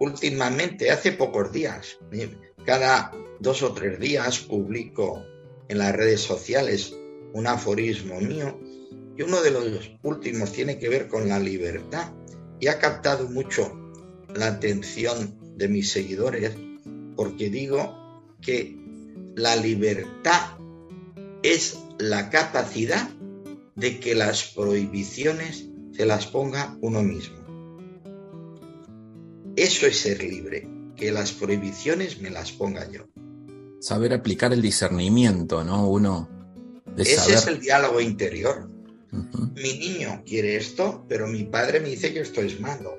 últimamente, 0.00 0.90
hace 0.90 1.12
pocos 1.12 1.52
días, 1.52 1.98
cada 2.66 3.12
dos 3.38 3.62
o 3.62 3.72
tres 3.72 4.00
días 4.00 4.40
publico 4.40 5.24
en 5.68 5.78
las 5.78 5.94
redes 5.94 6.20
sociales 6.20 6.94
un 7.32 7.46
aforismo 7.46 8.20
mío 8.20 8.60
y 9.16 9.22
uno 9.22 9.40
de 9.42 9.50
los 9.52 9.90
últimos 10.02 10.52
tiene 10.52 10.78
que 10.78 10.88
ver 10.88 11.08
con 11.08 11.28
la 11.28 11.38
libertad 11.38 12.12
y 12.60 12.66
ha 12.66 12.78
captado 12.78 13.28
mucho 13.28 13.72
la 14.34 14.48
atención 14.48 15.38
de 15.56 15.68
mis 15.68 15.90
seguidores 15.90 16.52
porque 17.16 17.48
digo 17.48 18.28
que 18.40 18.76
la 19.36 19.56
libertad 19.56 20.58
es 21.42 21.78
la 21.98 22.30
capacidad 22.30 23.08
de 23.76 24.00
que 24.00 24.14
las 24.14 24.44
prohibiciones 24.54 25.66
se 25.92 26.06
las 26.06 26.26
ponga 26.26 26.76
uno 26.80 27.02
mismo. 27.02 27.41
Eso 29.56 29.86
es 29.86 29.98
ser 29.98 30.22
libre, 30.22 30.66
que 30.96 31.12
las 31.12 31.32
prohibiciones 31.32 32.20
me 32.20 32.30
las 32.30 32.52
ponga 32.52 32.90
yo. 32.90 33.06
Saber 33.80 34.14
aplicar 34.14 34.52
el 34.52 34.62
discernimiento, 34.62 35.64
¿no? 35.64 35.88
Uno. 35.88 36.28
Ese 36.96 37.34
es 37.34 37.46
el 37.46 37.60
diálogo 37.60 38.00
interior. 38.00 38.70
Mi 39.10 39.78
niño 39.78 40.22
quiere 40.24 40.56
esto, 40.56 41.04
pero 41.08 41.26
mi 41.26 41.44
padre 41.44 41.80
me 41.80 41.90
dice 41.90 42.12
que 42.12 42.20
esto 42.20 42.40
es 42.40 42.60
malo. 42.60 42.98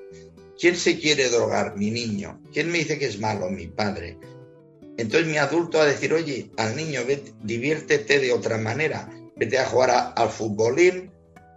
¿Quién 0.58 0.76
se 0.76 0.98
quiere 0.98 1.28
drogar? 1.28 1.76
Mi 1.76 1.90
niño. 1.90 2.40
¿Quién 2.52 2.70
me 2.70 2.78
dice 2.78 2.98
que 2.98 3.06
es 3.06 3.18
malo? 3.18 3.50
Mi 3.50 3.66
padre. 3.66 4.18
Entonces 4.96 5.28
mi 5.28 5.38
adulto 5.38 5.78
va 5.78 5.84
a 5.84 5.88
decir, 5.88 6.12
oye, 6.12 6.50
al 6.56 6.76
niño, 6.76 7.00
diviértete 7.42 8.20
de 8.20 8.32
otra 8.32 8.58
manera. 8.58 9.10
Vete 9.36 9.58
a 9.58 9.66
jugar 9.66 10.12
al 10.14 10.28
futbolín 10.28 11.10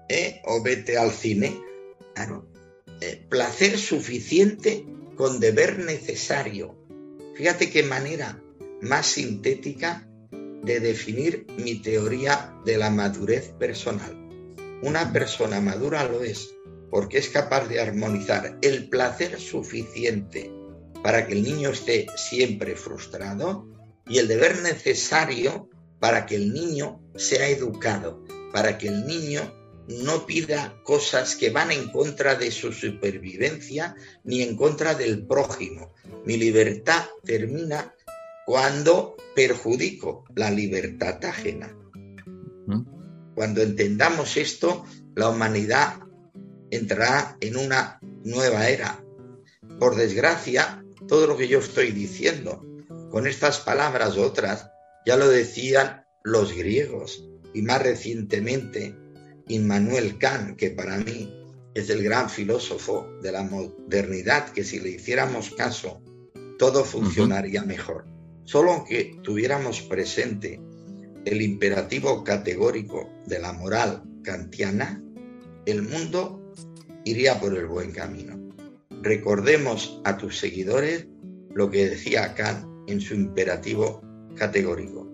¿eh? 0.10 0.42
o 0.46 0.64
vete 0.64 0.98
al 0.98 1.12
cine. 1.12 1.60
Claro, 2.16 2.47
eh, 3.02 3.26
placer 3.30 3.78
suficiente 3.78 4.86
con 5.16 5.40
deber 5.40 5.80
necesario. 5.80 6.76
Fíjate 7.36 7.70
qué 7.70 7.84
manera 7.84 8.42
más 8.82 9.08
sintética 9.08 10.08
de 10.64 10.80
definir 10.80 11.46
mi 11.58 11.82
teoría 11.82 12.54
de 12.66 12.78
la 12.78 12.90
madurez 12.90 13.50
personal. 13.60 14.16
Una 14.82 15.12
persona 15.12 15.62
madura 15.62 16.08
lo 16.08 16.24
es 16.24 16.54
porque 16.90 17.18
es 17.18 17.30
capaz 17.30 17.68
de 17.68 17.80
armonizar 17.80 18.58
el 18.62 18.90
placer 18.90 19.40
suficiente 19.40 20.52
para 21.04 21.28
que 21.28 21.34
el 21.34 21.44
niño 21.44 21.70
esté 21.70 22.08
siempre 22.16 22.76
frustrado 22.76 23.68
y 24.08 24.20
el 24.20 24.28
deber 24.28 24.62
necesario 24.62 25.70
para 26.00 26.26
que 26.26 26.36
el 26.36 26.54
niño 26.54 27.02
sea 27.16 27.48
educado, 27.50 28.24
para 28.52 28.78
que 28.78 28.88
el 28.88 29.06
niño 29.06 29.54
no 29.88 30.26
pida 30.26 30.82
cosas 30.84 31.36
que 31.36 31.50
van 31.50 31.72
en 31.72 31.90
contra 31.90 32.36
de 32.36 32.52
su 32.52 32.74
supervivencia 32.74 33.96
ni 34.24 34.42
en 34.42 34.56
contra 34.56 34.96
del 34.96 35.26
prójimo. 35.26 35.94
Mi 36.26 36.38
libertad 36.38 37.06
termina 37.24 37.94
cuando 38.46 39.16
perjudico 39.36 40.26
la 40.36 40.52
libertad 40.52 41.24
ajena. 41.26 41.74
Cuando 43.36 43.62
entendamos 43.62 44.36
esto, 44.36 44.86
la 45.16 45.30
humanidad 45.30 46.00
entrará 46.72 47.38
en 47.40 47.56
una 47.56 48.00
nueva 48.24 48.68
era. 48.70 49.04
Por 49.80 49.96
desgracia, 49.96 50.84
todo 51.08 51.28
lo 51.28 51.38
que 51.38 51.48
yo 51.48 51.60
estoy 51.60 51.92
diciendo 51.92 52.66
con 53.12 53.28
estas 53.28 53.60
palabras 53.60 54.18
otras 54.18 54.70
ya 55.06 55.16
lo 55.16 55.30
decían 55.30 56.06
los 56.24 56.54
griegos 56.54 57.24
y 57.54 57.62
más 57.62 57.82
recientemente 57.82 58.96
Immanuel 59.50 60.18
Kant, 60.18 60.58
que 60.58 60.72
para 60.72 60.98
mí 60.98 61.34
es 61.74 61.90
el 61.90 62.04
gran 62.04 62.30
filósofo 62.30 63.08
de 63.22 63.32
la 63.32 63.44
modernidad, 63.44 64.50
que 64.50 64.64
si 64.64 64.80
le 64.80 64.90
hiciéramos 64.90 65.52
caso, 65.52 66.02
todo 66.58 66.84
funcionaría 66.84 67.64
mejor. 67.64 68.06
Solo 68.44 68.84
que 68.88 69.20
tuviéramos 69.24 69.82
presente 69.82 70.60
el 71.26 71.42
imperativo 71.42 72.24
categórico 72.24 73.10
de 73.26 73.40
la 73.40 73.54
moral 73.54 74.04
kantiana, 74.24 75.04
el 75.66 75.84
mundo 75.84 76.54
iría 77.06 77.40
por 77.40 77.54
el 77.56 77.68
buen 77.68 77.92
camino. 77.92 78.38
Recordemos 79.02 80.02
a 80.04 80.18
tus 80.18 80.40
seguidores 80.40 81.08
lo 81.54 81.70
que 81.70 81.90
decía 81.90 82.34
Kant 82.34 82.66
en 82.88 83.02
su 83.02 83.14
imperativo 83.14 84.02
categórico. 84.36 85.08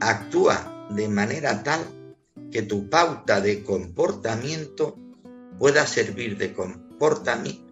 Actúa 0.00 0.88
de 0.94 1.08
manera 1.08 1.62
tal 1.62 1.80
que 2.52 2.62
tu 2.62 2.88
pauta 2.88 3.40
de 3.40 3.64
comportamiento 3.64 4.98
pueda 5.58 5.86
servir 5.86 6.36
de 6.36 6.54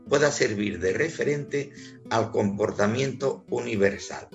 pueda 0.09 0.33
servir 0.33 0.81
de 0.81 0.93
referente 0.93 1.71
al 2.11 2.33
comportamiento 2.33 3.45
universal. 3.51 4.29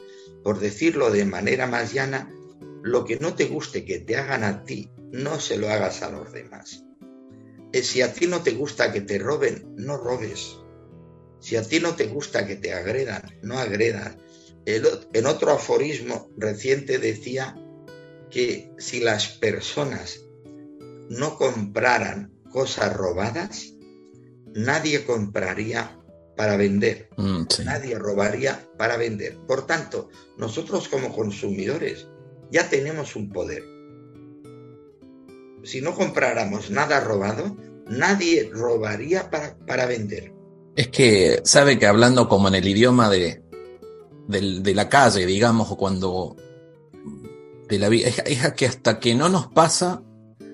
Por 0.43 0.60
decirlo 0.60 1.12
de 1.12 1.26
manera 1.26 1.68
más 1.68 1.91
llana, 1.91 2.32
lo 2.82 3.04
que 3.04 3.18
no 3.18 3.34
te 3.34 3.46
guste 3.46 3.84
que 3.84 4.00
te 4.00 4.16
hagan 4.16 4.43
a 4.43 4.64
ti, 4.64 4.89
no 5.12 5.39
se 5.39 5.58
lo 5.58 5.70
hagas 5.70 6.02
a 6.02 6.12
los 6.12 6.32
demás. 6.32 6.86
Eh, 7.74 7.84
si 7.84 8.02
a 8.02 8.14
ti 8.14 8.28
no 8.28 8.41
te 8.41 8.52
gusta 8.52 8.93
que 8.93 9.02
te 9.02 9.18
roben, 9.18 9.76
no 9.76 9.98
robes. 9.98 10.58
Si 11.39 11.58
a 11.58 11.64
ti 11.64 11.80
no 11.80 11.96
te 11.96 12.06
gusta 12.06 12.48
que 12.48 12.56
te 12.56 12.74
agredan, 12.74 13.24
no 13.41 13.58
agredas. 13.60 14.16
en 14.66 15.26
otro 15.26 15.52
aforismo 15.52 16.30
reciente 16.38 17.00
decía 17.00 17.56
que 18.32 18.72
si 18.78 19.02
las 19.02 19.28
personas 19.28 20.26
no 21.10 21.38
compraran 21.38 22.34
cosas 22.51 22.93
robadas, 22.95 23.74
nadie 24.53 25.06
compraría 25.06 25.99
para 26.36 26.58
vender. 26.58 27.10
Mm, 27.18 27.43
nadie 27.64 27.97
robaría 27.97 28.68
para 28.78 28.97
vender. 28.97 29.38
Por 29.47 29.66
tanto, 29.66 30.10
nosotros 30.38 30.88
como 30.88 31.14
consumidores 31.14 32.08
ya 32.51 32.70
tenemos 32.70 33.16
un 33.16 33.30
poder. 33.30 33.64
Si 35.64 35.82
no 35.82 35.95
compráramos 35.95 36.70
nada 36.70 36.99
robado, 36.99 37.58
nadie 37.88 38.49
robaría 38.53 39.30
para, 39.30 39.58
para 39.66 39.86
vender. 39.86 40.34
Es 40.76 40.89
que 40.89 41.41
sabe 41.43 41.80
que 41.80 41.88
hablando 41.88 42.28
como 42.28 42.49
en 42.49 42.56
el 42.56 42.68
idioma 42.68 43.10
de, 43.10 43.41
de, 44.28 44.76
la 44.76 44.89
calle, 44.89 45.26
digamos, 45.26 45.72
o 45.72 45.78
cuando 45.78 46.36
de 47.68 47.80
la 47.80 47.89
vida, 47.89 48.10
es 48.26 48.53
que 48.53 48.66
hasta 48.66 48.99
que 48.99 49.16
no 49.16 49.30
nos 49.30 49.47
pasa, 49.47 50.03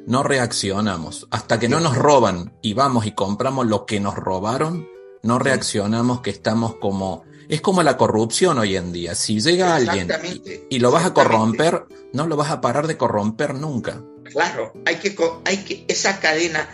no 0.07 0.23
reaccionamos. 0.23 1.27
Hasta 1.31 1.59
que 1.59 1.69
no 1.69 1.79
nos 1.79 1.97
roban 1.97 2.53
y 2.61 2.73
vamos 2.73 3.05
y 3.05 3.13
compramos 3.13 3.67
lo 3.67 3.85
que 3.85 3.99
nos 3.99 4.15
robaron, 4.15 4.87
no 5.23 5.39
reaccionamos 5.39 6.21
que 6.21 6.29
estamos 6.29 6.75
como... 6.75 7.23
Es 7.49 7.59
como 7.59 7.83
la 7.83 7.97
corrupción 7.97 8.59
hoy 8.59 8.77
en 8.77 8.93
día. 8.93 9.13
Si 9.13 9.41
llega 9.41 9.75
alguien 9.75 10.07
y, 10.69 10.79
lo 10.79 10.89
vas 10.89 11.05
a 11.05 11.13
corromper, 11.13 11.83
no 12.13 12.25
lo 12.25 12.37
vas 12.37 12.49
a 12.49 12.61
parar 12.61 12.87
de 12.87 12.95
corromper 12.95 13.55
nunca. 13.55 14.01
Claro, 14.23 14.71
hay 14.85 14.95
que, 14.95 15.13
hay 15.43 15.57
que 15.57 15.83
esa 15.89 16.21
cadena 16.21 16.69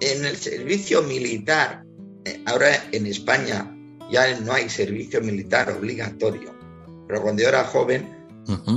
en 0.00 0.24
el 0.24 0.38
servicio 0.38 1.02
militar. 1.02 1.84
Eh, 2.24 2.42
ahora 2.46 2.68
en 2.92 3.06
España 3.06 3.70
ya 4.10 4.40
no 4.40 4.54
hay 4.54 4.70
servicio 4.70 5.20
militar 5.20 5.70
obligatorio, 5.70 6.54
pero 7.06 7.20
cuando 7.20 7.42
yo 7.42 7.48
era 7.48 7.64
joven, 7.64 8.24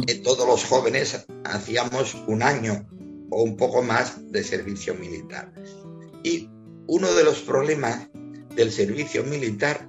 eh, 0.07 0.15
todos 0.15 0.45
los 0.45 0.65
jóvenes 0.65 1.25
hacíamos 1.45 2.15
un 2.27 2.43
año 2.43 2.85
un 3.29 3.57
poco 3.57 3.81
más 3.81 4.31
de 4.31 4.43
servicio 4.43 4.95
militar. 4.95 5.51
Y 6.23 6.49
uno 6.87 7.13
de 7.13 7.23
los 7.23 7.39
problemas 7.39 8.09
del 8.55 8.71
servicio 8.71 9.23
militar 9.23 9.87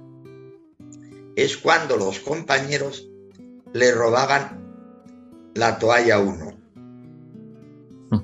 es 1.35 1.57
cuando 1.57 1.97
los 1.97 2.19
compañeros 2.19 3.09
le 3.73 3.91
robaban 3.91 5.51
la 5.55 5.79
toalla 5.79 6.15
a 6.15 6.19
uno. 6.19 6.57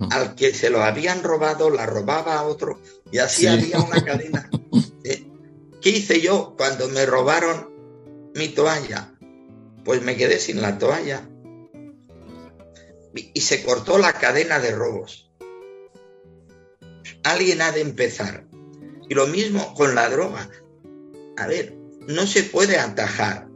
Al 0.09 0.35
que 0.35 0.53
se 0.53 0.69
lo 0.69 0.83
habían 0.83 1.23
robado, 1.23 1.69
la 1.69 1.85
robaba 1.85 2.35
a 2.35 2.43
otro 2.43 2.79
y 3.11 3.19
así 3.19 3.47
había 3.47 3.79
una 3.79 4.03
cadena. 4.03 4.49
¿Qué 5.81 5.89
hice 5.89 6.19
yo 6.19 6.55
cuando 6.57 6.87
me 6.89 7.05
robaron 7.05 7.69
mi 8.33 8.47
toalla? 8.49 9.13
Pues 9.83 10.01
me 10.01 10.17
quedé 10.17 10.39
sin 10.39 10.61
la 10.61 10.79
toalla 10.79 11.29
y 13.15 13.41
se 13.41 13.63
cortó 13.63 13.97
la 13.97 14.13
cadena 14.13 14.59
de 14.59 14.71
robos. 14.71 15.31
Alguien 17.23 17.61
ha 17.61 17.71
de 17.71 17.81
empezar. 17.81 18.45
Y 19.09 19.13
lo 19.13 19.27
mismo 19.27 19.73
con 19.73 19.95
la 19.95 20.09
droga. 20.09 20.49
A 21.37 21.47
ver, 21.47 21.75
no 22.07 22.25
se 22.27 22.43
puede 22.43 22.77
atajar 22.77 23.47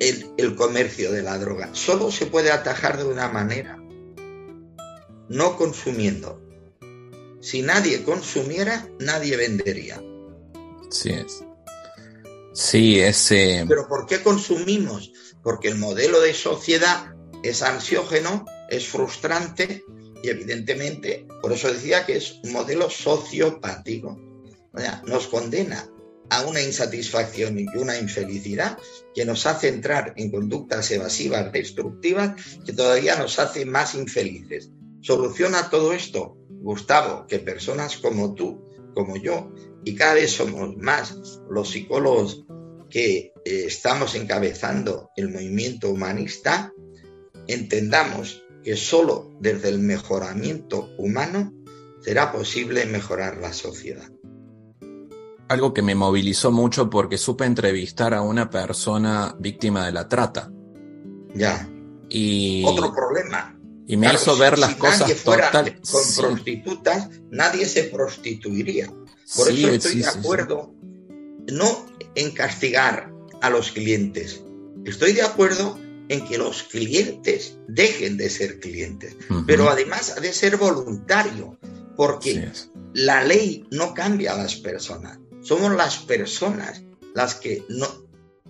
el, 0.00 0.54
comercio 0.56 1.12
de 1.12 1.22
la 1.22 1.38
droga. 1.38 1.70
Solo 1.72 2.10
se 2.10 2.26
puede 2.26 2.50
atajar 2.50 2.98
de 2.98 3.04
una 3.04 3.28
manera. 3.28 3.76
No 5.28 5.56
consumiendo. 5.56 6.40
Si 7.40 7.62
nadie 7.62 8.02
consumiera, 8.02 8.88
nadie 8.98 9.36
vendería. 9.36 10.02
Sí 10.90 11.10
es. 11.10 11.44
Sí, 12.52 13.00
ese. 13.00 13.64
Pero 13.68 13.86
¿por 13.88 14.06
qué 14.06 14.22
consumimos? 14.22 15.12
Porque 15.42 15.68
el 15.68 15.78
modelo 15.78 16.20
de 16.20 16.34
sociedad 16.34 17.14
es 17.42 17.62
ansiógeno 17.62 18.44
es 18.70 18.86
frustrante 18.86 19.84
y 20.22 20.28
evidentemente, 20.28 21.26
por 21.42 21.52
eso 21.52 21.72
decía 21.72 22.06
que 22.06 22.16
es 22.16 22.40
un 22.44 22.52
modelo 22.52 22.88
sociopático. 22.90 24.18
nos 25.06 25.26
condena 25.26 25.90
a 26.30 26.42
una 26.46 26.62
insatisfacción 26.62 27.58
y 27.58 27.66
una 27.76 27.98
infelicidad 27.98 28.78
que 29.14 29.24
nos 29.24 29.46
hace 29.46 29.68
entrar 29.68 30.14
en 30.16 30.30
conductas 30.30 30.90
evasivas 30.92 31.50
destructivas 31.50 32.58
que 32.64 32.72
todavía 32.72 33.16
nos 33.16 33.38
hace 33.40 33.66
más 33.66 33.94
infelices. 33.96 34.70
Soluciona 35.00 35.70
todo 35.70 35.92
esto, 35.92 36.36
Gustavo, 36.48 37.26
que 37.26 37.40
personas 37.40 37.96
como 37.96 38.34
tú, 38.34 38.62
como 38.94 39.16
yo, 39.16 39.52
y 39.84 39.96
cada 39.96 40.14
vez 40.14 40.30
somos 40.30 40.76
más 40.76 41.16
los 41.50 41.70
psicólogos 41.70 42.44
que 42.88 43.32
eh, 43.44 43.64
estamos 43.66 44.14
encabezando 44.14 45.10
el 45.16 45.30
movimiento 45.30 45.90
humanista, 45.90 46.72
entendamos 47.48 48.39
que 48.62 48.76
solo 48.76 49.30
desde 49.40 49.68
el 49.68 49.78
mejoramiento 49.78 50.90
humano 50.98 51.52
será 52.00 52.32
posible 52.32 52.86
mejorar 52.86 53.38
la 53.38 53.52
sociedad. 53.52 54.10
Algo 55.48 55.74
que 55.74 55.82
me 55.82 55.94
movilizó 55.94 56.52
mucho 56.52 56.88
porque 56.88 57.18
supe 57.18 57.44
entrevistar 57.44 58.14
a 58.14 58.22
una 58.22 58.50
persona 58.50 59.34
víctima 59.38 59.86
de 59.86 59.92
la 59.92 60.08
trata. 60.08 60.50
Ya. 61.34 61.68
Y 62.08 62.64
otro 62.64 62.94
problema. 62.94 63.56
Y 63.86 63.96
me 63.96 64.12
hizo 64.12 64.36
ver 64.36 64.58
las 64.58 64.76
cosas 64.76 65.12
fuera 65.14 65.50
con 65.50 66.02
prostitutas, 66.16 67.08
nadie 67.30 67.66
se 67.66 67.84
prostituiría. 67.84 68.86
Por 69.36 69.50
eso 69.50 69.68
estoy 69.68 70.02
de 70.02 70.08
acuerdo 70.08 70.74
no 71.52 71.86
en 72.14 72.30
castigar 72.30 73.12
a 73.40 73.50
los 73.50 73.72
clientes. 73.72 74.44
Estoy 74.84 75.12
de 75.12 75.22
acuerdo 75.22 75.78
en 76.10 76.26
que 76.26 76.38
los 76.38 76.64
clientes 76.64 77.56
dejen 77.68 78.16
de 78.16 78.28
ser 78.28 78.58
clientes, 78.58 79.16
pero 79.46 79.70
además 79.70 80.16
ha 80.16 80.20
de 80.20 80.32
ser 80.32 80.56
voluntario, 80.56 81.56
porque 81.96 82.50
la 82.92 83.22
ley 83.22 83.64
no 83.70 83.94
cambia 83.94 84.32
a 84.34 84.36
las 84.36 84.56
personas, 84.56 85.20
somos 85.40 85.72
las 85.72 85.98
personas 85.98 86.82
las 87.14 87.36
que 87.36 87.62
no 87.68 87.86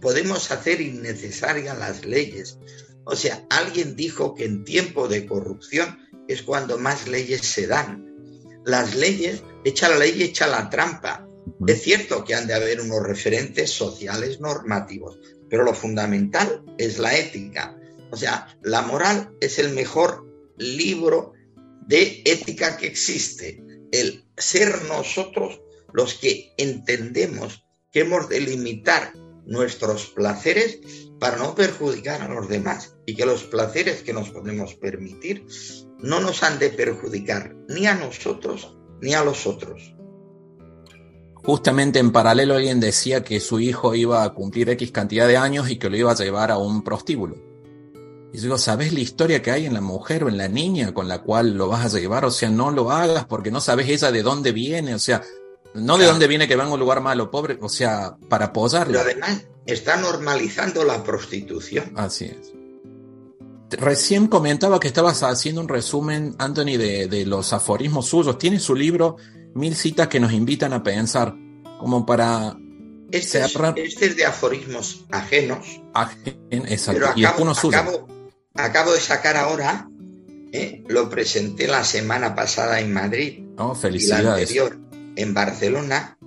podemos 0.00 0.50
hacer 0.50 0.80
innecesarias 0.80 1.78
las 1.78 2.06
leyes. 2.06 2.58
O 3.04 3.14
sea, 3.14 3.44
alguien 3.50 3.94
dijo 3.94 4.34
que 4.34 4.46
en 4.46 4.64
tiempo 4.64 5.06
de 5.06 5.26
corrupción 5.26 5.98
es 6.28 6.42
cuando 6.42 6.78
más 6.78 7.08
leyes 7.08 7.42
se 7.42 7.66
dan. 7.66 8.06
Las 8.64 8.94
leyes, 8.94 9.42
echa 9.64 9.90
la 9.90 9.98
ley, 9.98 10.22
echa 10.22 10.46
la 10.46 10.70
trampa. 10.70 11.28
Es 11.66 11.82
cierto 11.82 12.24
que 12.24 12.34
han 12.34 12.46
de 12.46 12.54
haber 12.54 12.80
unos 12.80 13.02
referentes 13.02 13.70
sociales 13.70 14.40
normativos, 14.40 15.18
pero 15.48 15.64
lo 15.64 15.74
fundamental 15.74 16.64
es 16.78 16.98
la 16.98 17.16
ética. 17.16 17.76
O 18.10 18.16
sea, 18.16 18.56
la 18.62 18.82
moral 18.82 19.34
es 19.40 19.58
el 19.58 19.70
mejor 19.70 20.26
libro 20.56 21.34
de 21.86 22.22
ética 22.24 22.76
que 22.76 22.86
existe. 22.86 23.62
El 23.92 24.24
ser 24.36 24.84
nosotros 24.84 25.60
los 25.92 26.14
que 26.14 26.54
entendemos 26.56 27.66
que 27.92 28.00
hemos 28.00 28.28
de 28.28 28.40
limitar 28.40 29.12
nuestros 29.44 30.06
placeres 30.06 30.80
para 31.18 31.36
no 31.36 31.54
perjudicar 31.54 32.22
a 32.22 32.28
los 32.28 32.48
demás 32.48 32.94
y 33.04 33.16
que 33.16 33.26
los 33.26 33.42
placeres 33.44 34.02
que 34.02 34.12
nos 34.12 34.30
podemos 34.30 34.74
permitir 34.76 35.44
no 35.98 36.20
nos 36.20 36.42
han 36.42 36.58
de 36.58 36.70
perjudicar 36.70 37.54
ni 37.68 37.86
a 37.86 37.94
nosotros 37.94 38.76
ni 39.02 39.14
a 39.14 39.24
los 39.24 39.46
otros. 39.46 39.94
Justamente 41.44 41.98
en 41.98 42.12
paralelo 42.12 42.54
alguien 42.54 42.80
decía 42.80 43.24
que 43.24 43.40
su 43.40 43.60
hijo 43.60 43.94
iba 43.94 44.22
a 44.22 44.34
cumplir 44.34 44.68
X 44.70 44.90
cantidad 44.92 45.26
de 45.26 45.36
años 45.36 45.70
y 45.70 45.76
que 45.76 45.88
lo 45.88 45.96
iba 45.96 46.12
a 46.12 46.16
llevar 46.16 46.50
a 46.50 46.58
un 46.58 46.82
prostíbulo. 46.82 47.36
Y 48.32 48.36
yo 48.36 48.42
digo, 48.42 48.58
¿sabes 48.58 48.92
la 48.92 49.00
historia 49.00 49.42
que 49.42 49.50
hay 49.50 49.66
en 49.66 49.74
la 49.74 49.80
mujer 49.80 50.24
o 50.24 50.28
en 50.28 50.36
la 50.36 50.48
niña 50.48 50.94
con 50.94 51.08
la 51.08 51.22
cual 51.22 51.56
lo 51.56 51.68
vas 51.68 51.92
a 51.92 51.98
llevar? 51.98 52.24
O 52.24 52.30
sea, 52.30 52.48
no 52.50 52.70
lo 52.70 52.90
hagas 52.92 53.24
porque 53.24 53.50
no 53.50 53.60
sabes 53.60 53.88
ella 53.88 54.12
de 54.12 54.22
dónde 54.22 54.52
viene, 54.52 54.94
o 54.94 54.98
sea, 54.98 55.22
no 55.74 55.98
de 55.98 56.06
dónde 56.06 56.28
viene 56.28 56.46
que 56.46 56.56
venga 56.56 56.70
a 56.70 56.74
un 56.74 56.80
lugar 56.80 57.00
malo, 57.00 57.30
pobre, 57.30 57.58
o 57.60 57.68
sea, 57.68 58.16
para 58.28 58.46
apoyarlo. 58.46 58.92
Pero 58.92 59.04
además 59.04 59.44
está 59.66 59.96
normalizando 59.96 60.84
la 60.84 61.02
prostitución. 61.02 61.92
Así 61.96 62.26
es. 62.26 62.52
Recién 63.70 64.26
comentaba 64.26 64.78
que 64.78 64.88
estabas 64.88 65.22
haciendo 65.22 65.60
un 65.60 65.68
resumen, 65.68 66.34
Anthony, 66.38 66.76
de, 66.76 67.06
de 67.08 67.24
los 67.24 67.52
aforismos 67.52 68.06
suyos. 68.06 68.36
Tiene 68.36 68.58
su 68.58 68.74
libro 68.74 69.16
mil 69.54 69.74
citas 69.74 70.08
que 70.08 70.20
nos 70.20 70.32
invitan 70.32 70.72
a 70.72 70.82
pensar, 70.82 71.34
como 71.78 72.06
para 72.06 72.56
este, 73.12 73.44
este 73.44 74.06
es, 74.06 74.16
de 74.16 74.24
aforismos 74.24 75.04
ajenos. 75.10 75.80
exacto. 76.50 77.06
acabo, 77.08 78.08
acabo, 78.54 78.92
de 78.92 79.00
sacar 79.00 79.36
ahora, 79.36 79.88
¿eh? 80.52 80.84
lo 80.88 81.10
presenté 81.10 81.66
la 81.66 81.84
semana 81.84 82.34
pasada 82.34 82.80
en 82.80 82.92
Madrid. 82.92 83.44
Oh, 83.58 83.74
felicidades. 83.74 84.50
Y 84.50 84.54
la 84.56 84.64
anterior 84.64 84.78
en 85.16 85.34
Barcelona, 85.34 86.18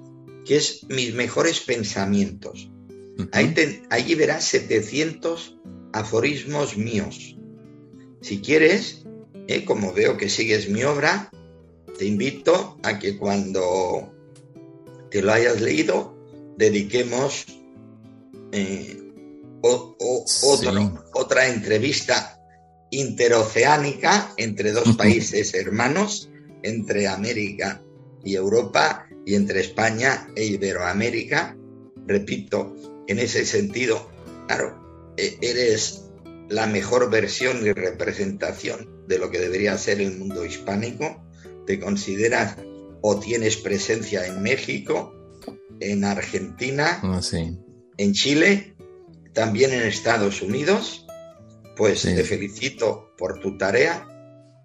que 0.45 0.57
es 0.57 0.85
mis 0.89 1.13
mejores 1.13 1.61
pensamientos. 1.61 2.69
ahí 3.31 4.15
verás 4.15 4.43
700 4.45 5.57
aforismos 5.93 6.75
míos. 6.75 7.37
Si 8.21 8.41
quieres, 8.41 9.05
¿eh? 9.47 9.63
como 9.63 9.93
veo 9.93 10.17
que 10.17 10.29
sigues 10.29 10.69
mi 10.69 10.83
obra, 10.83 11.31
te 11.97 12.05
invito 12.05 12.77
a 12.83 12.99
que 12.99 13.17
cuando 13.17 14.13
te 15.11 15.21
lo 15.21 15.31
hayas 15.31 15.61
leído, 15.61 16.15
dediquemos 16.57 17.45
eh, 18.51 18.99
otra 19.61 21.47
entrevista 21.47 22.39
interoceánica 22.91 24.33
entre 24.37 24.71
dos 24.71 24.95
países 24.97 25.53
hermanos, 25.53 26.29
entre 26.61 27.07
América 27.07 27.81
y 28.23 28.35
Europa 28.35 29.07
y 29.25 29.35
entre 29.35 29.61
España 29.61 30.27
e 30.35 30.45
Iberoamérica. 30.45 31.57
Repito, 32.05 32.75
en 33.07 33.19
ese 33.19 33.45
sentido, 33.45 34.09
claro, 34.47 35.13
e-, 35.17 35.37
eres 35.41 36.09
la 36.49 36.67
mejor 36.67 37.09
versión 37.09 37.65
y 37.65 37.71
representación 37.71 39.07
de 39.07 39.17
lo 39.17 39.31
que 39.31 39.39
debería 39.39 39.77
ser 39.77 40.01
el 40.01 40.17
mundo 40.17 40.45
hispánico 40.45 41.22
te 41.65 41.79
consideras 41.79 42.57
o 43.01 43.19
tienes 43.19 43.57
presencia 43.57 44.25
en 44.25 44.41
México, 44.41 45.13
en 45.79 46.05
Argentina, 46.05 46.99
ah, 47.03 47.19
en 47.97 48.13
Chile, 48.13 48.75
también 49.33 49.73
en 49.73 49.81
Estados 49.81 50.41
Unidos, 50.41 51.05
pues 51.75 52.03
te 52.03 52.23
felicito 52.23 53.13
por 53.17 53.39
tu 53.39 53.57
tarea 53.57 54.07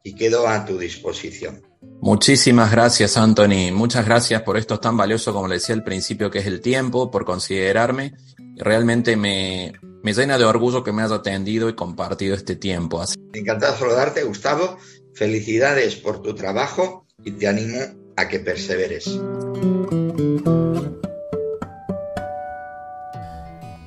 y 0.04 0.14
quedo 0.14 0.46
a 0.46 0.64
tu 0.64 0.78
disposición. 0.78 1.62
Muchísimas 2.00 2.70
gracias, 2.70 3.16
Anthony. 3.16 3.72
Muchas 3.72 4.04
gracias 4.04 4.42
por 4.42 4.56
esto 4.56 4.78
tan 4.78 4.96
valioso, 4.96 5.32
como 5.32 5.48
le 5.48 5.56
decía 5.56 5.74
al 5.74 5.84
principio, 5.84 6.30
que 6.30 6.38
es 6.38 6.46
el 6.46 6.60
tiempo, 6.60 7.10
por 7.10 7.24
considerarme. 7.24 8.14
Realmente 8.56 9.16
me, 9.16 9.72
me 10.02 10.12
llena 10.12 10.38
de 10.38 10.44
orgullo 10.44 10.84
que 10.84 10.92
me 10.92 11.02
hayas 11.02 11.12
atendido 11.12 11.68
y 11.68 11.74
compartido 11.74 12.34
este 12.34 12.56
tiempo. 12.56 13.02
Encantado 13.32 13.72
de 13.72 13.78
saludarte, 13.78 14.24
Gustavo, 14.24 14.78
Felicidades 15.18 15.96
por 15.96 16.22
tu 16.22 16.36
trabajo 16.36 17.04
y 17.24 17.32
te 17.32 17.48
animo 17.48 17.80
a 18.16 18.28
que 18.28 18.38
perseveres. 18.38 19.18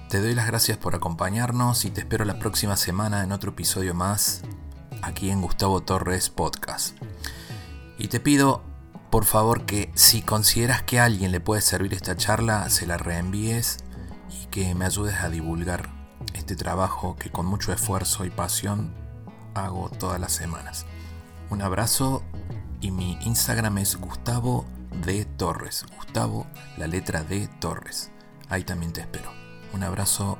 Te 0.09 0.19
doy 0.19 0.35
las 0.35 0.47
gracias 0.47 0.77
por 0.77 0.93
acompañarnos 0.93 1.85
y 1.85 1.89
te 1.91 2.01
espero 2.01 2.25
la 2.25 2.37
próxima 2.37 2.75
semana 2.75 3.23
en 3.23 3.31
otro 3.31 3.51
episodio 3.51 3.93
más 3.93 4.41
aquí 5.01 5.29
en 5.29 5.41
Gustavo 5.41 5.79
Torres 5.79 6.29
Podcast. 6.29 6.97
Y 7.97 8.09
te 8.09 8.19
pido 8.19 8.61
por 9.09 9.23
favor 9.23 9.65
que 9.65 9.89
si 9.95 10.21
consideras 10.21 10.83
que 10.83 10.99
a 10.99 11.05
alguien 11.05 11.31
le 11.31 11.39
puede 11.39 11.61
servir 11.61 11.93
esta 11.93 12.17
charla, 12.17 12.69
se 12.69 12.85
la 12.85 12.97
reenvíes 12.97 13.77
y 14.29 14.47
que 14.47 14.75
me 14.75 14.83
ayudes 14.83 15.15
a 15.21 15.29
divulgar 15.29 15.91
este 16.33 16.57
trabajo 16.57 17.15
que 17.15 17.31
con 17.31 17.45
mucho 17.45 17.71
esfuerzo 17.71 18.25
y 18.25 18.29
pasión 18.31 18.93
hago 19.53 19.89
todas 19.89 20.19
las 20.19 20.33
semanas. 20.33 20.85
Un 21.51 21.61
abrazo 21.61 22.23
y 22.79 22.91
mi 22.91 23.17
Instagram 23.25 23.79
es 23.79 23.97
Gustavo 23.97 24.65
de 25.05 25.25
Torres. 25.25 25.85
Gustavo, 25.97 26.47
la 26.77 26.87
letra 26.87 27.25
de 27.25 27.49
Torres. 27.59 28.09
Ahí 28.47 28.63
también 28.63 28.93
te 28.93 29.01
espero. 29.01 29.29
Un 29.73 29.83
abrazo 29.83 30.39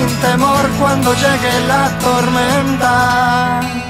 sin 0.00 0.20
temor 0.20 0.68
cuando 0.78 1.12
llegue 1.14 1.60
la 1.66 1.98
tormenta. 1.98 3.89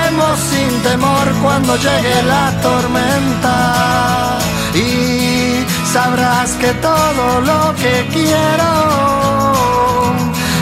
Sin 0.37 0.81
temor 0.81 1.27
cuando 1.43 1.75
llegue 1.75 2.23
la 2.23 2.51
tormenta. 2.61 4.37
Y 4.73 5.65
sabrás 5.91 6.51
que 6.53 6.73
todo 6.75 7.41
lo 7.41 7.75
que 7.75 8.07
quiero 8.11 8.71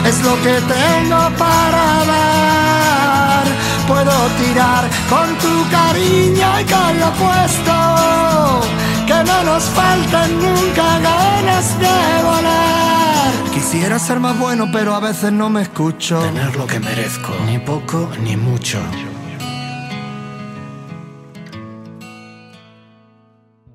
es 0.04 0.22
lo 0.24 0.34
que 0.42 0.60
tengo 0.60 1.30
para 1.38 2.04
dar. 2.12 3.44
Puedo 3.86 4.12
tirar 4.42 4.84
con 5.08 5.28
tu 5.38 5.70
cariño 5.70 6.60
y 6.60 6.64
con 6.64 7.00
lo 7.00 7.10
puesto, 7.12 8.60
que 9.06 9.24
no 9.24 9.42
nos 9.44 9.64
falten 9.64 10.38
nunca 10.40 10.98
ganas 10.98 11.78
de 11.78 12.22
volar. 12.24 13.32
Quisiera 13.54 13.98
ser 13.98 14.18
más 14.18 14.36
bueno, 14.38 14.68
pero 14.72 14.94
a 14.94 15.00
veces 15.00 15.32
no 15.32 15.48
me 15.48 15.62
escucho. 15.62 16.18
Tener 16.20 16.56
lo 16.56 16.66
que 16.66 16.80
merezco, 16.80 17.32
ni 17.46 17.58
poco 17.58 18.10
ni 18.22 18.36
mucho. 18.36 18.80